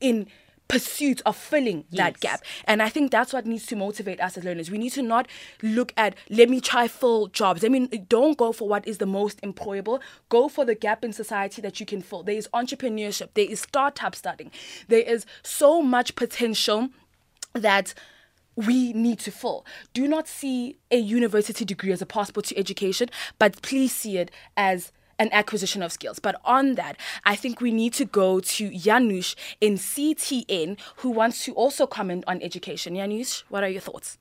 in 0.01 0.27
pursuit 0.69 1.21
of 1.27 1.37
filling 1.37 1.85
that 1.93 2.21
gap. 2.21 2.43
And 2.65 2.83
I 2.83 2.89
think 2.89 3.11
that's 3.11 3.33
what 3.33 3.47
needs 3.47 3.67
to 3.67 3.77
motivate 3.77 4.21
us 4.21 4.37
as 4.37 4.45
learners. 4.45 4.71
We 4.71 4.79
need 4.79 4.91
to 4.91 5.03
not 5.03 5.29
look 5.63 5.93
at 5.97 6.17
let 6.31 6.49
me 6.49 6.61
try 6.61 6.89
fill 6.89 7.29
jobs. 7.29 7.65
I 7.65 7.69
mean, 7.69 8.07
don't 8.09 8.39
go 8.39 8.53
for 8.53 8.69
what 8.69 8.87
is 8.87 8.99
the 8.99 9.07
most 9.07 9.41
employable. 9.43 10.01
Go 10.29 10.49
for 10.49 10.65
the 10.65 10.75
gap 10.75 11.05
in 11.05 11.13
society 11.13 11.61
that 11.63 11.81
you 11.81 11.87
can 11.87 12.03
fill. 12.03 12.23
There 12.23 12.37
is 12.37 12.49
entrepreneurship. 12.55 13.29
There 13.35 13.49
is 13.49 13.61
startup 13.61 14.15
starting. 14.15 14.51
There 14.89 15.03
is 15.03 15.27
so 15.43 15.83
much 15.83 16.15
potential 16.17 16.89
that 17.53 17.95
we 18.57 18.93
need 18.93 19.19
to 19.21 19.31
fill. 19.31 19.67
Do 19.93 20.07
not 20.07 20.29
see 20.29 20.77
a 20.91 20.97
university 20.97 21.65
degree 21.65 21.93
as 21.93 22.03
a 22.03 22.07
passport 22.07 22.47
to 22.47 22.59
education, 22.59 23.11
but 23.39 23.61
please 23.63 23.95
see 23.95 24.19
it 24.19 24.31
as 24.57 24.93
an 25.19 25.29
acquisition 25.33 25.83
of 25.83 25.93
skills. 25.93 26.19
But 26.19 26.41
on 26.45 26.75
that, 26.75 26.97
I 27.25 27.37
think 27.37 27.61
we 27.61 27.71
need 27.71 27.93
to 27.95 28.05
go 28.05 28.41
to 28.41 28.71
Janusz 28.71 29.35
in 29.61 29.75
CTN 29.75 30.79
who 30.97 31.11
wants 31.11 31.45
to 31.45 31.53
also 31.55 31.87
comment 31.87 32.25
on 32.27 32.43
education. 32.43 32.95
Janusz, 32.97 33.45
what 33.49 33.63
are 33.63 33.69
your 33.69 33.81
thoughts? 33.81 34.19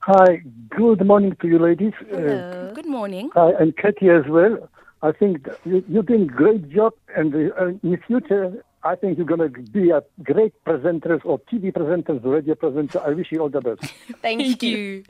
Hi, 0.00 0.42
good 0.70 1.06
morning 1.06 1.36
to 1.42 1.46
you, 1.46 1.58
ladies. 1.58 1.92
Uh, 2.10 2.72
Good 2.74 2.86
morning. 2.86 3.30
hi, 3.34 3.50
and 3.60 3.76
Katie 3.76 4.08
as 4.08 4.24
well. 4.28 4.68
I 5.02 5.12
think 5.12 5.46
you, 5.64 5.84
you're 5.88 6.02
doing 6.02 6.22
a 6.22 6.32
great 6.32 6.70
job, 6.70 6.94
and 7.14 7.34
uh, 7.34 7.66
in 7.66 7.80
the 7.82 7.98
future, 8.06 8.64
I 8.82 8.96
think 8.96 9.18
you're 9.18 9.26
going 9.26 9.52
to 9.52 9.60
be 9.70 9.90
a 9.90 10.02
great 10.22 10.54
presenters 10.64 11.20
or 11.24 11.38
TV 11.40 11.70
presenters, 11.70 12.24
radio 12.24 12.54
presenter. 12.54 13.00
I 13.04 13.10
wish 13.10 13.30
you 13.30 13.40
all 13.40 13.50
the 13.50 13.60
best. 13.60 13.92
Thank 14.22 14.62
you. 14.62 15.04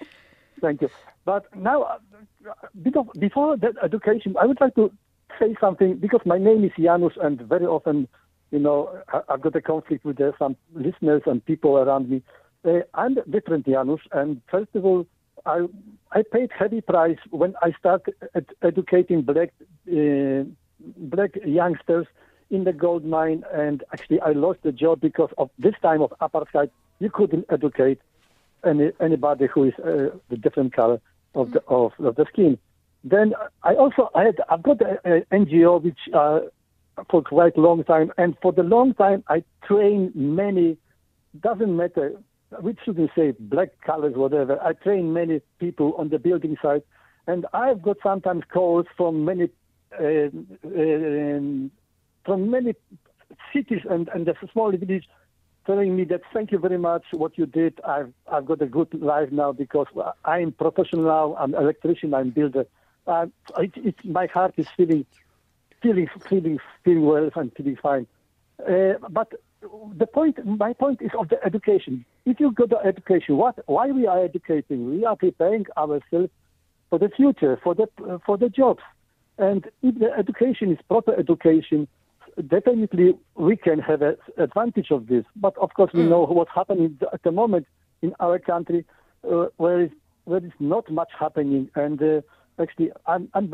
Thank 0.60 0.82
you. 0.82 0.90
But 1.30 1.44
now, 1.54 1.82
uh, 1.82 3.04
before 3.20 3.56
that 3.56 3.74
education, 3.84 4.34
I 4.42 4.46
would 4.46 4.60
like 4.60 4.74
to 4.74 4.90
say 5.38 5.54
something 5.60 5.94
because 5.98 6.22
my 6.24 6.38
name 6.38 6.64
is 6.64 6.72
Janusz, 6.76 7.12
and 7.22 7.40
very 7.42 7.66
often, 7.66 8.08
you 8.50 8.58
know, 8.58 8.80
I, 9.12 9.20
I've 9.28 9.40
got 9.40 9.54
a 9.54 9.60
conflict 9.60 10.04
with 10.04 10.20
uh, 10.20 10.32
some 10.40 10.56
listeners 10.74 11.22
and 11.26 11.44
people 11.44 11.78
around 11.78 12.10
me. 12.10 12.20
Uh, 12.64 12.80
I'm 12.94 13.14
different, 13.30 13.64
Janusz, 13.64 14.00
and 14.10 14.40
first 14.50 14.70
of 14.74 14.84
all, 14.84 15.06
I 15.46 15.58
I 16.10 16.24
paid 16.32 16.50
heavy 16.62 16.80
price 16.80 17.20
when 17.30 17.54
I 17.62 17.70
started 17.78 18.14
ed- 18.34 18.56
educating 18.70 19.22
black 19.22 19.50
uh, 19.98 20.42
black 21.14 21.32
youngsters 21.60 22.08
in 22.50 22.64
the 22.64 22.72
gold 22.72 23.04
mine, 23.04 23.44
and 23.52 23.84
actually 23.92 24.20
I 24.20 24.32
lost 24.32 24.64
the 24.64 24.72
job 24.72 25.00
because 25.00 25.30
of 25.38 25.48
this 25.60 25.76
time 25.80 26.02
of 26.02 26.12
apartheid. 26.20 26.70
You 26.98 27.08
couldn't 27.08 27.46
educate 27.56 28.00
any 28.64 28.90
anybody 28.98 29.46
who 29.46 29.60
is 29.70 29.74
uh, 29.78 30.10
the 30.28 30.36
different 30.36 30.72
color 30.72 31.00
of 31.34 31.52
the 31.52 31.62
of, 31.68 31.92
of 31.98 32.16
the 32.16 32.26
skin. 32.32 32.58
Then 33.04 33.34
I 33.62 33.74
also 33.74 34.10
I 34.14 34.24
had 34.24 34.36
I've 34.48 34.62
got 34.62 34.80
an 35.04 35.24
NGO 35.32 35.82
which 35.82 35.98
uh, 36.14 36.40
for 37.10 37.22
quite 37.22 37.56
a 37.56 37.60
long 37.60 37.84
time, 37.84 38.12
and 38.18 38.36
for 38.42 38.52
the 38.52 38.62
long 38.62 38.94
time 38.94 39.24
I 39.28 39.42
train 39.66 40.12
many. 40.14 40.76
Doesn't 41.40 41.76
matter 41.76 42.12
which 42.60 42.78
shouldn't 42.84 43.10
say 43.16 43.32
black 43.38 43.68
colors, 43.86 44.14
whatever. 44.16 44.60
I 44.60 44.72
train 44.72 45.12
many 45.12 45.40
people 45.58 45.94
on 45.96 46.08
the 46.08 46.18
building 46.18 46.56
site, 46.60 46.84
and 47.26 47.46
I've 47.52 47.82
got 47.82 47.98
sometimes 48.02 48.42
calls 48.52 48.86
from 48.96 49.24
many 49.24 49.48
uh, 49.98 50.30
um, 50.64 51.70
from 52.24 52.50
many 52.50 52.74
cities 53.52 53.82
and 53.88 54.08
and 54.08 54.26
the 54.26 54.34
small 54.52 54.72
village 54.72 55.08
telling 55.70 55.94
me 55.94 56.04
that 56.12 56.22
thank 56.34 56.50
you 56.50 56.58
very 56.58 56.80
much 56.90 57.04
what 57.12 57.32
you 57.38 57.46
did. 57.46 57.74
I've 57.94 58.12
I've 58.34 58.46
got 58.50 58.60
a 58.60 58.66
good 58.66 58.92
life 59.12 59.30
now 59.30 59.50
because 59.52 59.86
I'm 60.24 60.50
professional 60.64 61.04
now. 61.16 61.26
I'm 61.40 61.54
electrician. 61.54 62.12
I'm 62.18 62.30
builder. 62.30 62.64
Uh, 63.06 63.26
it, 63.58 63.72
it, 63.76 63.96
my 64.04 64.26
heart 64.26 64.54
is 64.56 64.66
feeling 64.76 65.04
feeling 65.82 66.08
feeling 66.28 66.58
feeling 66.84 67.06
well 67.12 67.30
and 67.36 67.52
feeling 67.56 67.78
fine. 67.88 68.06
Uh, 68.70 68.94
but 69.18 69.28
the 70.02 70.06
point, 70.06 70.44
my 70.44 70.72
point 70.72 71.00
is 71.02 71.12
of 71.20 71.28
the 71.28 71.38
education. 71.44 72.04
If 72.24 72.40
you 72.40 72.50
go 72.50 72.66
to 72.66 72.78
education, 72.92 73.36
what 73.36 73.54
why 73.66 73.86
we 73.98 74.08
are 74.08 74.20
educating? 74.24 74.78
We 74.90 75.04
are 75.04 75.16
preparing 75.16 75.66
ourselves 75.76 76.32
for 76.88 76.98
the 76.98 77.10
future, 77.16 77.54
for 77.62 77.76
the 77.76 77.86
for 78.26 78.36
the 78.36 78.48
jobs. 78.48 78.82
And 79.38 79.60
if 79.82 79.94
the 80.02 80.10
education 80.22 80.72
is 80.72 80.78
proper 80.88 81.12
education, 81.24 81.86
definitely 82.48 83.14
we 83.34 83.56
can 83.56 83.78
have 83.78 84.02
an 84.02 84.16
advantage 84.38 84.90
of 84.90 85.06
this. 85.06 85.24
But 85.36 85.56
of 85.58 85.74
course, 85.74 85.92
we 85.92 86.02
know 86.02 86.24
what's 86.26 86.50
happening 86.54 86.98
at 87.12 87.22
the 87.22 87.32
moment 87.32 87.66
in 88.02 88.14
our 88.20 88.38
country, 88.38 88.84
uh, 89.30 89.46
where 89.56 89.80
is 89.82 89.90
where 90.24 90.44
is 90.44 90.52
not 90.60 90.90
much 90.90 91.10
happening. 91.18 91.70
And 91.74 92.02
uh, 92.02 92.20
actually, 92.60 92.92
I'm, 93.06 93.28
I'm 93.34 93.52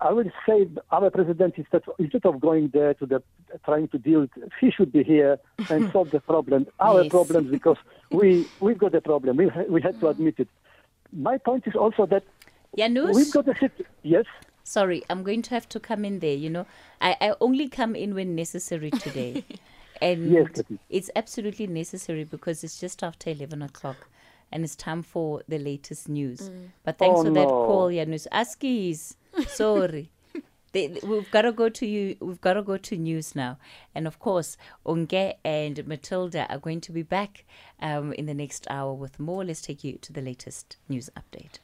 I 0.00 0.12
would 0.12 0.32
say 0.48 0.66
our 0.90 1.10
president 1.10 1.54
instead 1.56 1.82
instead 1.98 2.24
of 2.24 2.40
going 2.40 2.70
there 2.72 2.94
to 2.94 3.06
the 3.06 3.22
trying 3.64 3.88
to 3.88 3.98
deal, 3.98 4.26
he 4.60 4.70
should 4.70 4.92
be 4.92 5.02
here 5.04 5.38
and 5.70 5.90
solve 5.92 6.10
the 6.10 6.20
problem, 6.20 6.66
our 6.80 7.02
Yes. 7.02 7.10
problems, 7.10 7.50
because 7.50 7.76
we 8.10 8.46
we've 8.60 8.78
got 8.78 8.94
a 8.94 9.00
problem. 9.00 9.36
We 9.36 9.48
ha- 9.48 9.68
we 9.68 9.80
had 9.82 10.00
to 10.00 10.08
admit 10.08 10.36
it. 10.38 10.48
My 11.12 11.38
point 11.38 11.66
is 11.66 11.74
also 11.74 12.06
that 12.06 12.22
Janusz? 12.76 13.14
we've 13.14 13.30
got 13.32 13.48
a 13.48 13.54
sit- 13.58 13.86
yes. 14.02 14.24
Sorry, 14.70 15.02
I'm 15.10 15.24
going 15.24 15.42
to 15.42 15.50
have 15.50 15.68
to 15.70 15.80
come 15.80 16.04
in 16.04 16.20
there. 16.20 16.36
You 16.36 16.48
know, 16.48 16.66
I, 17.00 17.16
I 17.20 17.34
only 17.40 17.68
come 17.68 17.96
in 17.96 18.14
when 18.14 18.36
necessary 18.36 18.92
today. 18.92 19.44
and 20.00 20.30
Yes, 20.30 20.62
it's 20.88 21.10
absolutely 21.16 21.66
necessary 21.66 22.22
because 22.22 22.62
it's 22.62 22.78
just 22.78 23.02
after 23.02 23.30
11 23.30 23.62
o'clock 23.62 24.08
and 24.52 24.62
it's 24.62 24.76
time 24.76 25.02
for 25.02 25.42
the 25.48 25.58
latest 25.58 26.08
news. 26.08 26.50
Mm. 26.50 26.68
But 26.84 26.98
thanks 26.98 27.18
Oh, 27.18 27.24
for 27.24 27.30
that 27.30 27.48
call, 27.48 27.90
Janus. 27.90 28.28
Askies, 28.30 29.16
sorry. 29.48 30.12
They, 30.70 30.86
they- 30.92 31.00
we've 31.04 31.30
got 31.32 31.42
to 31.42 31.52
go 31.52 31.68
to 31.68 31.84
you. 31.86 32.16
We've 32.20 32.40
got 32.40 32.54
to 32.54 32.62
go 32.62 32.76
to 32.76 32.96
news 32.96 33.34
now, 33.34 33.58
and 33.92 34.06
of 34.06 34.20
course, 34.20 34.56
Onke 34.86 35.34
and 35.44 35.84
Matilda 35.86 36.46
are 36.48 36.58
going 36.58 36.80
to 36.82 36.92
be 36.92 37.02
back 37.02 37.44
um, 37.80 38.12
in 38.12 38.26
the 38.26 38.34
next 38.34 38.68
hour 38.70 38.92
with 38.94 39.18
more. 39.18 39.44
Let's 39.44 39.62
take 39.62 39.82
you 39.82 39.98
to 40.02 40.12
the 40.12 40.22
latest 40.22 40.76
news 40.88 41.10
update. 41.16 41.58